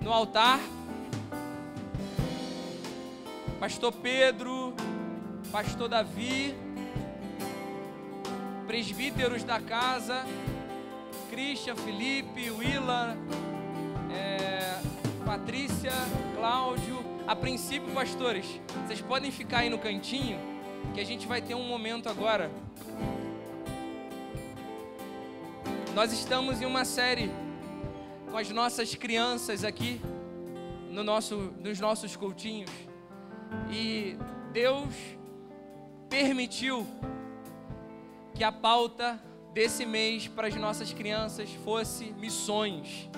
no 0.00 0.12
altar. 0.12 0.60
Pastor 3.60 3.92
Pedro, 3.92 4.74
Pastor 5.50 5.88
Davi, 5.88 6.54
presbíteros 8.68 9.42
da 9.44 9.58
casa, 9.58 10.26
Christian, 11.30 11.74
Felipe, 11.74 12.50
Willa, 12.50 13.16
é, 14.12 14.78
Patrícia, 15.24 15.90
Cláudio. 16.36 16.98
A 17.26 17.34
princípio, 17.34 17.90
pastores, 17.94 18.60
vocês 18.86 19.00
podem 19.00 19.30
ficar 19.30 19.60
aí 19.60 19.70
no 19.70 19.78
cantinho, 19.78 20.38
que 20.94 21.00
a 21.00 21.04
gente 21.04 21.26
vai 21.26 21.40
ter 21.40 21.54
um 21.54 21.66
momento 21.66 22.10
agora. 22.10 22.50
Nós 25.94 26.12
estamos 26.12 26.60
em 26.60 26.66
uma 26.66 26.84
série 26.84 27.30
com 28.30 28.36
as 28.36 28.50
nossas 28.50 28.94
crianças 28.94 29.64
aqui 29.64 29.98
no 30.90 31.02
nosso, 31.02 31.54
nos 31.58 31.80
nossos 31.80 32.16
cultinhos. 32.16 32.70
E 33.70 34.18
Deus 34.52 34.94
permitiu 36.10 36.86
que 38.38 38.44
a 38.44 38.52
pauta 38.52 39.20
desse 39.52 39.84
mês 39.84 40.28
para 40.28 40.46
as 40.46 40.54
nossas 40.54 40.92
crianças 40.92 41.50
fosse 41.64 42.12
missões. 42.12 43.10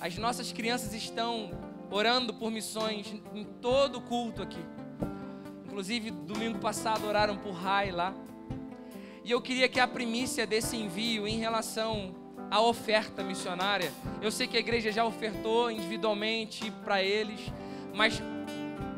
As 0.00 0.16
nossas 0.16 0.50
crianças 0.50 0.94
estão 0.94 1.50
orando 1.90 2.32
por 2.32 2.50
missões 2.50 3.14
em 3.34 3.44
todo 3.44 3.98
o 3.98 4.00
culto 4.00 4.42
aqui. 4.42 4.64
Inclusive, 5.66 6.10
domingo 6.10 6.58
passado 6.58 7.06
oraram 7.06 7.36
por 7.36 7.52
Rai 7.52 7.92
lá. 7.92 8.14
E 9.22 9.30
eu 9.30 9.42
queria 9.42 9.68
que 9.68 9.78
a 9.78 9.86
primícia 9.86 10.46
desse 10.46 10.74
envio 10.74 11.28
em 11.28 11.36
relação 11.36 12.14
à 12.50 12.58
oferta 12.58 13.22
missionária, 13.22 13.92
eu 14.22 14.32
sei 14.32 14.46
que 14.46 14.56
a 14.56 14.60
igreja 14.60 14.90
já 14.90 15.04
ofertou 15.04 15.70
individualmente 15.70 16.70
para 16.82 17.02
eles, 17.02 17.40
mas 17.94 18.22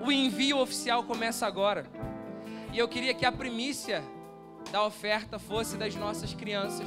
o 0.07 0.13
envio 0.13 0.59
oficial 0.59 1.03
começa 1.03 1.49
agora. 1.49 1.85
E 2.73 2.79
eu 2.79 2.87
queria 2.87 3.13
que 3.13 3.27
a 3.27 3.33
primícia 3.33 4.05
da 4.71 4.85
oferta 4.85 5.39
fosse 5.39 5.77
das 5.77 5.95
nossas 5.95 6.35
crianças, 6.35 6.87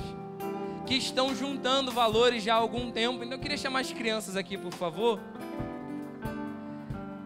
que 0.86 0.96
estão 0.96 1.36
juntando 1.36 1.92
valores 1.92 2.44
já 2.44 2.56
há 2.56 2.58
algum 2.58 2.92
tempo. 2.92 3.24
Então 3.24 3.38
eu 3.38 3.40
queria 3.40 3.58
chamar 3.58 3.80
as 3.80 3.92
crianças 3.92 4.36
aqui, 4.36 4.58
por 4.58 4.74
favor. 4.74 5.20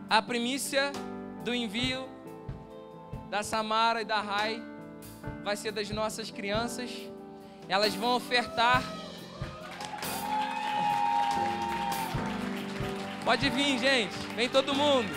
A 0.10 0.22
primícia 0.22 0.92
do 1.44 1.54
envio 1.54 2.08
da 3.30 3.44
Samara 3.44 4.02
e 4.02 4.06
da 4.06 4.22
Rai 4.22 4.64
vai 5.44 5.56
ser 5.56 5.72
das 5.72 5.90
nossas 5.90 6.30
crianças. 6.32 6.92
Elas 7.68 7.94
vão 7.96 8.16
ofertar. 8.16 8.84
Pode 13.24 13.50
vir, 13.50 13.80
gente. 13.80 14.16
Vem 14.36 14.48
todo 14.48 14.76
mundo. 14.76 15.10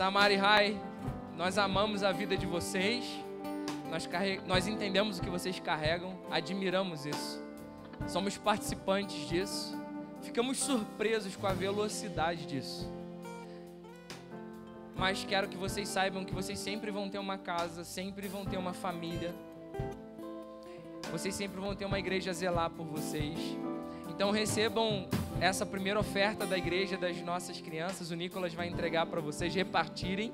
Samara 0.00 0.32
e 0.32 0.36
Rai, 0.36 0.80
nós 1.36 1.58
amamos 1.58 2.02
a 2.02 2.10
vida 2.10 2.34
de 2.34 2.46
vocês. 2.46 3.04
Nós, 3.90 4.06
carreg... 4.06 4.40
nós 4.46 4.66
entendemos 4.66 5.18
o 5.18 5.22
que 5.22 5.28
vocês 5.28 5.60
carregam, 5.60 6.18
admiramos 6.30 7.04
isso. 7.04 7.44
Somos 8.08 8.38
participantes 8.38 9.28
disso. 9.28 9.78
Ficamos 10.22 10.56
surpresos 10.56 11.36
com 11.36 11.46
a 11.46 11.52
velocidade 11.52 12.46
disso. 12.46 12.90
Mas 14.96 15.22
quero 15.22 15.48
que 15.48 15.56
vocês 15.58 15.86
saibam 15.86 16.24
que 16.24 16.32
vocês 16.32 16.58
sempre 16.58 16.90
vão 16.90 17.10
ter 17.10 17.18
uma 17.18 17.36
casa, 17.36 17.84
sempre 17.84 18.26
vão 18.26 18.46
ter 18.46 18.56
uma 18.56 18.72
família. 18.72 19.34
Vocês 21.12 21.34
sempre 21.34 21.60
vão 21.60 21.74
ter 21.74 21.84
uma 21.84 21.98
igreja 21.98 22.30
a 22.30 22.32
zelar 22.32 22.70
por 22.70 22.86
vocês. 22.86 23.36
Então 24.20 24.32
recebam 24.32 25.08
essa 25.40 25.64
primeira 25.64 25.98
oferta 25.98 26.44
da 26.44 26.58
igreja 26.58 26.94
das 26.94 27.16
nossas 27.22 27.58
crianças. 27.58 28.10
O 28.10 28.14
Nicolas 28.14 28.52
vai 28.52 28.68
entregar 28.68 29.06
para 29.06 29.18
vocês 29.18 29.54
repartirem 29.54 30.30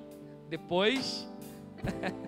depois. 0.50 1.28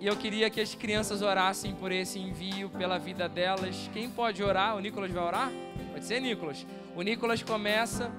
E 0.00 0.06
eu 0.06 0.16
queria 0.16 0.50
que 0.50 0.60
as 0.60 0.74
crianças 0.74 1.22
orassem 1.22 1.74
por 1.74 1.90
esse 1.90 2.18
envio, 2.18 2.68
pela 2.68 2.98
vida 2.98 3.26
delas. 3.26 3.88
Quem 3.90 4.10
pode 4.10 4.42
orar? 4.42 4.76
O 4.76 4.80
Nicolas 4.80 5.10
vai 5.10 5.24
orar? 5.24 5.52
Pode 5.92 6.04
ser, 6.04 6.20
Nicolas? 6.20 6.66
O 6.94 7.00
Nicolas 7.00 7.42
começa. 7.42 8.12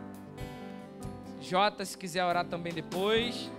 Jota, 1.40 1.86
se 1.86 1.96
quiser 1.96 2.26
orar 2.26 2.46
também 2.46 2.74
depois. 2.74 3.52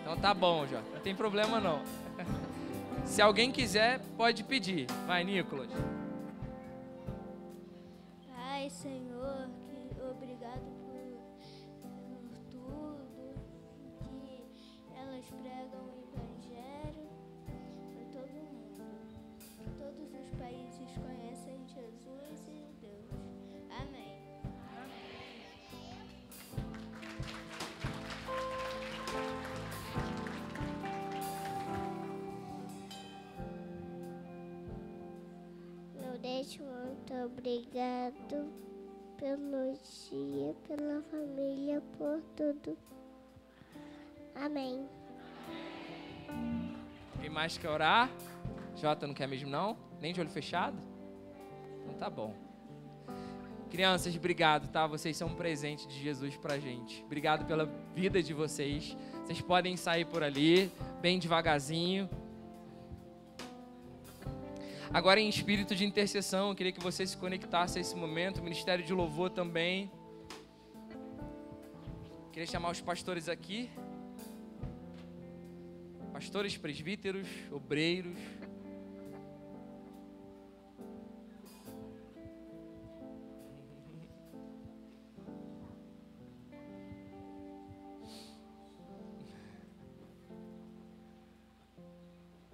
Então 0.00 0.16
tá 0.16 0.32
bom, 0.32 0.66
Jota. 0.66 0.88
Não 0.94 1.00
tem 1.00 1.14
problema 1.14 1.60
não. 1.60 1.82
Se 3.04 3.20
alguém 3.20 3.52
quiser, 3.52 4.00
pode 4.16 4.44
pedir. 4.44 4.86
Vai, 5.06 5.22
Nicolas. 5.22 5.68
Pai, 8.62 8.70
Senhor, 8.70 9.50
que 9.66 10.00
obrigado 10.04 10.62
por, 10.86 11.02
por 11.82 12.38
tudo 12.48 13.34
que 13.98 14.44
elas 14.96 15.28
pregam 15.30 15.82
o 15.82 15.98
Evangelho 15.98 17.08
para 17.90 18.04
todo 18.12 18.30
mundo. 18.30 19.18
Todos 19.76 20.14
os 20.14 20.30
países 20.38 20.96
conhecem 20.96 21.66
Jesus 21.66 22.21
obrigado 37.42 38.52
pelo 39.18 39.72
dia, 39.82 40.54
pela 40.68 41.02
família, 41.02 41.82
por 41.98 42.22
tudo. 42.36 42.78
Amém. 44.36 44.86
Quem 47.20 47.28
mais 47.28 47.58
quer 47.58 47.68
orar? 47.68 48.08
Jota 48.76 49.08
não 49.08 49.14
quer 49.14 49.26
mesmo 49.26 49.50
não? 49.50 49.76
Nem 50.00 50.12
de 50.12 50.20
olho 50.20 50.30
fechado? 50.30 50.78
Então 51.82 51.94
tá 51.94 52.08
bom. 52.08 52.32
Crianças, 53.70 54.14
obrigado, 54.14 54.70
tá? 54.70 54.86
Vocês 54.86 55.16
são 55.16 55.28
um 55.28 55.34
presente 55.34 55.88
de 55.88 56.00
Jesus 56.00 56.36
pra 56.36 56.60
gente. 56.60 57.02
Obrigado 57.04 57.44
pela 57.44 57.64
vida 57.92 58.22
de 58.22 58.32
vocês. 58.32 58.96
Vocês 59.24 59.40
podem 59.40 59.76
sair 59.76 60.04
por 60.04 60.22
ali, 60.22 60.70
bem 61.00 61.18
devagarzinho. 61.18 62.08
Agora, 64.94 65.18
em 65.18 65.26
espírito 65.26 65.74
de 65.74 65.86
intercessão, 65.86 66.50
eu 66.50 66.54
queria 66.54 66.70
que 66.70 66.78
você 66.78 67.06
se 67.06 67.16
conectasse 67.16 67.78
a 67.78 67.80
esse 67.80 67.96
momento. 67.96 68.40
O 68.40 68.44
Ministério 68.44 68.84
de 68.84 68.92
Louvor 68.92 69.30
também. 69.30 69.90
Queria 72.30 72.46
chamar 72.46 72.70
os 72.72 72.80
pastores 72.82 73.26
aqui. 73.26 73.70
Pastores, 76.12 76.58
presbíteros, 76.58 77.26
obreiros. 77.50 78.18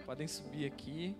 Podem 0.06 0.28
subir 0.28 0.66
aqui. 0.66 1.16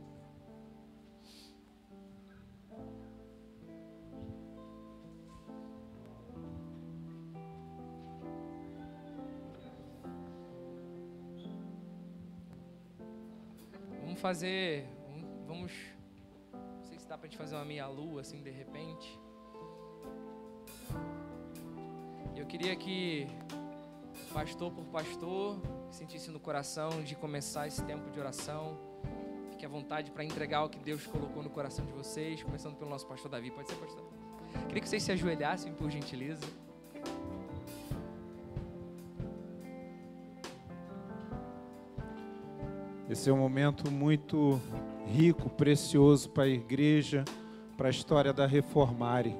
Vamos 14.18 14.36
fazer. 14.36 14.84
Vamos. 15.46 15.72
Não 16.52 16.82
sei 16.82 16.98
se 16.98 17.06
dá 17.06 17.16
pra 17.16 17.28
gente 17.28 17.38
fazer 17.38 17.54
uma 17.54 17.64
meia-lua 17.64 18.20
assim 18.22 18.42
de 18.42 18.50
repente. 18.50 19.16
Eu 22.34 22.44
queria 22.46 22.74
que, 22.74 23.28
pastor 24.32 24.72
por 24.72 24.84
pastor, 24.86 25.60
sentisse 25.92 26.32
no 26.32 26.40
coração 26.40 27.00
de 27.04 27.14
começar 27.14 27.68
esse 27.68 27.80
tempo 27.84 28.10
de 28.10 28.18
oração. 28.18 28.76
Fique 29.52 29.64
à 29.64 29.68
vontade 29.68 30.10
para 30.10 30.24
entregar 30.24 30.64
o 30.64 30.68
que 30.68 30.80
Deus 30.80 31.06
colocou 31.06 31.40
no 31.40 31.50
coração 31.50 31.86
de 31.86 31.92
vocês, 31.92 32.42
começando 32.42 32.74
pelo 32.74 32.90
nosso 32.90 33.06
pastor 33.06 33.30
Davi. 33.30 33.52
Pode 33.52 33.68
ser, 33.68 33.76
pastor? 33.76 34.04
Queria 34.66 34.82
que 34.82 34.88
vocês 34.88 35.04
se 35.04 35.12
ajoelhassem, 35.12 35.72
por 35.74 35.88
gentileza. 35.92 36.44
Esse 43.10 43.30
é 43.30 43.32
um 43.32 43.38
momento 43.38 43.90
muito 43.90 44.60
rico, 45.06 45.48
precioso 45.48 46.28
para 46.28 46.42
a 46.42 46.48
igreja, 46.48 47.24
para 47.74 47.88
a 47.88 47.90
história 47.90 48.34
da 48.34 48.46
Reformare. 48.46 49.34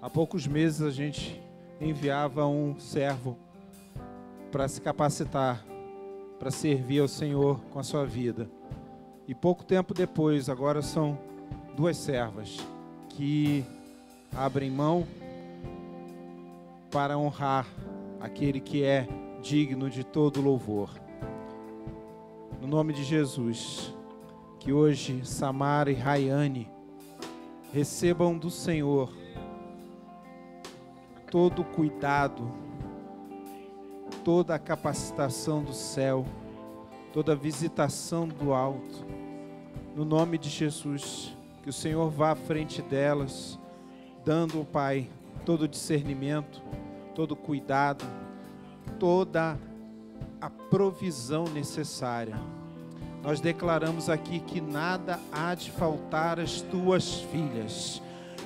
Há 0.00 0.08
poucos 0.08 0.46
meses 0.46 0.80
a 0.80 0.90
gente 0.90 1.38
enviava 1.78 2.46
um 2.46 2.80
servo 2.80 3.36
para 4.50 4.66
se 4.66 4.80
capacitar, 4.80 5.62
para 6.38 6.50
servir 6.50 7.00
ao 7.00 7.08
Senhor 7.08 7.60
com 7.70 7.78
a 7.78 7.82
sua 7.82 8.06
vida. 8.06 8.50
E 9.28 9.34
pouco 9.34 9.62
tempo 9.62 9.92
depois, 9.92 10.48
agora 10.48 10.80
são 10.80 11.18
duas 11.76 11.98
servas 11.98 12.56
que 13.10 13.62
abrem 14.34 14.70
mão 14.70 15.06
para 16.90 17.18
honrar 17.18 17.66
aquele 18.18 18.58
que 18.58 18.82
é 18.82 19.06
digno 19.42 19.90
de 19.90 20.02
todo 20.02 20.40
louvor. 20.40 21.09
No 22.70 22.76
nome 22.76 22.92
de 22.92 23.02
Jesus, 23.02 23.92
que 24.60 24.72
hoje 24.72 25.26
Samara 25.26 25.90
e 25.90 25.94
Rayane 25.94 26.70
recebam 27.72 28.38
do 28.38 28.48
Senhor 28.48 29.12
todo 31.28 31.62
o 31.62 31.64
cuidado, 31.64 32.48
toda 34.24 34.54
a 34.54 34.58
capacitação 34.60 35.64
do 35.64 35.72
céu, 35.72 36.24
toda 37.12 37.32
a 37.32 37.34
visitação 37.34 38.28
do 38.28 38.52
alto. 38.52 39.04
No 39.96 40.04
nome 40.04 40.38
de 40.38 40.48
Jesus, 40.48 41.36
que 41.64 41.70
o 41.70 41.72
Senhor 41.72 42.08
vá 42.08 42.30
à 42.30 42.36
frente 42.36 42.80
delas, 42.82 43.58
dando, 44.24 44.64
Pai, 44.64 45.10
todo 45.44 45.62
o 45.62 45.68
discernimento, 45.68 46.62
todo 47.16 47.34
cuidado, 47.34 48.04
toda 49.00 49.58
a 50.40 50.48
provisão 50.48 51.44
necessária. 51.44 52.36
Nós 53.22 53.40
declaramos 53.40 54.08
aqui 54.08 54.40
que 54.40 54.60
nada 54.60 55.20
há 55.30 55.54
de 55.54 55.70
faltar 55.70 56.40
às 56.40 56.62
tuas 56.62 57.16
filhas, 57.30 58.00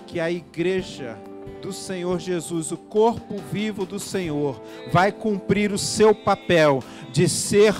que 0.06 0.18
a 0.18 0.30
igreja 0.30 1.16
do 1.62 1.72
Senhor 1.72 2.18
Jesus, 2.18 2.72
o 2.72 2.76
corpo 2.76 3.36
vivo 3.52 3.86
do 3.86 4.00
Senhor, 4.00 4.60
vai 4.92 5.12
cumprir 5.12 5.72
o 5.72 5.78
seu 5.78 6.14
papel 6.14 6.82
de 7.12 7.28
ser 7.28 7.74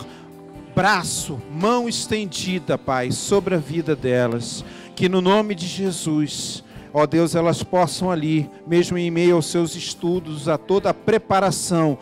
braço, 0.75 1.41
mão 1.51 1.89
estendida, 1.89 2.79
Pai, 2.79 3.11
sobre 3.11 3.55
a 3.55 3.59
vida 3.59 3.97
delas. 3.97 4.65
Que 4.95 5.09
no 5.09 5.21
nome 5.21 5.55
de 5.55 5.67
Jesus, 5.67 6.63
ó 6.93 7.07
Deus, 7.07 7.35
elas 7.35 7.63
possam 7.63 8.11
ali, 8.11 8.49
mesmo 8.67 8.97
em 8.97 9.11
meio 9.11 9.35
aos 9.35 9.47
seus 9.47 9.75
estudos, 9.75 10.49
a 10.49 10.57
toda 10.57 10.91
a 10.91 10.95
preparação, 10.95 11.99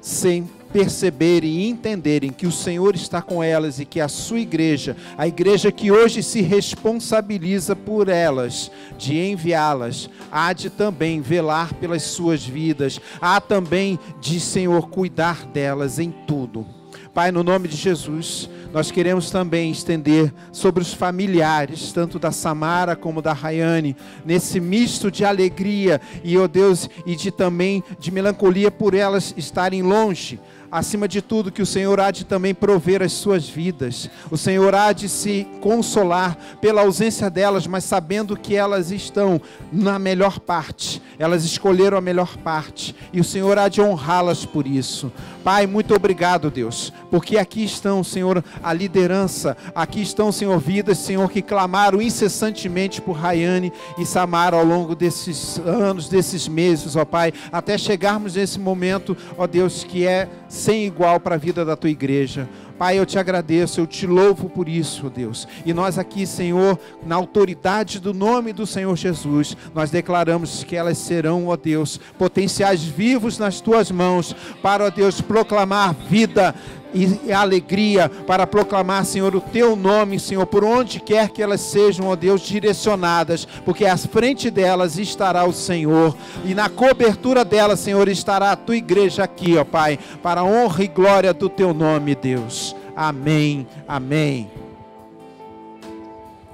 sem 0.00 0.48
perceberem 0.72 1.50
e 1.50 1.68
entenderem 1.68 2.32
que 2.32 2.46
o 2.46 2.52
Senhor 2.52 2.94
está 2.94 3.20
com 3.20 3.42
elas 3.42 3.78
e 3.78 3.84
que 3.84 4.00
a 4.00 4.08
sua 4.08 4.40
igreja, 4.40 4.96
a 5.18 5.28
igreja 5.28 5.70
que 5.70 5.92
hoje 5.92 6.22
se 6.22 6.40
responsabiliza 6.40 7.76
por 7.76 8.08
elas, 8.08 8.70
de 8.96 9.18
enviá-las, 9.18 10.08
há 10.30 10.52
de 10.52 10.70
também 10.70 11.20
velar 11.20 11.74
pelas 11.74 12.02
suas 12.02 12.44
vidas, 12.44 13.00
há 13.20 13.40
também 13.40 13.98
de, 14.20 14.40
Senhor, 14.40 14.88
cuidar 14.88 15.44
delas 15.46 15.98
em 15.98 16.10
tudo. 16.26 16.66
Pai, 17.14 17.30
no 17.30 17.42
nome 17.42 17.68
de 17.68 17.76
Jesus, 17.76 18.48
nós 18.72 18.90
queremos 18.90 19.30
também 19.30 19.70
estender 19.70 20.32
sobre 20.50 20.82
os 20.82 20.94
familiares, 20.94 21.92
tanto 21.92 22.18
da 22.18 22.32
Samara 22.32 22.96
como 22.96 23.20
da 23.20 23.34
Rayane, 23.34 23.94
nesse 24.24 24.58
misto 24.58 25.10
de 25.10 25.22
alegria 25.22 26.00
e, 26.24 26.38
ó 26.38 26.44
oh 26.44 26.48
Deus, 26.48 26.88
e 27.04 27.14
de 27.14 27.30
também 27.30 27.84
de 27.98 28.10
melancolia 28.10 28.70
por 28.70 28.94
elas 28.94 29.34
estarem 29.36 29.82
longe 29.82 30.40
acima 30.72 31.06
de 31.06 31.20
tudo, 31.20 31.52
que 31.52 31.60
o 31.60 31.66
Senhor 31.66 32.00
há 32.00 32.10
de 32.10 32.24
também 32.24 32.54
prover 32.54 33.02
as 33.02 33.12
suas 33.12 33.46
vidas. 33.46 34.08
O 34.30 34.38
Senhor 34.38 34.74
há 34.74 34.90
de 34.92 35.06
se 35.06 35.46
consolar 35.60 36.34
pela 36.62 36.80
ausência 36.80 37.28
delas, 37.28 37.66
mas 37.66 37.84
sabendo 37.84 38.34
que 38.34 38.56
elas 38.56 38.90
estão 38.90 39.38
na 39.70 39.98
melhor 39.98 40.40
parte. 40.40 41.02
Elas 41.18 41.44
escolheram 41.44 41.98
a 41.98 42.00
melhor 42.00 42.38
parte. 42.38 42.96
E 43.12 43.20
o 43.20 43.24
Senhor 43.24 43.58
há 43.58 43.68
de 43.68 43.82
honrá-las 43.82 44.46
por 44.46 44.66
isso. 44.66 45.12
Pai, 45.44 45.66
muito 45.66 45.94
obrigado, 45.94 46.50
Deus, 46.50 46.92
porque 47.10 47.36
aqui 47.36 47.64
estão, 47.64 48.02
Senhor, 48.02 48.42
a 48.62 48.72
liderança. 48.72 49.56
Aqui 49.74 50.00
estão, 50.00 50.32
Senhor, 50.32 50.58
vidas, 50.58 50.98
Senhor, 50.98 51.30
que 51.30 51.42
clamaram 51.42 52.00
incessantemente 52.00 53.02
por 53.02 53.12
Rayane 53.12 53.72
e 53.98 54.06
Samara 54.06 54.56
ao 54.56 54.64
longo 54.64 54.94
desses 54.94 55.58
anos, 55.58 56.08
desses 56.08 56.48
meses, 56.48 56.96
ó 56.96 57.04
Pai, 57.04 57.32
até 57.50 57.76
chegarmos 57.76 58.36
nesse 58.36 58.58
momento, 58.58 59.16
ó 59.36 59.46
Deus, 59.46 59.84
que 59.84 60.06
é 60.06 60.28
sem 60.62 60.86
igual 60.86 61.18
para 61.18 61.34
a 61.34 61.38
vida 61.38 61.64
da 61.64 61.74
tua 61.74 61.90
igreja. 61.90 62.48
Pai, 62.78 62.98
eu 62.98 63.04
te 63.04 63.18
agradeço, 63.18 63.80
eu 63.80 63.86
te 63.86 64.06
louvo 64.06 64.48
por 64.48 64.68
isso, 64.68 65.10
Deus. 65.10 65.46
E 65.66 65.74
nós 65.74 65.98
aqui, 65.98 66.24
Senhor, 66.24 66.78
na 67.04 67.16
autoridade 67.16 68.00
do 68.00 68.14
nome 68.14 68.52
do 68.52 68.66
Senhor 68.66 68.96
Jesus, 68.96 69.56
nós 69.74 69.90
declaramos 69.90 70.62
que 70.62 70.76
elas 70.76 70.98
serão, 70.98 71.48
ó 71.48 71.56
Deus, 71.56 72.00
potenciais 72.16 72.82
vivos 72.82 73.38
nas 73.38 73.60
tuas 73.60 73.90
mãos, 73.90 74.34
para, 74.62 74.84
ó 74.86 74.90
Deus, 74.90 75.20
proclamar 75.20 75.94
vida 75.94 76.54
e 76.94 77.32
alegria 77.32 78.08
para 78.08 78.46
proclamar, 78.46 79.04
Senhor, 79.04 79.34
o 79.34 79.40
teu 79.40 79.74
nome, 79.74 80.20
Senhor, 80.20 80.46
por 80.46 80.64
onde 80.64 81.00
quer 81.00 81.30
que 81.30 81.42
elas 81.42 81.60
sejam, 81.60 82.08
ó 82.08 82.16
Deus, 82.16 82.42
direcionadas, 82.42 83.46
porque 83.64 83.84
à 83.84 83.96
frente 83.96 84.50
delas 84.50 84.98
estará 84.98 85.44
o 85.44 85.52
Senhor, 85.52 86.16
e 86.44 86.54
na 86.54 86.68
cobertura 86.68 87.44
delas, 87.44 87.80
Senhor, 87.80 88.08
estará 88.08 88.52
a 88.52 88.56
tua 88.56 88.76
igreja 88.76 89.24
aqui, 89.24 89.56
ó 89.56 89.64
Pai, 89.64 89.98
para 90.22 90.42
a 90.42 90.44
honra 90.44 90.84
e 90.84 90.88
glória 90.88 91.32
do 91.32 91.48
teu 91.48 91.72
nome, 91.72 92.14
Deus. 92.14 92.76
Amém. 92.94 93.66
Amém. 93.88 94.50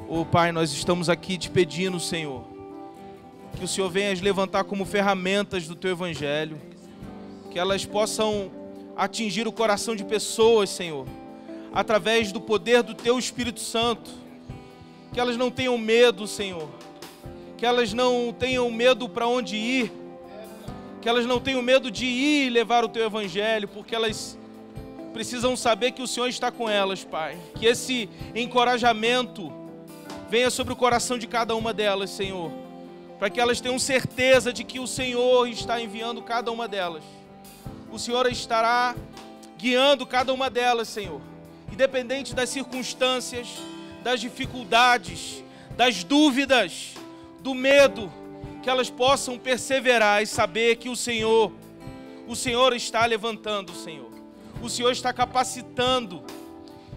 Ô 0.08 0.20
oh, 0.20 0.24
Pai, 0.24 0.52
nós 0.52 0.72
estamos 0.72 1.10
aqui 1.10 1.36
te 1.36 1.50
pedindo, 1.50 2.00
Senhor, 2.00 2.42
que 3.56 3.64
o 3.64 3.68
Senhor 3.68 3.90
venha 3.90 4.12
as 4.12 4.20
levantar 4.20 4.64
como 4.64 4.86
ferramentas 4.86 5.66
do 5.66 5.74
teu 5.74 5.90
evangelho, 5.90 6.56
que 7.50 7.58
elas 7.58 7.84
possam 7.84 8.50
atingir 8.98 9.46
o 9.46 9.52
coração 9.52 9.94
de 9.94 10.04
pessoas, 10.04 10.68
Senhor, 10.70 11.06
através 11.72 12.32
do 12.32 12.40
poder 12.40 12.82
do 12.82 12.94
Teu 12.94 13.16
Espírito 13.16 13.60
Santo. 13.60 14.10
Que 15.12 15.20
elas 15.20 15.36
não 15.36 15.52
tenham 15.52 15.78
medo, 15.78 16.26
Senhor. 16.26 16.68
Que 17.56 17.64
elas 17.64 17.92
não 17.92 18.34
tenham 18.36 18.68
medo 18.70 19.08
para 19.08 19.28
onde 19.28 19.56
ir. 19.56 19.92
Que 21.00 21.08
elas 21.08 21.24
não 21.24 21.38
tenham 21.38 21.62
medo 21.62 21.92
de 21.92 22.04
ir 22.04 22.46
e 22.48 22.50
levar 22.50 22.84
o 22.84 22.88
Teu 22.88 23.04
Evangelho, 23.04 23.68
porque 23.68 23.94
elas 23.94 24.36
precisam 25.12 25.56
saber 25.56 25.92
que 25.92 26.02
o 26.02 26.06
Senhor 26.06 26.26
está 26.26 26.50
com 26.50 26.68
elas, 26.68 27.04
Pai. 27.04 27.38
Que 27.54 27.66
esse 27.66 28.08
encorajamento 28.34 29.52
venha 30.28 30.50
sobre 30.50 30.72
o 30.72 30.76
coração 30.76 31.16
de 31.16 31.28
cada 31.28 31.54
uma 31.54 31.72
delas, 31.72 32.10
Senhor. 32.10 32.50
Para 33.16 33.30
que 33.30 33.40
elas 33.40 33.60
tenham 33.60 33.78
certeza 33.78 34.52
de 34.52 34.64
que 34.64 34.80
o 34.80 34.86
Senhor 34.88 35.48
está 35.48 35.80
enviando 35.80 36.20
cada 36.20 36.50
uma 36.50 36.66
delas 36.66 37.17
o 37.90 37.98
Senhor 37.98 38.30
estará 38.30 38.94
guiando 39.56 40.06
cada 40.06 40.32
uma 40.32 40.48
delas, 40.48 40.88
Senhor. 40.88 41.20
Independente 41.72 42.34
das 42.34 42.48
circunstâncias, 42.48 43.48
das 44.02 44.20
dificuldades, 44.20 45.42
das 45.76 46.04
dúvidas, 46.04 46.94
do 47.40 47.54
medo, 47.54 48.12
que 48.62 48.70
elas 48.70 48.90
possam 48.90 49.38
perseverar 49.38 50.22
e 50.22 50.26
saber 50.26 50.76
que 50.76 50.88
o 50.88 50.96
Senhor 50.96 51.52
o 52.28 52.36
Senhor 52.36 52.74
está 52.74 53.06
levantando, 53.06 53.72
Senhor. 53.72 54.10
O 54.62 54.68
Senhor 54.68 54.92
está 54.92 55.14
capacitando. 55.14 56.22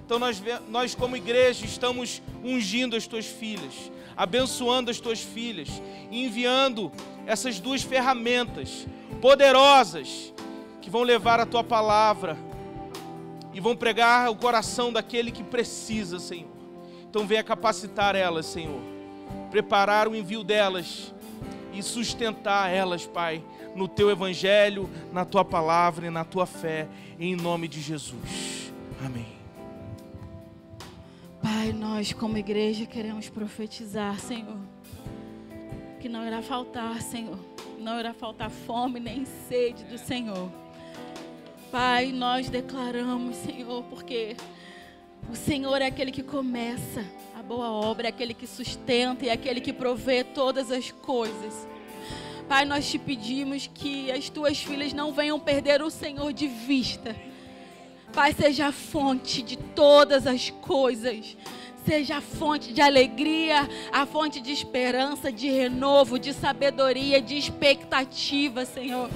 Então 0.05 0.19
nós, 0.19 0.43
nós 0.67 0.93
como 0.93 1.15
igreja 1.15 1.65
estamos 1.65 2.21
ungindo 2.43 2.97
as 2.97 3.07
tuas 3.07 3.25
filhas, 3.25 3.89
abençoando 4.17 4.91
as 4.91 4.99
tuas 4.99 5.21
filhas, 5.21 5.69
enviando 6.11 6.91
essas 7.25 7.61
duas 7.61 7.81
ferramentas 7.81 8.85
poderosas 9.21 10.30
que 10.81 10.89
vão 10.89 11.03
levar 11.03 11.39
a 11.39 11.45
tua 11.45 11.63
palavra 11.63 12.37
e 13.53 13.59
vão 13.59 13.75
pregar 13.75 14.29
o 14.29 14.35
coração 14.35 14.91
daquele 14.91 15.31
que 15.31 15.43
precisa, 15.43 16.19
Senhor. 16.19 16.49
Então 17.09 17.27
venha 17.27 17.43
capacitar 17.43 18.15
elas, 18.15 18.45
Senhor. 18.45 18.79
Preparar 19.49 20.07
o 20.07 20.15
envio 20.15 20.43
delas 20.43 21.13
e 21.73 21.83
sustentar 21.83 22.69
elas, 22.69 23.05
Pai, 23.05 23.43
no 23.75 23.87
teu 23.87 24.09
evangelho, 24.09 24.89
na 25.11 25.25
tua 25.25 25.43
palavra 25.43 26.07
e 26.07 26.09
na 26.09 26.23
tua 26.23 26.45
fé, 26.45 26.87
em 27.19 27.35
nome 27.35 27.67
de 27.67 27.81
Jesus. 27.81 28.71
Amém. 29.05 29.27
Pai, 31.41 31.73
nós 31.73 32.13
como 32.13 32.37
igreja 32.37 32.85
queremos 32.85 33.29
profetizar, 33.29 34.19
Senhor, 34.19 34.59
que 35.99 36.07
não 36.07 36.25
irá 36.25 36.41
faltar, 36.41 37.01
Senhor, 37.01 37.39
não 37.79 37.99
irá 37.99 38.13
faltar 38.13 38.49
fome 38.49 38.99
nem 38.99 39.25
sede 39.25 39.83
do 39.85 39.97
Senhor. 39.97 40.60
Pai, 41.71 42.11
nós 42.11 42.49
declaramos, 42.49 43.37
Senhor, 43.37 43.81
porque 43.83 44.35
o 45.31 45.35
Senhor 45.37 45.81
é 45.81 45.85
aquele 45.85 46.11
que 46.11 46.21
começa 46.21 47.05
a 47.33 47.41
boa 47.41 47.71
obra, 47.71 48.07
é 48.07 48.09
aquele 48.09 48.33
que 48.33 48.45
sustenta 48.45 49.23
e 49.23 49.29
é 49.29 49.31
aquele 49.31 49.61
que 49.61 49.71
provê 49.71 50.21
todas 50.21 50.69
as 50.69 50.91
coisas. 50.91 51.65
Pai, 52.49 52.65
nós 52.65 52.91
te 52.91 52.99
pedimos 52.99 53.67
que 53.73 54.11
as 54.11 54.29
tuas 54.29 54.61
filhas 54.61 54.91
não 54.91 55.13
venham 55.13 55.39
perder 55.39 55.81
o 55.81 55.89
Senhor 55.89 56.33
de 56.33 56.45
vista. 56.45 57.15
Pai, 58.11 58.33
seja 58.33 58.67
a 58.67 58.71
fonte 58.73 59.41
de 59.41 59.55
todas 59.55 60.27
as 60.27 60.49
coisas. 60.49 61.37
Seja 61.85 62.17
a 62.17 62.21
fonte 62.21 62.73
de 62.73 62.81
alegria, 62.81 63.69
a 63.93 64.05
fonte 64.05 64.41
de 64.41 64.51
esperança, 64.51 65.31
de 65.31 65.49
renovo, 65.49 66.19
de 66.19 66.33
sabedoria, 66.33 67.21
de 67.21 67.37
expectativa, 67.37 68.65
Senhor 68.65 69.09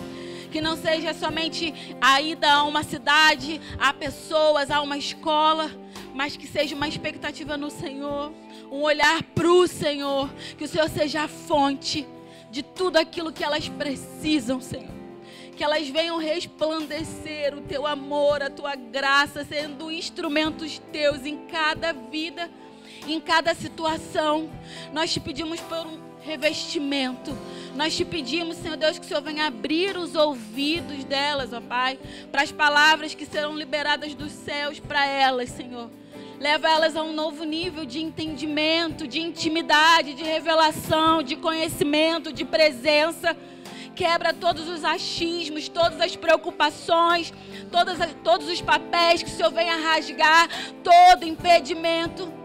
que 0.55 0.61
não 0.61 0.77
seja 0.77 1.13
somente 1.13 1.73
a 1.99 2.21
ida 2.21 2.49
a 2.49 2.63
uma 2.63 2.81
cidade, 2.81 3.59
a 3.77 3.91
pessoas, 3.91 4.71
a 4.71 4.81
uma 4.81 4.97
escola, 4.97 5.69
mas 6.13 6.37
que 6.37 6.47
seja 6.47 6.77
uma 6.77 6.87
expectativa 6.87 7.57
no 7.57 7.69
Senhor, 7.69 8.31
um 8.71 8.81
olhar 8.81 9.21
para 9.21 9.51
o 9.51 9.67
Senhor, 9.67 10.33
que 10.57 10.63
o 10.63 10.67
Senhor 10.69 10.87
seja 10.87 11.23
a 11.23 11.27
fonte 11.27 12.07
de 12.49 12.63
tudo 12.63 12.95
aquilo 12.95 13.33
que 13.33 13.43
elas 13.43 13.67
precisam, 13.67 14.61
Senhor. 14.61 14.95
Que 15.57 15.61
elas 15.61 15.89
venham 15.89 16.17
resplandecer 16.17 17.53
o 17.53 17.59
teu 17.59 17.85
amor, 17.85 18.41
a 18.41 18.49
tua 18.49 18.75
graça, 18.75 19.43
sendo 19.43 19.91
instrumentos 19.91 20.79
teus 20.89 21.25
em 21.25 21.47
cada 21.47 21.91
vida, 21.91 22.49
em 23.05 23.19
cada 23.19 23.53
situação. 23.53 24.49
Nós 24.93 25.11
te 25.11 25.19
pedimos 25.19 25.59
por 25.59 25.85
um 25.85 26.04
revestimento. 26.25 27.37
Nós 27.75 27.95
te 27.95 28.03
pedimos, 28.03 28.57
Senhor 28.57 28.75
Deus, 28.75 28.97
que 28.97 29.05
o 29.05 29.07
Senhor 29.07 29.21
venha 29.21 29.45
abrir 29.45 29.95
os 29.95 30.15
ouvidos 30.15 31.03
delas, 31.03 31.53
ó 31.53 31.61
Pai, 31.61 31.99
para 32.31 32.41
as 32.41 32.51
palavras 32.51 33.13
que 33.13 33.25
serão 33.25 33.55
liberadas 33.55 34.15
dos 34.15 34.31
céus 34.31 34.79
para 34.79 35.05
elas, 35.05 35.49
Senhor. 35.51 35.89
Leva 36.39 36.67
elas 36.67 36.95
a 36.95 37.03
um 37.03 37.13
novo 37.13 37.43
nível 37.43 37.85
de 37.85 38.01
entendimento, 38.01 39.07
de 39.07 39.21
intimidade, 39.21 40.15
de 40.15 40.23
revelação, 40.23 41.21
de 41.21 41.35
conhecimento, 41.35 42.33
de 42.33 42.43
presença. 42.43 43.37
Quebra 43.95 44.33
todos 44.33 44.67
os 44.67 44.83
achismos, 44.83 45.69
todas 45.69 46.01
as 46.01 46.15
preocupações, 46.17 47.31
todas, 47.71 47.97
todos 48.21 48.49
os 48.49 48.61
papéis 48.61 49.23
que 49.23 49.29
o 49.29 49.33
Senhor 49.33 49.51
venha 49.51 49.77
rasgar, 49.77 50.49
todo 50.83 51.23
impedimento 51.23 52.44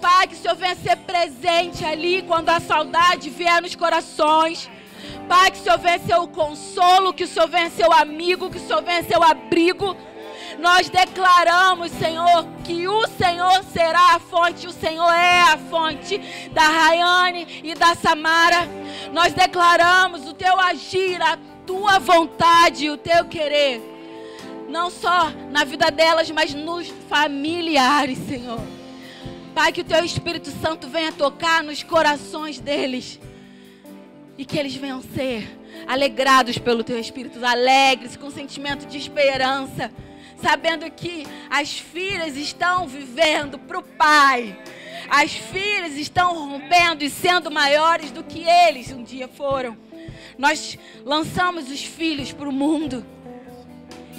Pai, 0.00 0.26
que 0.26 0.34
o 0.34 0.36
Senhor 0.36 0.56
venha 0.56 0.76
ser 0.76 0.96
presente 0.96 1.84
ali 1.84 2.22
quando 2.22 2.48
a 2.48 2.60
saudade 2.60 3.30
vier 3.30 3.60
nos 3.60 3.74
corações. 3.74 4.70
Pai, 5.28 5.50
que 5.50 5.58
o 5.58 5.62
Senhor 5.62 5.78
venha 5.78 5.98
ser 5.98 6.14
o 6.14 6.28
consolo, 6.28 7.12
que 7.12 7.24
o 7.24 7.28
Senhor 7.28 7.48
venha 7.48 7.70
ser 7.70 7.86
o 7.86 7.92
amigo, 7.92 8.50
que 8.50 8.58
o 8.58 8.66
Senhor 8.66 8.82
venha 8.82 9.02
ser 9.02 9.18
o 9.18 9.22
abrigo. 9.22 9.96
Nós 10.58 10.88
declaramos, 10.88 11.92
Senhor, 11.92 12.46
que 12.64 12.88
o 12.88 13.06
Senhor 13.06 13.62
será 13.72 14.16
a 14.16 14.18
fonte, 14.18 14.66
o 14.66 14.72
Senhor 14.72 15.12
é 15.12 15.42
a 15.42 15.58
fonte 15.58 16.18
da 16.52 16.62
Rayane 16.62 17.60
e 17.62 17.74
da 17.74 17.94
Samara. 17.94 18.68
Nós 19.12 19.32
declaramos 19.32 20.26
o 20.26 20.34
teu 20.34 20.58
agir, 20.58 21.20
a 21.22 21.38
tua 21.66 21.98
vontade, 21.98 22.90
o 22.90 22.96
teu 22.96 23.26
querer. 23.26 23.82
Não 24.68 24.90
só 24.90 25.30
na 25.50 25.64
vida 25.64 25.90
delas, 25.90 26.30
mas 26.30 26.54
nos 26.54 26.88
familiares, 27.08 28.18
Senhor. 28.18 28.77
Pai, 29.48 29.72
que 29.72 29.80
o 29.80 29.84
teu 29.84 30.04
Espírito 30.04 30.50
Santo 30.62 30.88
venha 30.88 31.12
tocar 31.12 31.62
nos 31.62 31.82
corações 31.82 32.58
deles. 32.58 33.20
E 34.36 34.44
que 34.44 34.58
eles 34.58 34.74
venham 34.76 35.02
ser 35.02 35.58
alegrados 35.86 36.58
pelo 36.58 36.84
teu 36.84 36.98
Espírito, 36.98 37.44
alegres, 37.44 38.16
com 38.16 38.30
sentimento 38.30 38.86
de 38.86 38.96
esperança, 38.98 39.92
sabendo 40.40 40.88
que 40.90 41.26
as 41.50 41.78
filhas 41.78 42.36
estão 42.36 42.86
vivendo 42.86 43.58
para 43.58 43.78
o 43.78 43.82
Pai. 43.82 44.56
As 45.08 45.32
filhas 45.32 45.96
estão 45.96 46.50
rompendo 46.50 47.02
e 47.02 47.10
sendo 47.10 47.50
maiores 47.50 48.10
do 48.10 48.22
que 48.22 48.44
eles 48.44 48.92
um 48.92 49.02
dia 49.02 49.26
foram. 49.26 49.76
Nós 50.36 50.78
lançamos 51.04 51.70
os 51.70 51.82
filhos 51.82 52.32
para 52.32 52.48
o 52.48 52.52
mundo. 52.52 53.04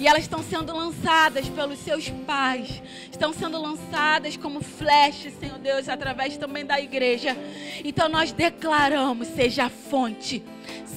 E 0.00 0.08
elas 0.08 0.22
estão 0.22 0.42
sendo 0.42 0.74
lançadas 0.74 1.46
pelos 1.50 1.78
seus 1.78 2.08
pais. 2.08 2.82
Estão 3.12 3.34
sendo 3.34 3.60
lançadas 3.60 4.34
como 4.34 4.62
flechas, 4.62 5.34
Senhor 5.38 5.58
Deus, 5.58 5.90
através 5.90 6.38
também 6.38 6.64
da 6.64 6.80
igreja. 6.80 7.36
Então 7.84 8.08
nós 8.08 8.32
declaramos: 8.32 9.28
seja 9.28 9.66
a 9.66 9.68
fonte, 9.68 10.42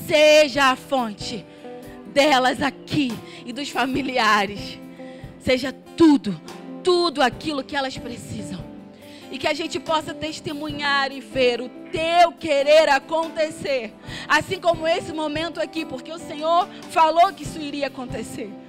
seja 0.07 0.71
a 0.71 0.77
fonte 0.77 1.45
delas 2.13 2.61
aqui 2.61 3.11
e 3.45 3.51
dos 3.51 3.69
familiares. 3.69 4.79
Seja 5.37 5.73
tudo, 5.97 6.39
tudo 6.81 7.21
aquilo 7.21 7.61
que 7.61 7.75
elas 7.75 7.97
precisam. 7.97 8.63
E 9.29 9.37
que 9.37 9.47
a 9.47 9.53
gente 9.53 9.81
possa 9.81 10.13
testemunhar 10.13 11.11
e 11.11 11.19
ver 11.19 11.59
o 11.59 11.67
teu 11.91 12.31
querer 12.39 12.87
acontecer. 12.87 13.93
Assim 14.29 14.61
como 14.61 14.87
esse 14.87 15.11
momento 15.11 15.59
aqui, 15.59 15.83
porque 15.83 16.13
o 16.13 16.19
Senhor 16.19 16.69
falou 16.89 17.33
que 17.33 17.43
isso 17.43 17.59
iria 17.59 17.87
acontecer. 17.87 18.62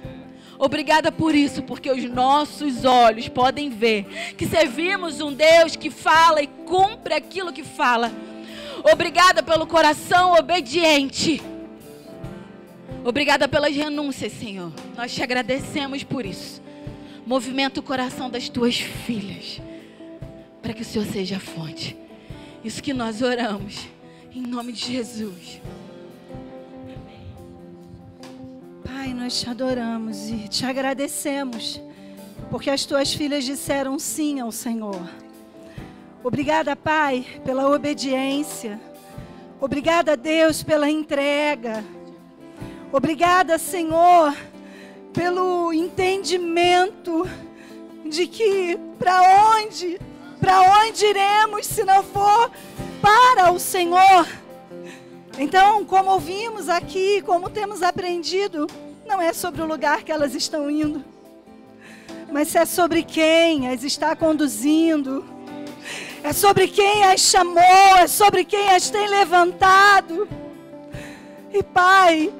Obrigada 0.57 1.11
por 1.11 1.35
isso, 1.35 1.61
porque 1.63 1.91
os 1.91 2.03
nossos 2.05 2.85
olhos 2.85 3.27
podem 3.27 3.69
ver 3.69 4.05
que 4.37 4.47
servimos 4.47 5.19
um 5.19 5.33
Deus 5.33 5.75
que 5.75 5.89
fala 5.89 6.41
e 6.41 6.47
cumpre 6.47 7.13
aquilo 7.13 7.51
que 7.51 7.63
fala. 7.63 8.11
Obrigada 8.91 9.43
pelo 9.43 9.67
coração 9.67 10.33
obediente. 10.33 11.41
Obrigada 13.03 13.47
pelas 13.47 13.75
renúncias, 13.75 14.31
Senhor. 14.33 14.71
Nós 14.95 15.13
te 15.13 15.21
agradecemos 15.21 16.03
por 16.03 16.25
isso. 16.25 16.61
Movimenta 17.25 17.79
o 17.79 17.83
coração 17.83 18.29
das 18.29 18.49
tuas 18.49 18.77
filhas, 18.77 19.59
para 20.61 20.73
que 20.73 20.81
o 20.81 20.85
Senhor 20.85 21.05
seja 21.05 21.37
a 21.37 21.39
fonte. 21.39 21.97
Isso 22.63 22.81
que 22.81 22.93
nós 22.93 23.21
oramos, 23.21 23.87
em 24.33 24.41
nome 24.41 24.71
de 24.71 24.93
Jesus. 24.93 25.61
Pai, 28.85 29.15
nós 29.15 29.39
te 29.39 29.49
adoramos 29.49 30.29
e 30.29 30.47
te 30.47 30.63
agradecemos, 30.63 31.81
porque 32.51 32.69
as 32.69 32.85
tuas 32.85 33.15
filhas 33.15 33.43
disseram 33.43 33.97
sim 33.97 34.39
ao 34.39 34.51
Senhor. 34.51 35.09
Obrigada, 36.23 36.75
Pai, 36.75 37.25
pela 37.43 37.67
obediência. 37.67 38.79
Obrigada, 39.59 40.15
Deus, 40.15 40.61
pela 40.61 40.87
entrega. 40.87 41.83
Obrigada, 42.91 43.57
Senhor, 43.57 44.35
pelo 45.11 45.73
entendimento 45.73 47.27
de 48.05 48.27
que 48.27 48.77
para 48.99 49.55
onde, 49.55 49.99
para 50.39 50.61
onde 50.79 51.05
iremos 51.07 51.65
se 51.65 51.83
não 51.83 52.03
for 52.03 52.51
para 53.01 53.51
o 53.51 53.59
Senhor? 53.59 54.44
Então, 55.37 55.83
como 55.83 56.11
ouvimos 56.11 56.69
aqui, 56.69 57.21
como 57.21 57.49
temos 57.49 57.83
aprendido, 57.83 58.67
não 59.05 59.21
é 59.21 59.33
sobre 59.33 59.61
o 59.61 59.65
lugar 59.65 60.03
que 60.03 60.11
elas 60.11 60.33
estão 60.33 60.71
indo, 60.71 61.03
mas 62.31 62.55
é 62.55 62.65
sobre 62.65 63.03
quem 63.03 63.67
as 63.67 63.83
está 63.83 64.15
conduzindo, 64.15 65.25
é 66.23 66.31
sobre 66.31 66.69
quem 66.69 67.03
as 67.03 67.19
chamou, 67.19 67.61
é 67.97 68.07
sobre 68.07 68.45
quem 68.45 68.69
as 68.69 68.89
tem 68.89 69.09
levantado. 69.09 70.27
E 71.53 71.61
Pai, 71.61 72.33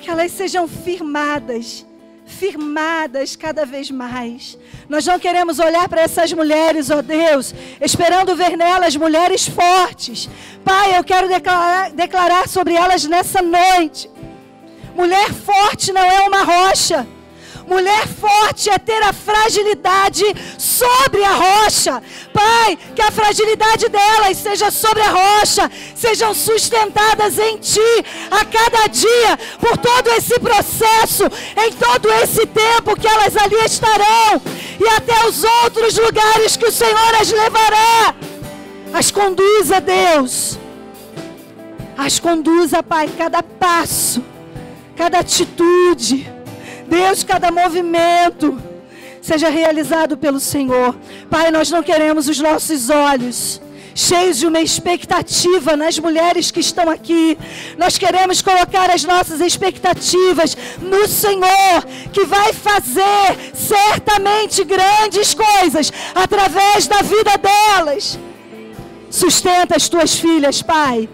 que 0.00 0.10
elas 0.10 0.32
sejam 0.32 0.66
firmadas, 0.66 1.86
firmadas 2.32 3.36
cada 3.36 3.64
vez 3.64 3.90
mais. 3.90 4.58
Nós 4.88 5.06
não 5.06 5.18
queremos 5.18 5.58
olhar 5.58 5.88
para 5.88 6.02
essas 6.02 6.32
mulheres, 6.32 6.90
ó 6.90 6.98
oh 6.98 7.02
Deus, 7.02 7.54
esperando 7.80 8.34
ver 8.34 8.56
nelas 8.56 8.96
mulheres 8.96 9.46
fortes. 9.46 10.28
Pai, 10.64 10.98
eu 10.98 11.04
quero 11.04 11.28
declarar, 11.28 11.92
declarar 11.92 12.48
sobre 12.48 12.74
elas 12.74 13.04
nessa 13.04 13.40
noite 13.42 14.10
Mulher 14.94 15.32
forte 15.32 15.92
não 15.92 16.02
é 16.02 16.20
uma 16.20 16.42
rocha. 16.42 17.06
Mulher 17.66 18.06
forte 18.06 18.70
é 18.70 18.78
ter 18.78 19.02
a 19.02 19.12
fragilidade 19.12 20.24
sobre 20.58 21.24
a 21.24 21.32
rocha. 21.32 22.02
Pai, 22.32 22.78
que 22.94 23.02
a 23.02 23.10
fragilidade 23.10 23.88
delas 23.88 24.36
seja 24.36 24.70
sobre 24.70 25.02
a 25.02 25.10
rocha, 25.10 25.70
sejam 25.94 26.34
sustentadas 26.34 27.38
em 27.38 27.58
Ti 27.58 28.04
a 28.30 28.44
cada 28.44 28.86
dia, 28.88 29.38
por 29.60 29.76
todo 29.78 30.08
esse 30.10 30.38
processo, 30.40 31.24
em 31.56 31.72
todo 31.72 32.10
esse 32.22 32.46
tempo 32.46 32.98
que 32.98 33.06
elas 33.06 33.36
ali 33.36 33.56
estarão, 33.64 34.40
e 34.80 34.88
até 34.88 35.26
os 35.26 35.44
outros 35.44 35.96
lugares 35.96 36.56
que 36.56 36.66
o 36.66 36.72
Senhor 36.72 37.14
as 37.20 37.30
levará. 37.30 38.14
As 38.92 39.10
conduza, 39.10 39.80
Deus. 39.80 40.58
As 41.96 42.18
conduza, 42.18 42.82
Pai, 42.82 43.08
cada 43.16 43.42
passo, 43.42 44.22
cada 44.96 45.20
atitude 45.20 46.31
Deus, 46.92 47.24
cada 47.24 47.50
movimento 47.50 48.60
seja 49.22 49.48
realizado 49.48 50.14
pelo 50.16 50.38
Senhor. 50.38 50.94
Pai, 51.30 51.50
nós 51.50 51.70
não 51.70 51.82
queremos 51.82 52.28
os 52.28 52.38
nossos 52.38 52.90
olhos 52.90 53.62
cheios 53.94 54.38
de 54.38 54.46
uma 54.46 54.60
expectativa 54.60 55.76
nas 55.76 55.98
mulheres 55.98 56.50
que 56.50 56.60
estão 56.60 56.88
aqui. 56.88 57.38
Nós 57.78 57.98
queremos 57.98 58.40
colocar 58.40 58.90
as 58.90 59.04
nossas 59.04 59.40
expectativas 59.40 60.56
no 60.80 61.06
Senhor, 61.06 61.78
que 62.12 62.24
vai 62.24 62.52
fazer 62.52 63.28
certamente 63.54 64.64
grandes 64.64 65.34
coisas 65.34 65.92
através 66.14 66.86
da 66.86 67.00
vida 67.02 67.34
delas. 67.38 68.18
Sustenta 69.10 69.76
as 69.76 69.88
tuas 69.88 70.18
filhas, 70.18 70.62
Pai, 70.62 71.08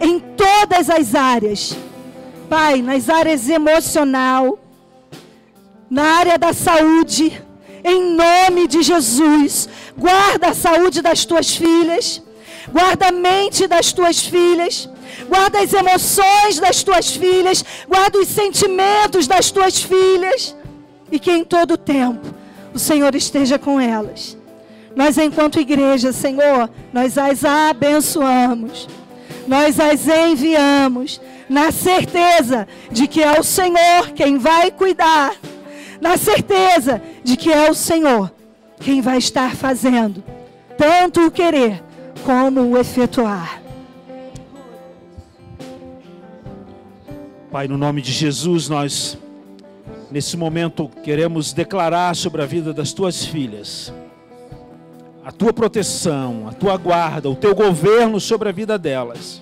em 0.00 0.18
todas 0.18 0.88
as 0.88 1.14
áreas. 1.14 1.76
Pai, 2.48 2.80
nas 2.82 3.08
áreas 3.08 3.48
emocional, 3.48 4.58
na 5.94 6.02
área 6.18 6.36
da 6.36 6.52
saúde, 6.52 7.40
em 7.84 8.16
nome 8.16 8.66
de 8.66 8.82
Jesus. 8.82 9.68
Guarda 9.96 10.48
a 10.48 10.54
saúde 10.54 11.00
das 11.00 11.24
tuas 11.24 11.54
filhas, 11.54 12.20
guarda 12.68 13.06
a 13.10 13.12
mente 13.12 13.68
das 13.68 13.92
tuas 13.92 14.18
filhas, 14.18 14.88
guarda 15.28 15.60
as 15.60 15.72
emoções 15.72 16.58
das 16.58 16.82
tuas 16.82 17.14
filhas, 17.14 17.64
guarda 17.88 18.18
os 18.18 18.26
sentimentos 18.26 19.28
das 19.28 19.52
tuas 19.52 19.80
filhas, 19.80 20.56
e 21.12 21.20
que 21.20 21.30
em 21.30 21.44
todo 21.44 21.78
tempo 21.78 22.26
o 22.74 22.78
Senhor 22.78 23.14
esteja 23.14 23.56
com 23.56 23.80
elas. 23.80 24.36
Nós, 24.96 25.16
enquanto 25.16 25.60
igreja, 25.60 26.10
Senhor, 26.12 26.68
nós 26.92 27.16
as 27.16 27.44
abençoamos, 27.44 28.88
nós 29.46 29.78
as 29.78 30.08
enviamos, 30.08 31.20
na 31.48 31.70
certeza 31.70 32.66
de 32.90 33.06
que 33.06 33.22
é 33.22 33.38
o 33.38 33.44
Senhor 33.44 34.10
quem 34.12 34.38
vai 34.38 34.72
cuidar 34.72 35.36
na 36.04 36.18
certeza 36.18 37.00
de 37.24 37.34
que 37.34 37.50
é 37.50 37.70
o 37.70 37.74
Senhor 37.74 38.30
quem 38.78 39.00
vai 39.00 39.16
estar 39.16 39.56
fazendo 39.56 40.22
tanto 40.76 41.26
o 41.26 41.30
querer 41.30 41.82
como 42.26 42.60
o 42.60 42.76
efetuar. 42.76 43.62
Pai, 47.50 47.66
no 47.66 47.78
nome 47.78 48.02
de 48.02 48.12
Jesus, 48.12 48.68
nós 48.68 49.16
nesse 50.10 50.36
momento 50.36 50.90
queremos 51.02 51.54
declarar 51.54 52.14
sobre 52.14 52.42
a 52.42 52.46
vida 52.46 52.74
das 52.74 52.92
tuas 52.92 53.24
filhas 53.24 53.90
a 55.24 55.32
tua 55.32 55.54
proteção, 55.54 56.46
a 56.46 56.52
tua 56.52 56.76
guarda, 56.76 57.30
o 57.30 57.34
teu 57.34 57.54
governo 57.54 58.20
sobre 58.20 58.50
a 58.50 58.52
vida 58.52 58.76
delas. 58.76 59.40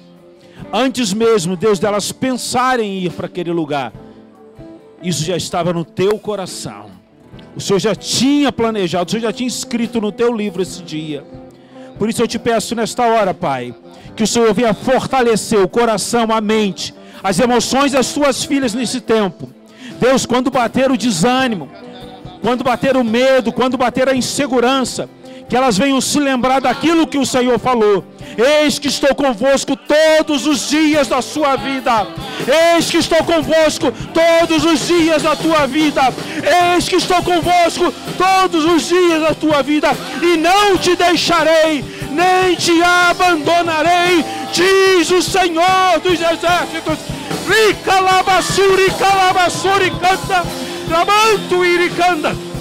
Antes 0.72 1.12
mesmo, 1.12 1.56
Deus, 1.56 1.80
delas 1.80 2.12
pensarem 2.12 2.98
em 2.98 3.04
ir 3.06 3.10
para 3.10 3.26
aquele 3.26 3.50
lugar, 3.50 3.92
isso 5.02 5.24
já 5.24 5.36
estava 5.36 5.72
no 5.72 5.84
teu 5.84 6.18
coração. 6.18 6.90
O 7.56 7.60
Senhor 7.60 7.78
já 7.78 7.94
tinha 7.94 8.52
planejado, 8.52 9.08
o 9.08 9.10
Senhor 9.10 9.22
já 9.22 9.32
tinha 9.32 9.48
escrito 9.48 10.00
no 10.00 10.12
teu 10.12 10.34
livro 10.34 10.62
esse 10.62 10.82
dia. 10.82 11.24
Por 11.98 12.08
isso 12.08 12.22
eu 12.22 12.28
te 12.28 12.38
peço 12.38 12.74
nesta 12.74 13.04
hora, 13.04 13.34
Pai, 13.34 13.74
que 14.16 14.22
o 14.22 14.26
Senhor 14.26 14.52
venha 14.54 14.72
fortalecer 14.72 15.60
o 15.60 15.68
coração, 15.68 16.32
a 16.32 16.40
mente, 16.40 16.94
as 17.22 17.38
emoções 17.38 17.92
das 17.92 18.12
tuas 18.12 18.44
filhas 18.44 18.74
nesse 18.74 19.00
tempo. 19.00 19.48
Deus, 20.00 20.24
quando 20.24 20.50
bater 20.50 20.90
o 20.90 20.96
desânimo, 20.96 21.68
quando 22.40 22.64
bater 22.64 22.96
o 22.96 23.04
medo, 23.04 23.52
quando 23.52 23.76
bater 23.76 24.08
a 24.08 24.14
insegurança, 24.14 25.08
que 25.52 25.56
elas 25.58 25.76
venham 25.76 26.00
se 26.00 26.18
lembrar 26.18 26.62
daquilo 26.62 27.06
que 27.06 27.18
o 27.18 27.26
Senhor 27.26 27.58
falou. 27.58 28.02
Eis 28.38 28.78
que 28.78 28.88
estou 28.88 29.14
convosco 29.14 29.76
todos 29.76 30.46
os 30.46 30.70
dias 30.70 31.08
da 31.08 31.20
sua 31.20 31.56
vida. 31.56 32.06
Eis 32.74 32.90
que 32.90 32.96
estou 32.96 33.22
convosco 33.22 33.92
todos 34.14 34.64
os 34.64 34.88
dias 34.88 35.22
da 35.22 35.36
tua 35.36 35.66
vida. 35.66 36.04
Eis 36.74 36.88
que 36.88 36.96
estou 36.96 37.22
convosco 37.22 37.92
todos 38.16 38.64
os 38.64 38.88
dias 38.88 39.20
da 39.20 39.34
tua 39.34 39.62
vida. 39.62 39.90
E 40.22 40.38
não 40.38 40.78
te 40.78 40.96
deixarei, 40.96 41.84
nem 42.10 42.56
te 42.56 42.82
abandonarei, 42.82 44.24
diz 44.54 45.10
o 45.10 45.20
Senhor 45.20 46.00
dos 46.02 46.18
exércitos. 46.18 46.98
Rica 47.46 48.00
labassuri, 48.00 48.90
calabassuri, 48.98 49.90
canta, 50.00 50.46
lamanto 50.88 51.62
iricanda. 51.62 52.51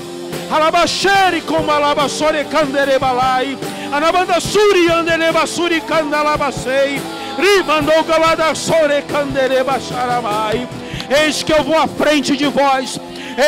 Alabasheri 0.52 1.42
como 1.42 1.72
alabassore 1.72 2.44
candere 2.44 3.00
balai. 3.00 3.58
Anabanda 3.90 4.38
suri 4.42 4.90
andeleba 4.92 5.48
suri 5.48 5.80
candalabasei. 5.80 7.02
Ribandou 7.38 8.04
galada 8.04 8.54
sore 8.54 9.02
candereba 9.04 9.80
xaramai. 9.80 10.68
Eis 11.10 11.42
que 11.42 11.54
eu 11.54 11.64
vou 11.64 11.78
à 11.78 11.88
frente 11.88 12.36
de 12.36 12.48
vós. 12.48 13.00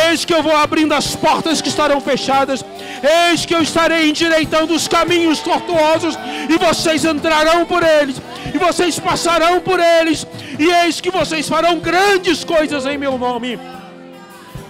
Eis 0.06 0.24
que 0.24 0.34
eu 0.34 0.42
vou 0.42 0.56
abrindo 0.56 0.94
as 0.94 1.14
portas 1.14 1.62
que 1.62 1.68
estarão 1.68 2.00
fechadas. 2.00 2.64
Eis 3.04 3.46
que 3.46 3.54
eu 3.54 3.62
estarei 3.62 4.10
endireitando 4.10 4.74
os 4.74 4.88
caminhos 4.88 5.40
tortuosos. 5.40 6.18
E 6.50 6.58
vocês 6.58 7.04
entrarão 7.04 7.66
por 7.66 7.84
eles. 7.84 8.16
E 8.54 8.58
vocês 8.58 8.98
passarão 8.98 9.60
por 9.60 9.78
eles. 9.78 10.26
E 10.58 10.72
eis 10.86 11.02
que 11.02 11.12
vocês 11.12 11.50
farão 11.50 11.80
grandes 11.80 12.46
coisas 12.46 12.86
em 12.86 12.98
meu 12.98 13.18
nome. 13.18 13.60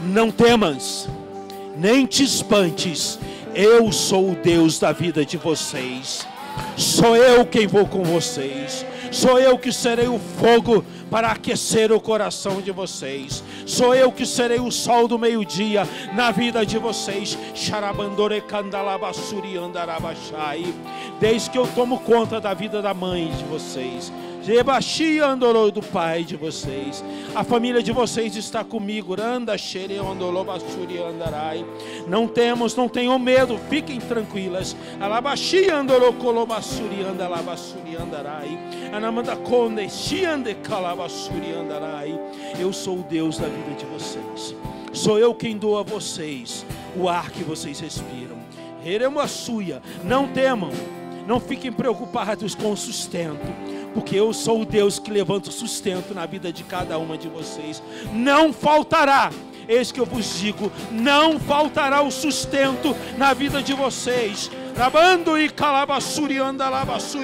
Não 0.02 0.32
temas 0.32 1.08
nem 1.76 2.05
te 2.05 2.24
espantes, 2.24 3.19
eu 3.53 3.91
sou 3.91 4.32
o 4.32 4.36
Deus 4.36 4.80
da 4.80 4.91
vida 4.91 5.26
de 5.26 5.38
vocês. 5.38 6.28
Sou 6.78 7.15
eu 7.15 7.45
quem 7.45 7.67
vou 7.67 7.86
com 7.86 8.03
vocês. 8.03 8.86
Sou 9.11 9.39
eu 9.39 9.57
que 9.59 9.71
serei 9.71 10.07
o 10.07 10.19
fogo 10.19 10.84
para 11.09 11.30
aquecer 11.30 11.91
o 11.91 11.99
coração 11.99 12.61
de 12.61 12.71
vocês. 12.71 13.43
Sou 13.65 13.93
eu 13.93 14.11
que 14.11 14.26
serei 14.26 14.59
o 14.59 14.71
sol 14.71 15.07
do 15.07 15.19
meio-dia 15.19 15.88
na 16.13 16.32
vida 16.32 16.65
de 16.65 16.80
vocês. 16.80 17.38
Desde 21.19 21.49
que 21.49 21.57
eu 21.57 21.67
tomo 21.76 21.99
conta 21.99 22.41
da 22.41 22.53
vida 22.55 22.82
da 22.82 22.93
mãe 22.93 23.32
de 23.38 23.43
vocês. 23.43 24.11
Jebaxi 24.44 25.20
andorou 25.20 25.72
do 25.72 25.82
pai 25.82 26.26
de 26.26 26.36
vocês. 26.36 27.02
A 27.34 27.46
família 27.46 27.82
de 27.82 27.94
vocês 27.94 28.36
está 28.36 28.62
comigo. 28.62 29.16
Anda 29.20 29.58
xere 29.58 29.96
andolobasuri 29.98 30.98
andarai. 30.98 31.66
Não 32.10 32.28
temos, 32.28 32.76
não 32.76 32.89
tenham 32.89 33.18
medo, 33.18 33.58
fiquem 33.70 34.02
tranquilas. 34.02 34.76
Alabaxi 35.00 35.70
andorou 35.70 36.12
colobasuri 36.12 37.04
andalabasuri 37.04 37.96
andarai. 37.96 38.60
Anamanda 38.91 39.34
conde 39.38 39.89
xiande 39.89 40.56
calabasuri 40.56 41.54
andarai. 41.54 42.20
Eu 42.60 42.74
sou 42.74 43.00
o 43.00 43.04
Deus 43.04 43.38
da 43.38 43.48
vida 43.48 43.76
de 43.78 43.86
vocês. 43.86 44.54
Sou 44.91 45.18
eu 45.18 45.34
quem 45.34 45.58
dou 45.58 45.78
a 45.78 45.84
vocês 45.84 46.66
o 46.98 47.08
ar 47.08 47.32
que 47.32 47.46
vocês 47.46 47.80
respiram. 47.80 48.44
suia. 49.26 49.82
Não 50.04 50.28
temam, 50.28 50.72
não 51.26 51.39
fiquem 51.39 51.72
preocupados 51.72 52.54
com 52.54 52.74
o 52.74 52.78
sustento 52.78 53.72
porque 53.94 54.16
eu 54.16 54.34
sou 54.34 54.62
o 54.62 54.66
Deus 54.66 55.00
que 55.00 55.12
levanta 55.12 55.50
o 55.50 55.54
sustento 55.54 56.14
na 56.14 56.26
vida 56.26 56.52
de 56.52 56.64
cada 56.64 56.98
uma 56.98 57.18
de 57.18 57.28
vocês. 57.28 57.82
Não 58.12 58.52
faltará. 58.52 59.32
Eis 59.68 59.91
que 59.91 60.00
eu 60.00 60.06
vos 60.06 60.39
digo: 60.39 60.72
não 60.91 61.39
faltará 61.39 62.02
o 62.02 62.12
sustento 62.12 62.96
na 63.18 63.34
vida 63.34 63.62
de 63.62 63.74
vocês. 63.74 64.52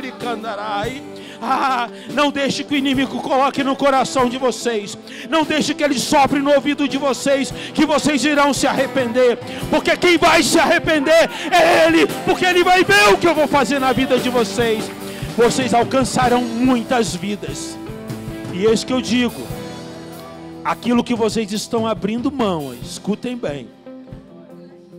E 0.08 0.12
candarai. 0.12 1.02
Ah, 1.42 1.90
não 2.14 2.30
deixe 2.30 2.66
que 2.66 2.74
o 2.74 2.78
inimigo 2.78 3.22
coloque 3.22 3.64
no 3.64 3.76
coração 3.76 4.30
de 4.30 4.38
vocês. 4.38 4.98
Não 5.30 5.44
deixe 5.44 5.74
que 5.74 5.84
ele 5.84 5.98
sopre 5.98 6.40
no 6.40 6.54
ouvido 6.54 6.88
de 6.88 6.98
vocês 6.98 7.52
que 7.74 7.86
vocês 7.86 8.24
irão 8.26 8.54
se 8.54 8.68
arrepender. 8.68 9.40
Porque 9.70 9.96
quem 9.96 10.18
vai 10.18 10.44
se 10.44 10.60
arrepender 10.60 11.30
é 11.50 11.88
ele, 11.88 12.08
porque 12.26 12.46
ele 12.46 12.64
vai 12.64 12.84
ver 12.84 13.14
o 13.14 13.18
que 13.18 13.28
eu 13.28 13.34
vou 13.34 13.48
fazer 13.48 13.80
na 13.80 13.94
vida 13.94 14.20
de 14.20 14.30
vocês 14.30 14.99
vocês 15.36 15.74
alcançarão 15.74 16.42
muitas 16.42 17.16
vidas. 17.16 17.78
E 18.54 18.66
eis 18.66 18.84
que 18.84 18.94
eu 18.94 19.02
digo: 19.02 19.42
aquilo 20.64 21.04
que 21.04 21.16
vocês 21.16 21.52
estão 21.52 21.88
abrindo 21.88 22.32
mão, 22.32 22.74
escutem 22.74 23.38
bem, 23.38 23.68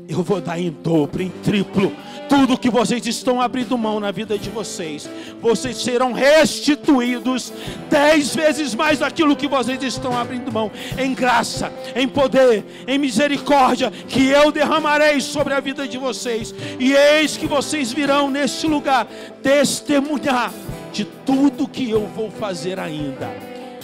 eu 0.09 0.23
vou 0.23 0.41
dar 0.41 0.59
em 0.59 0.71
dobro, 0.71 1.23
em 1.23 1.31
triplo, 1.31 1.93
tudo 2.31 2.57
que 2.57 2.71
vocês 2.71 3.05
estão 3.09 3.41
abrindo 3.43 3.77
mão 3.77 3.99
na 3.99 4.13
vida 4.13 4.39
de 4.39 4.49
vocês, 4.49 5.11
vocês 5.43 5.77
serão 5.79 6.13
restituídos 6.13 7.53
dez 7.91 8.37
vezes 8.37 8.73
mais 8.73 9.01
daquilo 9.01 9.35
que 9.35 9.49
vocês 9.49 9.83
estão 9.83 10.17
abrindo 10.17 10.53
mão, 10.53 10.71
em 10.97 11.13
graça, 11.13 11.73
em 11.97 12.09
poder, 12.09 12.65
em 12.87 12.99
misericórdia, 12.99 13.91
que 13.91 14.29
eu 14.29 14.53
derramarei 14.53 15.21
sobre 15.21 15.55
a 15.55 15.59
vida 15.59 15.89
de 15.89 15.99
vocês, 15.99 16.55
e 16.79 16.93
eis 16.93 17.37
que 17.37 17.49
vocês 17.49 17.93
virão 17.93 18.31
neste 18.31 18.69
lugar 18.69 19.09
testemunhar 19.43 20.53
de 20.93 21.05
tudo 21.05 21.67
que 21.67 21.91
eu 21.91 22.07
vou 22.07 22.31
fazer 22.31 22.79
ainda. 22.79 23.29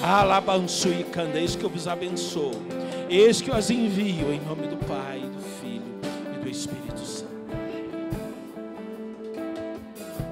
Alabanço 0.00 0.88
canda, 1.10 1.40
eis 1.40 1.56
que 1.56 1.64
eu 1.64 1.70
vos 1.70 1.88
abençoo, 1.88 2.52
eis 3.10 3.40
que 3.40 3.50
eu 3.50 3.56
as 3.56 3.70
envio 3.70 4.32
em 4.32 4.40
nome 4.40 4.68
do 4.68 4.76
Pai, 4.86 5.18
do 5.18 5.42
Filho 5.60 5.82
e 6.36 6.44
do 6.44 6.48
Espírito 6.48 6.85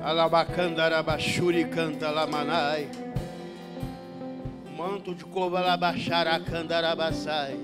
Alabacandarabachuri 0.05 1.65
canta 1.71 2.11
lamanai. 2.11 2.91
Manto 4.77 5.15
de 5.15 5.25
covalabacharacandarabasai. 5.25 7.59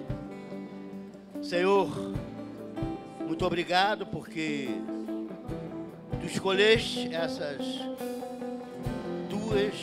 Senhor, 1.42 2.14
muito 3.26 3.44
obrigado 3.44 4.06
porque 4.06 4.70
tu 6.18 6.24
escolheste 6.24 7.14
essas 7.14 7.58
duas 9.28 9.74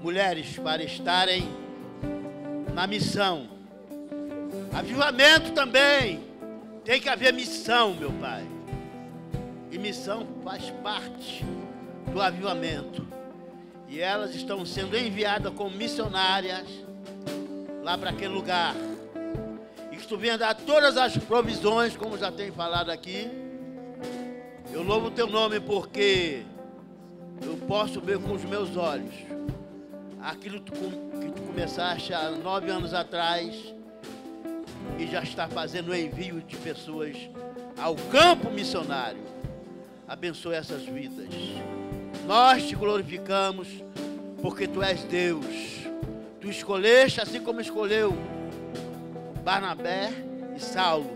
mulheres 0.00 0.56
para 0.60 0.84
estarem 0.84 1.48
na 2.72 2.86
missão. 2.86 3.48
Avivamento 4.72 5.50
também. 5.50 6.20
Tem 6.84 7.00
que 7.00 7.08
haver 7.08 7.32
missão, 7.32 7.94
meu 7.94 8.12
Pai. 8.12 8.57
E 9.70 9.78
missão 9.78 10.26
faz 10.42 10.70
parte 10.82 11.44
do 12.12 12.20
avivamento. 12.20 13.06
E 13.88 14.00
elas 14.00 14.34
estão 14.34 14.64
sendo 14.66 14.96
enviadas 14.96 15.52
como 15.54 15.76
missionárias 15.76 16.66
lá 17.82 17.96
para 17.96 18.10
aquele 18.10 18.34
lugar. 18.34 18.74
E 19.90 19.96
que 19.96 20.06
tu 20.06 20.16
venha 20.16 20.36
dar 20.36 20.54
todas 20.54 20.96
as 20.96 21.16
provisões, 21.16 21.96
como 21.96 22.18
já 22.18 22.30
tem 22.30 22.50
falado 22.50 22.90
aqui. 22.90 23.30
Eu 24.72 24.82
louvo 24.82 25.06
o 25.06 25.10
teu 25.10 25.26
nome 25.26 25.60
porque 25.60 26.42
eu 27.42 27.56
posso 27.66 28.00
ver 28.00 28.18
com 28.18 28.32
os 28.32 28.44
meus 28.44 28.76
olhos 28.76 29.14
aquilo 30.22 30.60
que 30.60 30.72
tu 30.72 31.42
começaste 31.46 32.12
há 32.12 32.30
nove 32.30 32.70
anos 32.70 32.92
atrás 32.92 33.74
e 34.98 35.06
já 35.06 35.22
está 35.22 35.48
fazendo 35.48 35.90
o 35.90 35.94
envio 35.94 36.40
de 36.42 36.56
pessoas 36.56 37.16
ao 37.78 37.94
campo 37.94 38.50
missionário. 38.50 39.22
Abençoe 40.08 40.54
essas 40.54 40.82
vidas. 40.84 41.28
Nós 42.26 42.66
te 42.66 42.74
glorificamos 42.74 43.68
porque 44.40 44.66
tu 44.66 44.82
és 44.82 45.04
Deus. 45.04 45.44
Tu 46.40 46.48
escolheste 46.48 47.20
assim 47.20 47.40
como 47.40 47.60
escolheu 47.60 48.16
Barnabé 49.44 50.10
e 50.56 50.60
Saulo. 50.60 51.10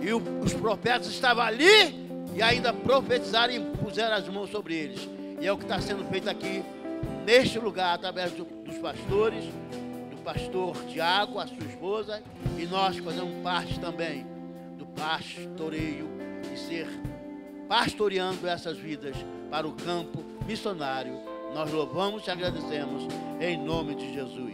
E 0.00 0.12
os 0.12 0.54
profetas 0.54 1.08
estavam 1.08 1.42
ali 1.42 2.08
e 2.36 2.40
ainda 2.40 2.72
profetizaram 2.72 3.52
e 3.52 3.60
puseram 3.76 4.14
as 4.14 4.28
mãos 4.28 4.50
sobre 4.50 4.74
eles. 4.74 5.08
E 5.40 5.46
é 5.46 5.52
o 5.52 5.58
que 5.58 5.64
está 5.64 5.80
sendo 5.80 6.04
feito 6.08 6.30
aqui 6.30 6.62
neste 7.26 7.58
lugar 7.58 7.94
através 7.94 8.30
do, 8.30 8.44
dos 8.44 8.78
pastores, 8.78 9.44
do 10.08 10.22
pastor 10.22 10.76
Tiago, 10.86 11.40
a 11.40 11.48
sua 11.48 11.66
esposa, 11.66 12.22
e 12.56 12.64
nós 12.64 12.96
fazemos 12.98 13.42
parte 13.42 13.80
também 13.80 14.24
do 14.78 14.86
pastoreio 14.86 16.08
e 16.52 16.56
ser 16.56 16.86
pastoreando 17.72 18.46
essas 18.46 18.76
vidas 18.76 19.16
para 19.50 19.66
o 19.66 19.72
campo 19.72 20.22
missionário. 20.46 21.18
Nós 21.54 21.72
louvamos 21.72 22.26
e 22.26 22.30
agradecemos 22.30 23.08
em 23.40 23.56
nome 23.56 23.94
de 23.94 24.12
Jesus. 24.12 24.52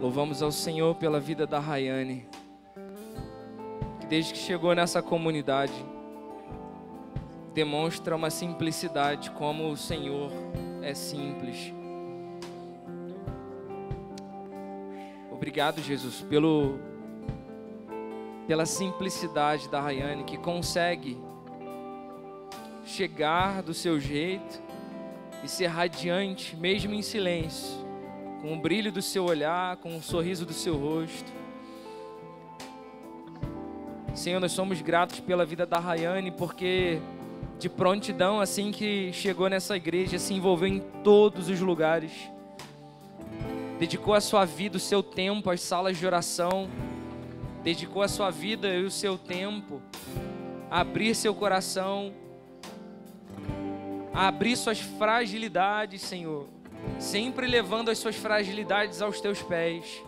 Louvamos 0.00 0.40
ao 0.40 0.50
Senhor 0.50 0.94
pela 0.94 1.20
vida 1.20 1.46
da 1.46 1.58
Rayane, 1.58 2.26
desde 4.08 4.32
que 4.32 4.38
chegou 4.38 4.74
nessa 4.74 5.02
comunidade, 5.02 5.72
demonstra 7.52 8.16
uma 8.16 8.30
simplicidade, 8.30 9.30
como 9.32 9.70
o 9.70 9.76
Senhor 9.76 10.30
é 10.82 10.94
simples. 10.94 11.72
Obrigado, 15.30 15.80
Jesus, 15.80 16.22
pelo, 16.22 16.78
pela 18.46 18.66
simplicidade 18.66 19.68
da 19.68 19.80
Rayane, 19.80 20.24
que 20.24 20.36
consegue 20.36 21.18
chegar 22.84 23.62
do 23.62 23.74
seu 23.74 24.00
jeito 24.00 24.62
e 25.44 25.48
ser 25.48 25.66
radiante, 25.66 26.56
mesmo 26.56 26.94
em 26.94 27.02
silêncio 27.02 27.88
com 28.40 28.54
o 28.54 28.56
brilho 28.56 28.92
do 28.92 29.02
seu 29.02 29.24
olhar, 29.24 29.76
com 29.78 29.96
o 29.96 30.02
sorriso 30.02 30.46
do 30.46 30.52
seu 30.52 30.76
rosto. 30.76 31.37
Senhor, 34.18 34.40
nós 34.40 34.52
somos 34.52 34.80
gratos 34.82 35.20
pela 35.20 35.46
vida 35.46 35.64
da 35.64 35.78
Rayane, 35.78 36.30
porque 36.30 37.00
de 37.58 37.68
prontidão, 37.68 38.40
assim 38.40 38.72
que 38.72 39.12
chegou 39.12 39.48
nessa 39.48 39.76
igreja, 39.76 40.18
se 40.18 40.34
envolveu 40.34 40.68
em 40.68 40.80
todos 41.02 41.48
os 41.48 41.60
lugares, 41.60 42.12
dedicou 43.78 44.14
a 44.14 44.20
sua 44.20 44.44
vida, 44.44 44.76
o 44.76 44.80
seu 44.80 45.02
tempo 45.02 45.50
às 45.50 45.60
salas 45.60 45.96
de 45.96 46.04
oração, 46.04 46.68
dedicou 47.62 48.02
a 48.02 48.08
sua 48.08 48.30
vida 48.30 48.68
e 48.68 48.84
o 48.84 48.90
seu 48.90 49.16
tempo 49.16 49.80
a 50.70 50.80
abrir 50.80 51.14
seu 51.14 51.34
coração, 51.34 52.12
a 54.12 54.28
abrir 54.28 54.56
suas 54.56 54.80
fragilidades, 54.80 56.02
Senhor 56.02 56.48
sempre 56.98 57.46
levando 57.46 57.90
as 57.90 57.98
suas 57.98 58.16
fragilidades 58.16 59.02
aos 59.02 59.20
teus 59.20 59.42
pés. 59.42 60.02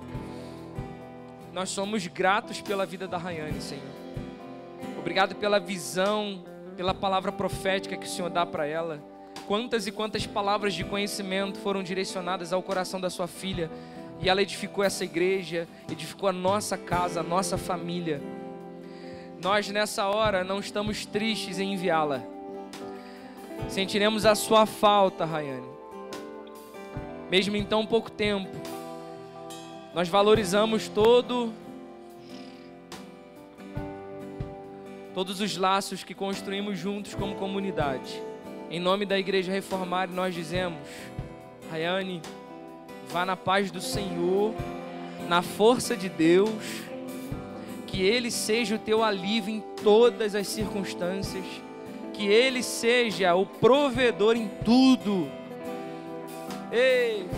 Nós 1.53 1.69
somos 1.71 2.07
gratos 2.07 2.61
pela 2.61 2.87
vida 2.87 3.09
da 3.09 3.19
Rayane, 3.19 3.61
Senhor. 3.61 4.00
Obrigado 5.01 5.35
pela 5.35 5.59
visão, 5.59 6.45
pela 6.77 6.95
palavra 6.95 7.33
profética 7.33 7.97
que 7.97 8.07
o 8.07 8.09
Senhor 8.09 8.31
dá 8.31 8.47
para 8.47 8.67
ela. 8.67 9.03
Quantas 9.47 9.87
e 9.87 9.93
quantas 9.93 10.27
palavras 10.27 10.75
de 10.75 10.85
conhecimento 10.85 11.59
foram 11.59 11.83
direcionadas 11.83 12.53
ao 12.53 12.63
coração 12.63 13.01
da 13.01 13.11
sua 13.11 13.27
filha 13.27 13.71
e 14.21 14.29
ela 14.29 14.43
edificou 14.43 14.85
essa 14.85 15.05
igreja, 15.05 15.67
edificou 15.91 16.29
a 16.29 16.33
nossa 16.33 16.77
casa, 16.77 17.21
a 17.21 17.23
nossa 17.25 17.59
família. 17.59 18.21
Nós 19.43 19.69
nessa 19.69 20.07
hora 20.07 20.45
não 20.45 20.61
estamos 20.61 21.05
tristes 21.05 21.59
em 21.59 21.73
enviá-la. 21.73 22.23
Sentiremos 23.69 24.25
a 24.25 24.35
sua 24.35 24.67
falta, 24.67 25.25
Rayane 25.25 25.81
mesmo 27.31 27.57
em 27.57 27.65
tão 27.65 27.87
pouco 27.87 28.11
tempo. 28.11 28.51
Nós 29.95 30.09
valorizamos 30.09 30.89
todo 30.89 31.53
todos 35.21 35.39
os 35.43 35.55
laços 35.55 36.03
que 36.03 36.15
construímos 36.15 36.79
juntos 36.79 37.15
como 37.15 37.35
comunidade. 37.35 38.23
Em 38.71 38.81
nome 38.81 39.05
da 39.05 39.19
Igreja 39.19 39.53
Reformada, 39.53 40.11
nós 40.11 40.35
dizemos: 40.35 40.79
Rayane, 41.71 42.23
vá 43.07 43.27
na 43.27 43.37
paz 43.37 43.71
do 43.71 43.83
Senhor, 43.83 44.55
na 45.29 45.43
força 45.43 45.95
de 45.95 46.09
Deus, 46.09 46.49
que 47.87 48.01
Ele 48.01 48.31
seja 48.31 48.77
o 48.77 48.79
teu 48.79 49.05
alívio 49.05 49.57
em 49.57 49.61
todas 49.85 50.35
as 50.35 50.47
circunstâncias, 50.47 51.45
que 52.15 52.27
Ele 52.27 52.63
seja 52.63 53.35
o 53.35 53.45
provedor 53.45 54.37
em 54.37 54.49
tudo 54.65 55.31
Ei, 56.73 57.29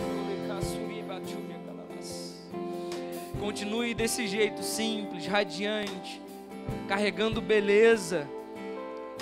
continue 3.40 3.92
desse 3.92 4.28
jeito 4.28 4.62
simples, 4.62 5.26
radiante, 5.26 6.21
carregando 6.88 7.40
beleza 7.40 8.28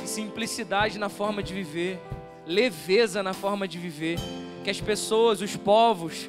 e 0.02 0.06
simplicidade 0.06 0.98
na 0.98 1.08
forma 1.08 1.42
de 1.42 1.52
viver, 1.54 2.00
leveza 2.46 3.22
na 3.22 3.32
forma 3.32 3.68
de 3.68 3.78
viver, 3.78 4.18
que 4.64 4.70
as 4.70 4.80
pessoas, 4.80 5.40
os 5.40 5.56
povos, 5.56 6.28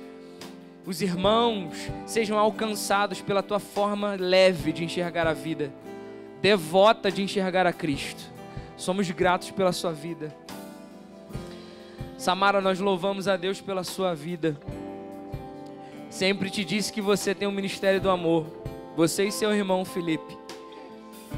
os 0.86 1.02
irmãos 1.02 1.76
sejam 2.06 2.38
alcançados 2.38 3.22
pela 3.22 3.44
tua 3.44 3.60
forma 3.60 4.16
leve 4.16 4.72
de 4.72 4.84
enxergar 4.84 5.28
a 5.28 5.34
vida, 5.34 5.72
devota 6.42 7.12
de 7.12 7.22
enxergar 7.22 7.68
a 7.68 7.74
Cristo. 7.74 8.24
Somos 8.76 9.10
gratos 9.12 9.52
pela 9.52 9.72
sua 9.72 9.94
vida. 9.94 10.36
Samara, 12.18 12.62
nós 12.62 12.80
louvamos 12.80 13.28
a 13.28 13.36
Deus 13.36 13.62
pela 13.62 13.84
sua 13.84 14.14
vida. 14.14 14.60
Sempre 16.10 16.50
te 16.50 16.66
disse 16.66 16.92
que 16.92 17.02
você 17.02 17.34
tem 17.34 17.48
um 17.48 17.52
ministério 17.52 18.02
do 18.02 18.10
amor. 18.10 18.46
Você 18.96 19.26
e 19.26 19.32
seu 19.32 19.54
irmão 19.54 19.86
Felipe. 19.86 20.41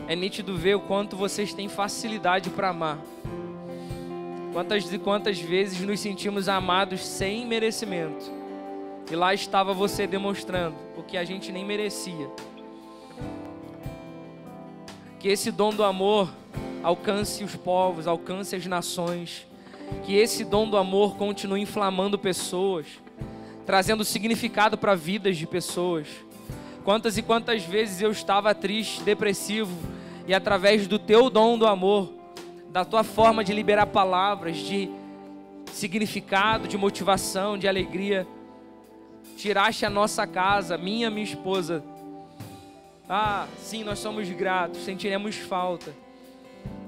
É 0.07 0.15
nítido 0.15 0.57
ver 0.57 0.75
o 0.75 0.81
quanto 0.81 1.15
vocês 1.15 1.53
têm 1.53 1.69
facilidade 1.69 2.49
para 2.49 2.69
amar. 2.69 2.99
Quantas 4.51 4.91
e 4.91 4.99
quantas 4.99 5.39
vezes 5.39 5.79
nos 5.81 5.99
sentimos 5.99 6.47
amados 6.47 7.05
sem 7.05 7.45
merecimento. 7.45 8.31
E 9.11 9.15
lá 9.15 9.33
estava 9.33 9.73
você 9.73 10.05
demonstrando 10.05 10.75
o 10.95 11.03
que 11.03 11.17
a 11.17 11.23
gente 11.23 11.51
nem 11.51 11.65
merecia. 11.65 12.29
Que 15.19 15.27
esse 15.29 15.51
dom 15.51 15.73
do 15.73 15.83
amor 15.83 16.31
alcance 16.83 17.43
os 17.43 17.55
povos, 17.55 18.07
alcance 18.07 18.55
as 18.55 18.65
nações. 18.65 19.47
Que 20.03 20.15
esse 20.15 20.43
dom 20.43 20.69
do 20.69 20.77
amor 20.77 21.15
continue 21.15 21.61
inflamando 21.61 22.19
pessoas, 22.19 22.87
trazendo 23.65 24.03
significado 24.03 24.77
para 24.77 24.95
vidas 24.95 25.37
de 25.37 25.47
pessoas. 25.47 26.07
Quantas 26.83 27.17
e 27.17 27.21
quantas 27.21 27.63
vezes 27.63 28.01
eu 28.01 28.11
estava 28.11 28.53
triste, 28.53 29.01
depressivo, 29.03 29.71
e 30.27 30.33
através 30.33 30.85
do 30.85 30.99
teu 30.99 31.29
dom 31.29 31.57
do 31.57 31.65
amor, 31.65 32.13
da 32.69 32.83
tua 32.83 33.03
forma 33.03 33.43
de 33.43 33.53
liberar 33.53 33.85
palavras, 33.85 34.57
de 34.57 34.89
significado, 35.71 36.67
de 36.67 36.77
motivação, 36.77 37.57
de 37.57 37.67
alegria, 37.67 38.27
tiraste 39.37 39.85
a 39.85 39.89
nossa 39.89 40.27
casa, 40.27 40.77
minha, 40.77 41.09
minha 41.09 41.23
esposa. 41.23 41.83
Ah, 43.07 43.47
sim, 43.57 43.83
nós 43.83 43.99
somos 43.99 44.29
gratos, 44.29 44.83
sentiremos 44.83 45.35
falta. 45.37 45.93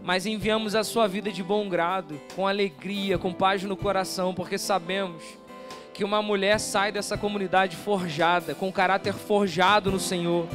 Mas 0.03 0.25
enviamos 0.25 0.75
a 0.75 0.83
sua 0.83 1.07
vida 1.07 1.31
de 1.31 1.41
bom 1.41 1.69
grado, 1.69 2.19
com 2.35 2.47
alegria, 2.47 3.17
com 3.17 3.33
paz 3.33 3.63
no 3.63 3.77
coração, 3.77 4.33
porque 4.33 4.57
sabemos 4.57 5.23
que 5.95 6.03
uma 6.03 6.21
mulher 6.21 6.59
sai 6.59 6.91
dessa 6.91 7.17
comunidade 7.17 7.77
forjada, 7.77 8.53
com 8.53 8.69
caráter 8.69 9.13
forjado 9.13 9.89
no 9.89 9.99
Senhor, 9.99 10.45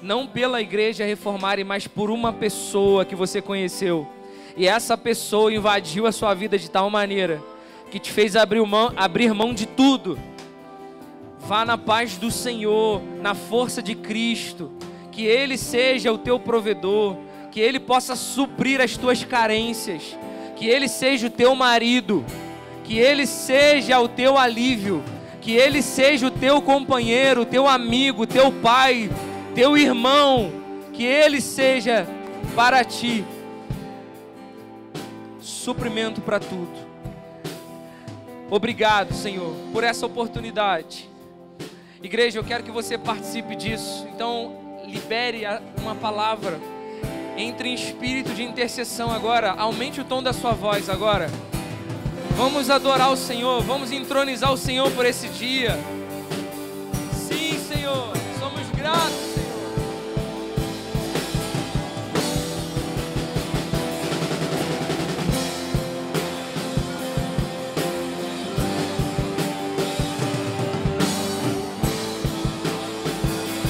não 0.00 0.26
pela 0.26 0.62
igreja 0.62 1.04
reformar, 1.04 1.62
mas 1.66 1.86
por 1.86 2.10
uma 2.10 2.32
pessoa 2.32 3.04
que 3.04 3.14
você 3.14 3.42
conheceu. 3.42 4.08
E 4.56 4.66
essa 4.66 4.96
pessoa 4.96 5.52
invadiu 5.52 6.06
a 6.06 6.12
sua 6.12 6.32
vida 6.32 6.58
de 6.58 6.70
tal 6.70 6.88
maneira 6.88 7.42
que 7.90 7.98
te 7.98 8.10
fez 8.10 8.34
abrir 8.36 8.64
mão, 8.64 8.90
abrir 8.96 9.34
mão 9.34 9.52
de 9.52 9.66
tudo. 9.66 10.18
Vá 11.40 11.62
na 11.62 11.76
paz 11.76 12.16
do 12.16 12.30
Senhor, 12.30 13.02
na 13.20 13.34
força 13.34 13.82
de 13.82 13.94
Cristo, 13.94 14.72
que 15.12 15.26
Ele 15.26 15.58
seja 15.58 16.10
o 16.10 16.16
teu 16.16 16.40
provedor, 16.40 17.18
que 17.52 17.60
Ele 17.60 17.78
possa 17.78 18.16
suprir 18.16 18.80
as 18.80 18.96
tuas 18.96 19.22
carências, 19.22 20.16
que 20.56 20.66
Ele 20.66 20.88
seja 20.88 21.26
o 21.26 21.30
teu 21.30 21.54
marido 21.54 22.24
que 22.86 22.98
Ele 22.98 23.26
seja 23.26 24.00
o 24.00 24.08
teu 24.08 24.38
alívio, 24.38 25.02
que 25.40 25.52
Ele 25.52 25.82
seja 25.82 26.28
o 26.28 26.30
teu 26.30 26.62
companheiro, 26.62 27.42
o 27.42 27.46
teu 27.46 27.66
amigo, 27.66 28.22
o 28.22 28.26
teu 28.26 28.52
pai, 28.52 29.10
teu 29.54 29.76
irmão, 29.76 30.52
que 30.92 31.04
Ele 31.04 31.40
seja 31.40 32.06
para 32.54 32.84
ti 32.84 33.24
suprimento 35.40 36.20
para 36.20 36.38
tudo. 36.38 36.86
Obrigado, 38.48 39.12
Senhor, 39.12 39.52
por 39.72 39.82
essa 39.82 40.06
oportunidade. 40.06 41.10
Igreja, 42.00 42.38
eu 42.38 42.44
quero 42.44 42.62
que 42.62 42.70
você 42.70 42.96
participe 42.96 43.56
disso. 43.56 44.06
Então, 44.14 44.80
libere 44.86 45.42
uma 45.80 45.96
palavra. 45.96 46.60
Entre 47.36 47.68
em 47.68 47.74
espírito 47.74 48.32
de 48.32 48.44
intercessão 48.44 49.10
agora. 49.10 49.50
Aumente 49.50 50.00
o 50.00 50.04
tom 50.04 50.22
da 50.22 50.32
sua 50.32 50.52
voz 50.52 50.88
agora. 50.88 51.28
Vamos 52.34 52.70
adorar 52.70 53.12
o 53.12 53.16
Senhor, 53.16 53.62
vamos 53.62 53.92
entronizar 53.92 54.52
o 54.52 54.56
Senhor 54.56 54.90
por 54.92 55.06
esse 55.06 55.28
dia. 55.28 55.78
Sim, 57.12 57.58
Senhor, 57.68 58.12
somos 58.38 58.68
gratos, 58.74 59.12
Senhor. 59.34 59.46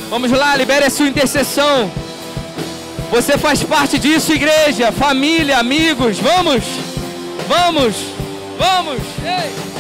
Vamos 0.09 0.31
lá, 0.31 0.57
libere 0.57 0.87
a 0.87 0.91
sua 0.91 1.09
intercessão. 1.09 1.91
Você 3.11 3.39
faz 3.39 3.63
parte 3.63 3.99
disso, 3.99 4.33
igreja, 4.33 4.91
família, 4.91 5.59
amigos. 5.59 6.19
Vamos, 6.19 6.65
vamos. 7.49 8.16
Vamos! 8.59 9.01
Ei! 9.25 9.76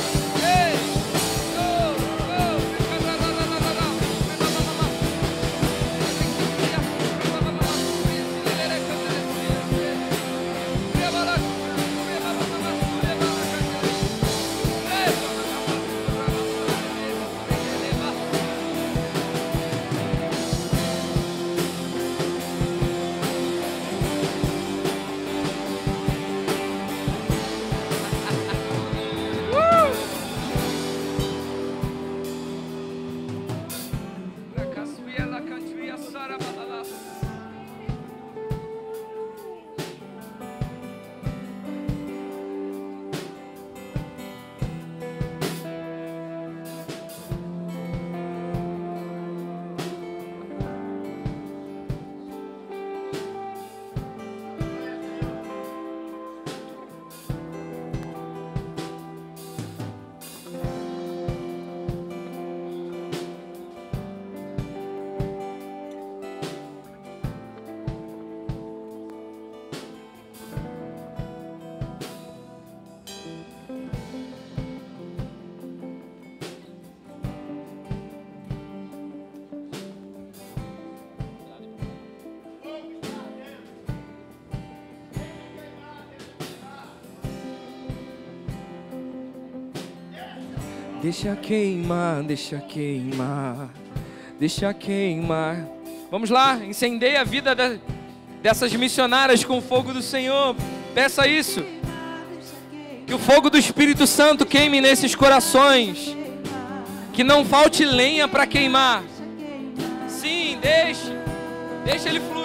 Deixa 91.06 91.36
queimar, 91.36 92.20
deixa 92.24 92.58
queimar, 92.58 93.70
deixa 94.40 94.74
queimar. 94.74 95.64
Vamos 96.10 96.30
lá, 96.30 96.56
incendeie 96.56 97.16
a 97.16 97.22
vida 97.22 97.54
de, 97.54 97.78
dessas 98.42 98.74
missionárias 98.74 99.44
com 99.44 99.58
o 99.58 99.60
fogo 99.60 99.92
do 99.92 100.02
Senhor. 100.02 100.56
Peça 100.96 101.28
isso. 101.28 101.64
Que 103.06 103.14
o 103.14 103.20
fogo 103.20 103.48
do 103.48 103.56
Espírito 103.56 104.04
Santo 104.04 104.44
queime 104.44 104.80
nesses 104.80 105.14
corações. 105.14 106.16
Que 107.12 107.22
não 107.22 107.44
falte 107.44 107.84
lenha 107.84 108.26
para 108.26 108.44
queimar. 108.44 109.04
Sim, 110.08 110.58
deixe. 110.60 111.12
Deixa 111.84 112.08
ele 112.08 112.18
fluir. 112.18 112.35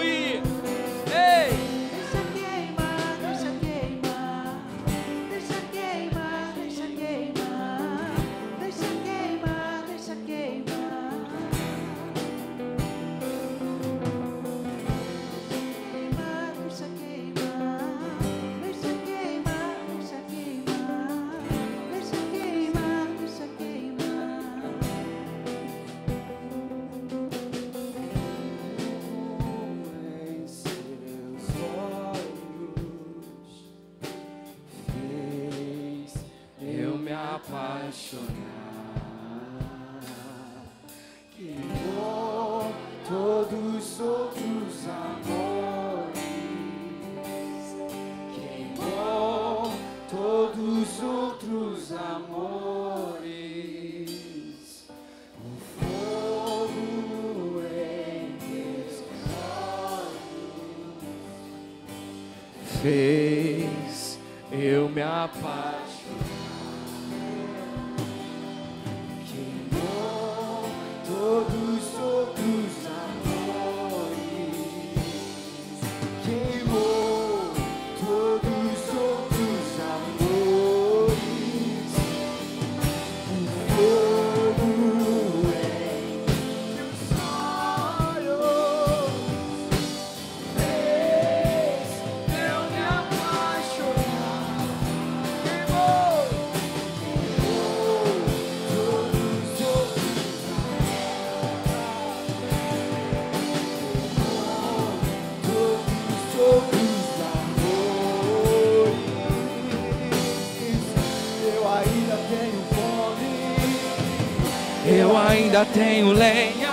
ainda 115.61 115.65
tenho 115.65 116.11
lenha. 116.13 116.71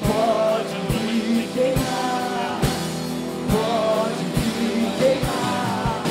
Pode 0.00 0.74
vir 0.90 1.48
queimar, 1.54 2.60
pode 3.50 4.24
vir 4.34 4.90
queimar. 4.98 6.02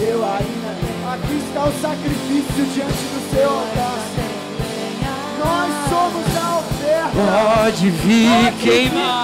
Eu 0.00 0.24
ainda 0.24 0.70
tenho. 0.80 1.08
Aqui 1.12 1.36
está 1.46 1.64
o 1.64 1.72
sacrifício 1.80 2.64
diante 2.74 2.92
do 2.92 3.20
seu 3.34 3.50
altar. 3.50 4.00
Nós 5.38 5.72
somos 5.88 6.26
a 6.36 6.58
oferta. 6.58 7.62
Pode 7.64 7.90
vir 7.90 8.52
queimar. 8.62 9.19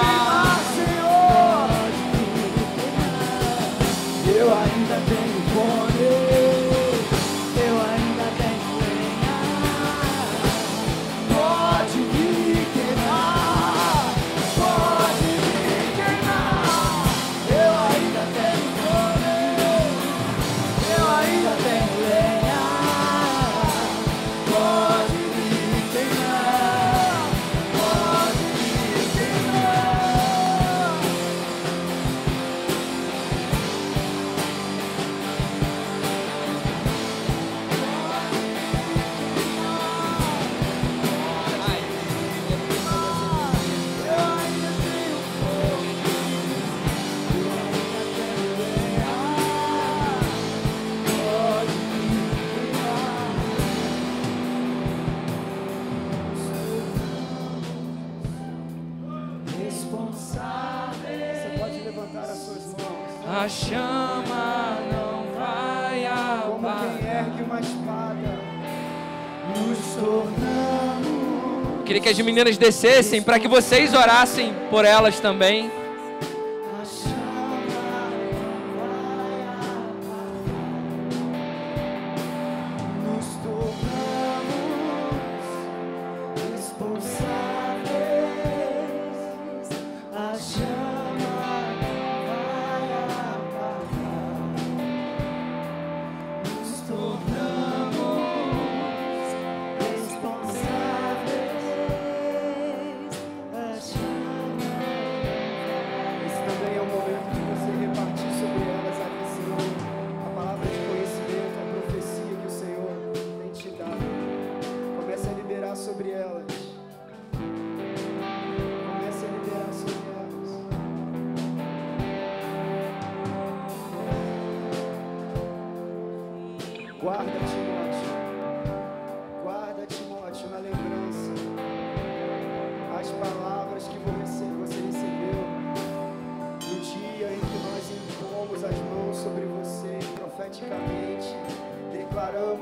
meninas 72.36 72.58
descessem 72.58 73.22
para 73.22 73.38
que 73.38 73.48
vocês 73.48 73.94
orassem 73.94 74.52
por 74.68 74.84
elas 74.84 75.18
também. 75.18 75.70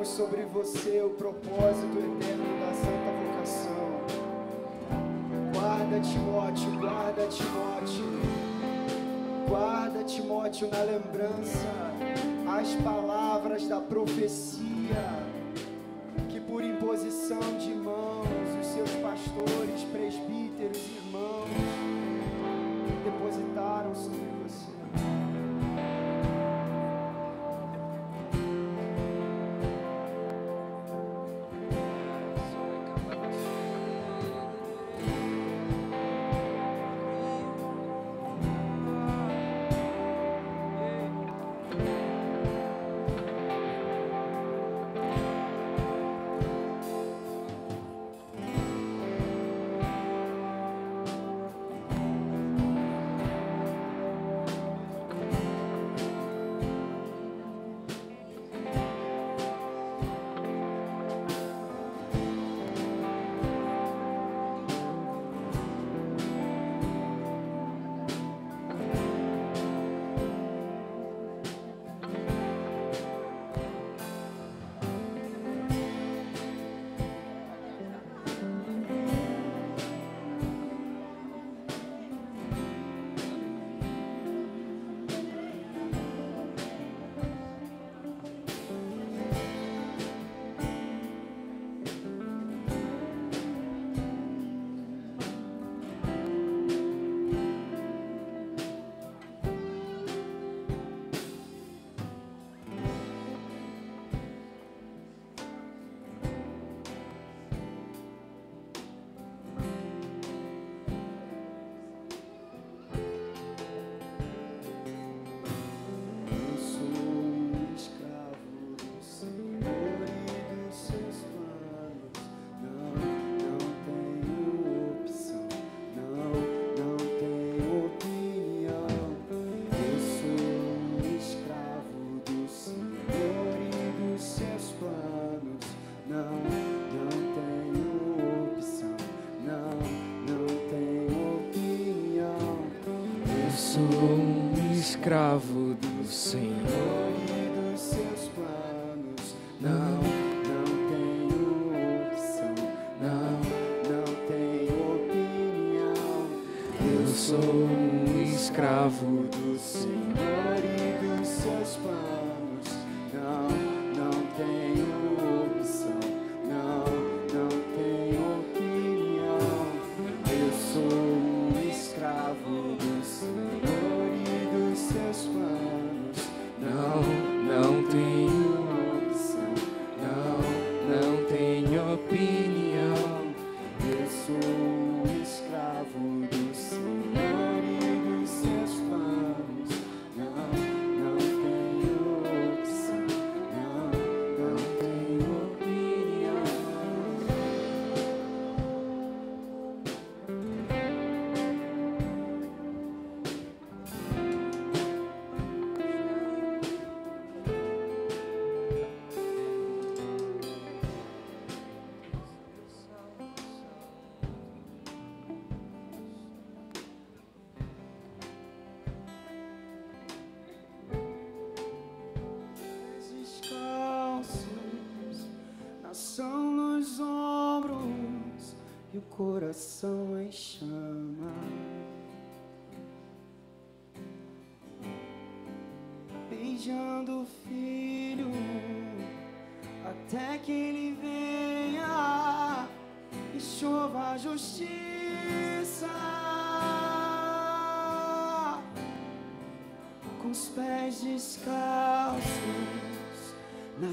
sobre 0.04 0.42
você 0.42 1.00
o 1.02 1.10
propósito 1.10 1.98
eterno 1.98 2.44
da 2.60 2.74
santa 2.74 3.10
vocação. 3.24 3.84
Guarda 5.52 6.00
Timóteo, 6.00 6.78
guarda 6.78 7.26
Timóteo, 7.28 8.04
guarda 9.48 10.04
Timóteo 10.04 10.68
na 10.70 10.82
lembrança 10.82 11.94
as 12.46 12.74
palavras 12.82 13.66
da 13.66 13.80
profecia 13.80 15.23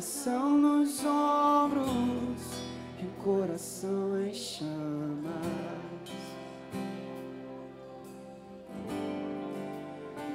coração 0.02 0.58
nos 0.58 1.06
ombros 1.06 1.86
e 3.00 3.06
o 3.06 3.12
coração 3.24 4.20
em 4.20 4.34
chamas. 4.34 4.72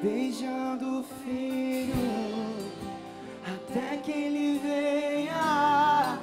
Beijando 0.00 1.00
o 1.00 1.02
filho 1.02 1.92
até 3.44 3.96
que 3.96 4.12
ele 4.12 4.60
venha 4.60 6.20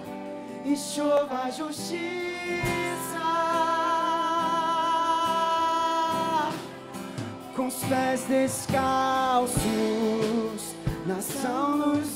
e 0.64 0.78
chova 0.78 1.44
a 1.44 1.50
justiça. 1.50 2.00
Com 7.54 7.68
os 7.68 7.84
pés 7.84 8.24
descalços, 8.24 9.60
nação 11.06 11.76
nos 11.76 12.13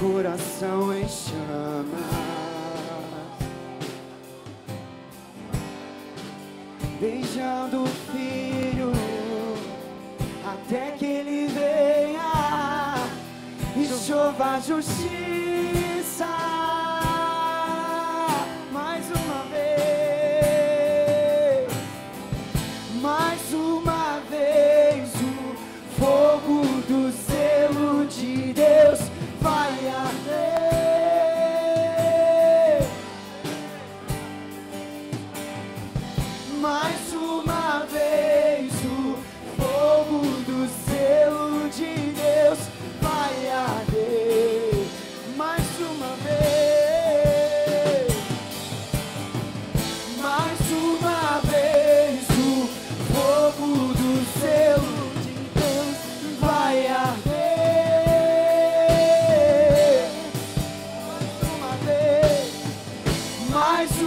coração 0.00 0.92
em 0.94 1.08
chamas, 1.08 1.96
beijando 7.00 7.84
o 7.84 7.86
filho 7.86 8.92
até 10.44 10.92
que 10.92 11.06
ele 11.06 11.46
venha 11.48 12.94
e 13.76 13.86
chova 13.86 14.60
justiça. 14.60 15.25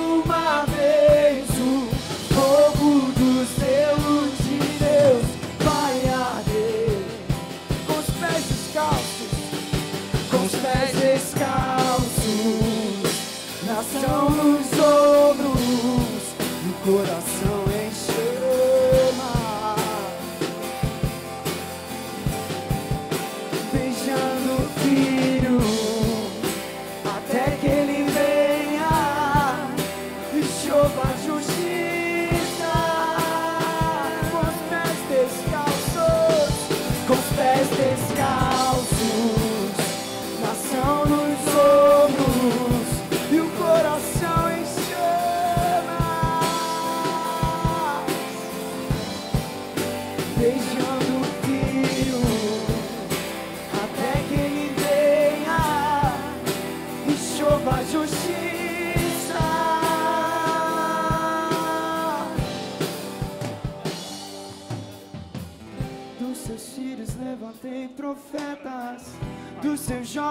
uma 0.10 0.66
vez. 0.66 1.19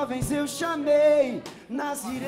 jovens 0.08 0.32
eu 0.32 0.48
chamei 0.48 1.42
Nazireu. 1.68 2.18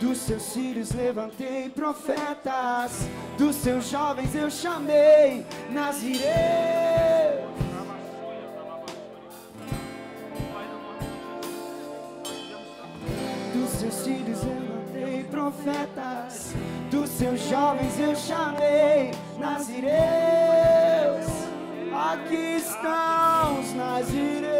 Dos 0.00 0.18
seus 0.18 0.52
filhos 0.52 0.90
levantei 0.90 1.70
profetas, 1.70 3.06
dos 3.38 3.54
seus 3.54 3.88
jovens 3.88 4.34
eu 4.34 4.50
chamei 4.50 5.46
Nazireu. 5.70 7.25
Profetas, 15.46 16.54
dos 16.90 17.08
seus 17.08 17.40
jovens 17.48 18.00
eu 18.00 18.16
chamei 18.16 19.12
nazireus. 19.38 19.86
Aqui 21.94 22.56
estão 22.56 23.60
os 23.60 23.72
nazireus. 23.74 24.56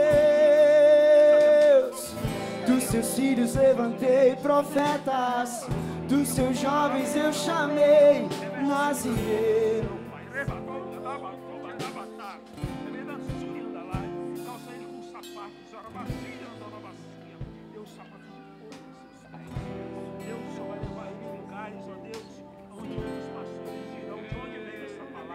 Dos 2.68 2.84
seus 2.84 3.14
filhos 3.14 3.56
levantei 3.56 4.36
profetas, 4.36 5.66
dos 6.08 6.28
seus 6.28 6.56
jovens 6.56 7.16
eu 7.16 7.32
chamei 7.32 8.28
nazireus. 8.64 10.05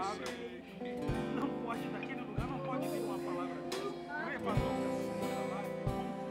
Palavra. 0.02 0.26
Não 1.36 1.48
pode, 1.64 1.88
daquele 1.90 2.22
lugar 2.22 2.48
não 2.48 2.60
pode 2.60 2.88
vir 2.88 3.02
uma 3.02 3.20
palavra 3.20 3.56
dessa. 3.70 3.82
Reparou 4.32 5.02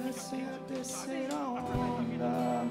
Essa 0.09 0.37
é 0.37 0.43
a 0.43 0.59
terceira 0.67 1.37
onda. 1.37 2.67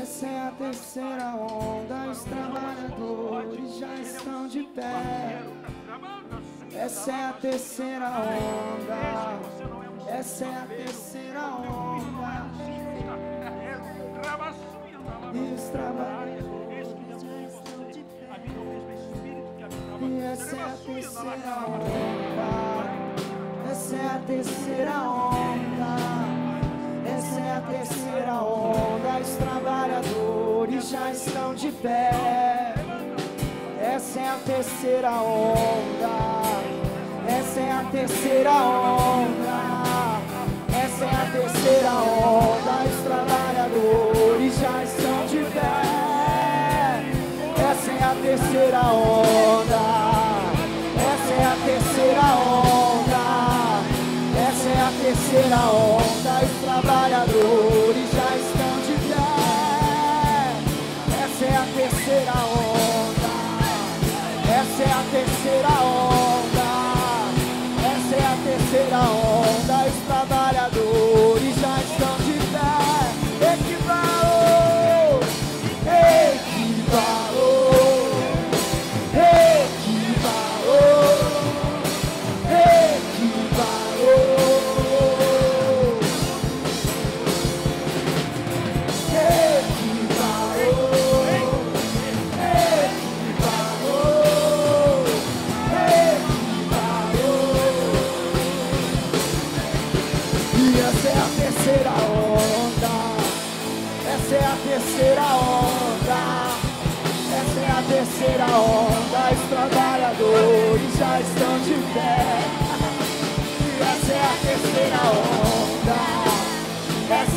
Essa 0.00 0.26
é 0.26 0.48
a 0.48 0.50
terceira 0.52 1.34
onda. 1.34 2.10
Os 2.10 2.24
trabalhadores 2.24 3.78
já 3.78 3.94
estão 3.94 4.46
de 4.46 4.62
pé. 4.64 5.42
Essa 6.74 7.12
é 7.12 7.24
a 7.24 7.32
terceira 7.32 8.10
onda. 8.10 9.40
Essa 10.10 10.44
é 10.44 10.54
a 10.54 10.66
terceira 10.66 11.46
onda. 11.46 12.50
E 15.32 15.54
os 15.54 15.62
trabalhadores 15.70 16.49
E 20.02 20.22
essa 20.22 20.56
é 20.56 20.62
a 20.62 20.76
terceira 20.86 21.58
onda. 21.68 22.50
Essa 23.70 23.96
é 23.96 24.06
a 24.06 24.20
terceira 24.26 24.96
onda. 25.02 25.96
Essa 27.04 27.40
é 27.40 27.50
a 27.50 27.60
terceira 27.60 28.34
onda. 28.42 29.18
Os 29.20 29.28
trabalhadores 29.36 30.88
já 30.88 31.10
estão 31.10 31.54
de 31.54 31.70
pé. 31.70 32.74
Essa 33.78 34.20
é 34.20 34.28
a 34.28 34.38
terceira 34.46 35.12
onda. 35.12 36.08
Essa 37.28 37.60
é 37.60 37.70
a 37.70 37.84
terceira 37.90 38.52
onda. 38.52 39.60
Essa 40.82 41.04
é 41.04 41.14
a 41.14 41.30
terceira 41.30 41.92
onda. 41.92 42.84
Os 42.88 43.02
trabalhadores 43.04 44.58
já 44.58 44.82
estão 44.82 45.26
de 45.26 45.44
pé. 45.52 46.20
Essa 47.70 47.90
é 47.92 48.02
a 48.02 48.14
terceira 48.22 48.80
onda. 48.92 49.69
É 55.32 55.36
a 55.36 55.40
terceira 55.44 55.66
onda. 55.66 56.40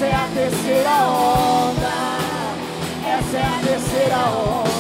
Essa 0.04 0.12
é 0.12 0.16
a 0.16 0.28
terceira 0.34 0.90
onda. 1.08 1.94
Essa 3.08 3.38
é 3.38 3.42
a 3.42 3.60
terceira 3.64 4.18
onda. 4.18 4.73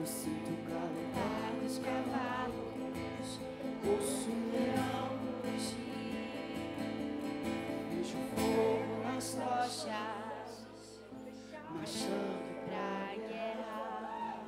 Eu 0.00 0.06
sinto 0.06 0.48
o 0.48 0.56
galotar 0.66 1.52
dos 1.62 1.76
cavalos, 1.78 3.38
ouço 3.86 4.30
um 4.30 4.50
leão 4.50 5.10
rugir, 5.44 6.78
vejo 7.90 8.16
fogo 8.34 8.94
nas 9.04 9.34
rochas, 9.34 10.50
marchando 11.68 12.40
pra 12.64 13.14
guerra. 13.28 14.40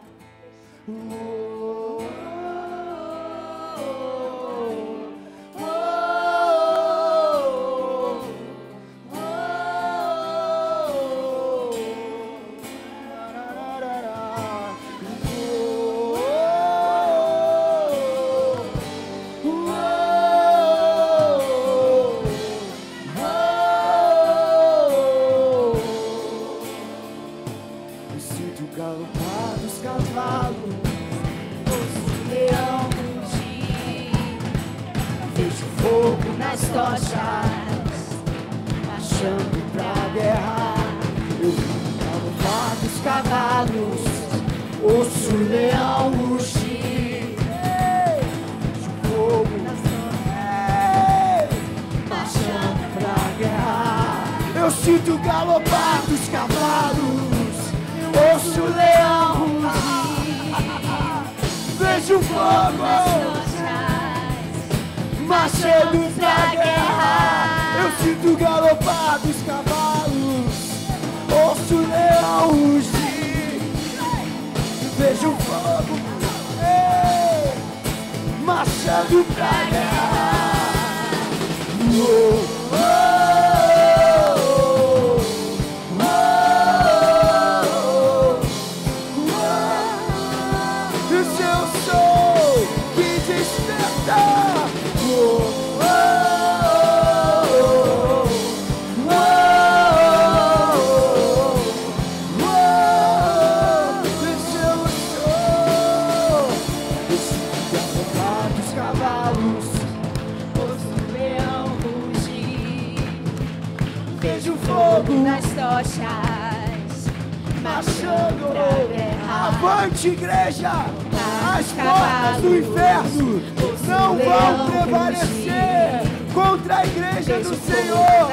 do 122.53 122.59
inferno 122.59 123.43
não 123.89 124.19
vão 124.19 124.70
prevalecer 124.70 126.03
contra 126.35 126.79
a 126.79 126.87
igreja 126.87 127.39
do 127.41 127.55
Senhor. 127.55 128.29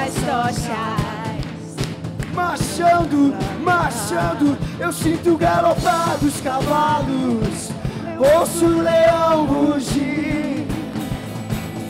Marchando, 2.33 3.33
marchando, 3.63 4.57
eu 4.79 4.91
sinto 4.91 5.31
o 5.31 5.37
galopar 5.37 6.17
dos 6.19 6.41
cavalos. 6.41 7.69
Ouço 8.17 8.65
o 8.65 8.81
leão 8.81 9.45
rugir, 9.45 10.67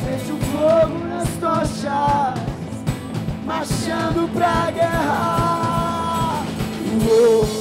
vejo 0.05 0.37
fogo 0.51 0.99
nas 1.07 1.29
tochas, 1.39 2.43
marchando 3.45 4.31
pra 4.31 4.69
guerra. 4.71 6.43
Uou. 7.07 7.58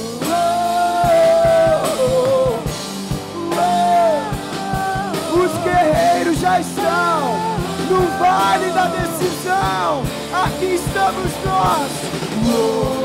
já 6.49 6.59
estão 6.61 7.59
no 7.89 8.07
vale 8.17 8.71
da 8.71 8.87
decisão. 8.87 10.01
Aqui 10.33 10.75
estamos 10.75 11.31
nós. 11.45 12.98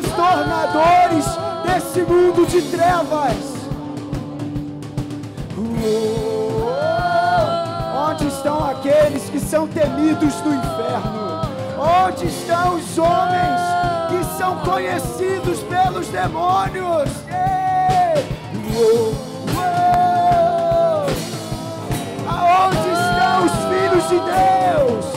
Transtornadores 0.00 1.24
desse 1.64 2.00
mundo 2.02 2.46
de 2.46 2.60
trevas. 2.62 3.56
Onde 7.96 8.26
estão 8.28 8.70
aqueles 8.70 9.28
que 9.30 9.40
são 9.40 9.66
temidos 9.66 10.34
no 10.42 10.54
inferno? 10.54 11.40
Onde 11.78 12.26
estão 12.26 12.74
os 12.74 12.98
homens 12.98 13.60
que 14.08 14.38
são 14.38 14.56
conhecidos 14.58 15.60
pelos 15.62 16.08
demônios? 16.08 17.10
Aonde 22.28 22.88
estão 22.92 23.44
os 23.44 23.52
filhos 23.70 24.08
de 24.08 24.18
Deus? 24.18 25.15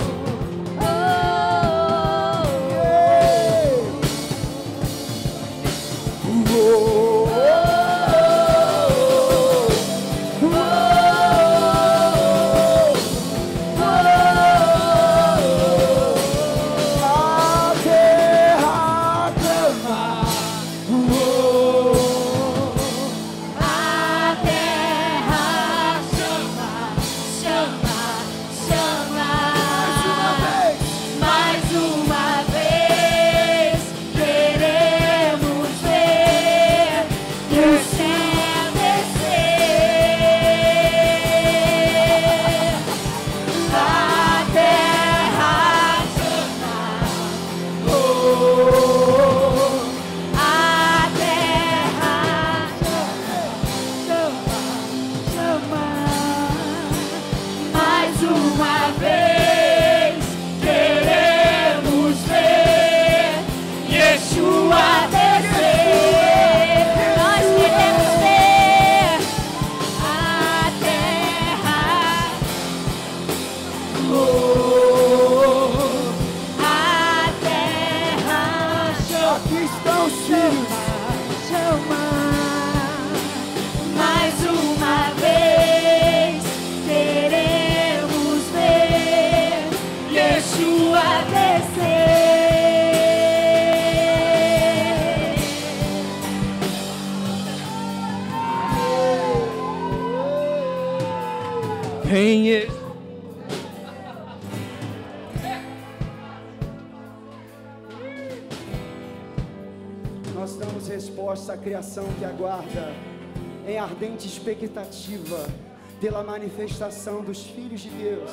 Pela 116.00 116.24
manifestação 116.24 117.22
dos 117.22 117.44
filhos 117.44 117.82
de 117.82 117.90
Deus. 117.90 118.32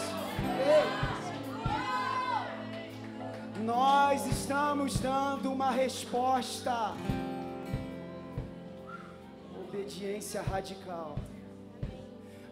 Nós 3.65 4.27
estamos 4.27 5.01
dando 5.01 5.51
uma 5.51 5.71
resposta. 5.71 6.95
Obediência 9.69 10.41
radical. 10.43 11.17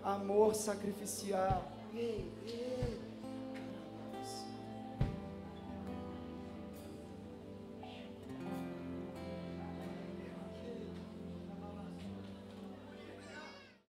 Amor 0.03 0.55
sacrificial. 0.55 1.71
Ei, 1.95 2.29
ei. 2.47 2.94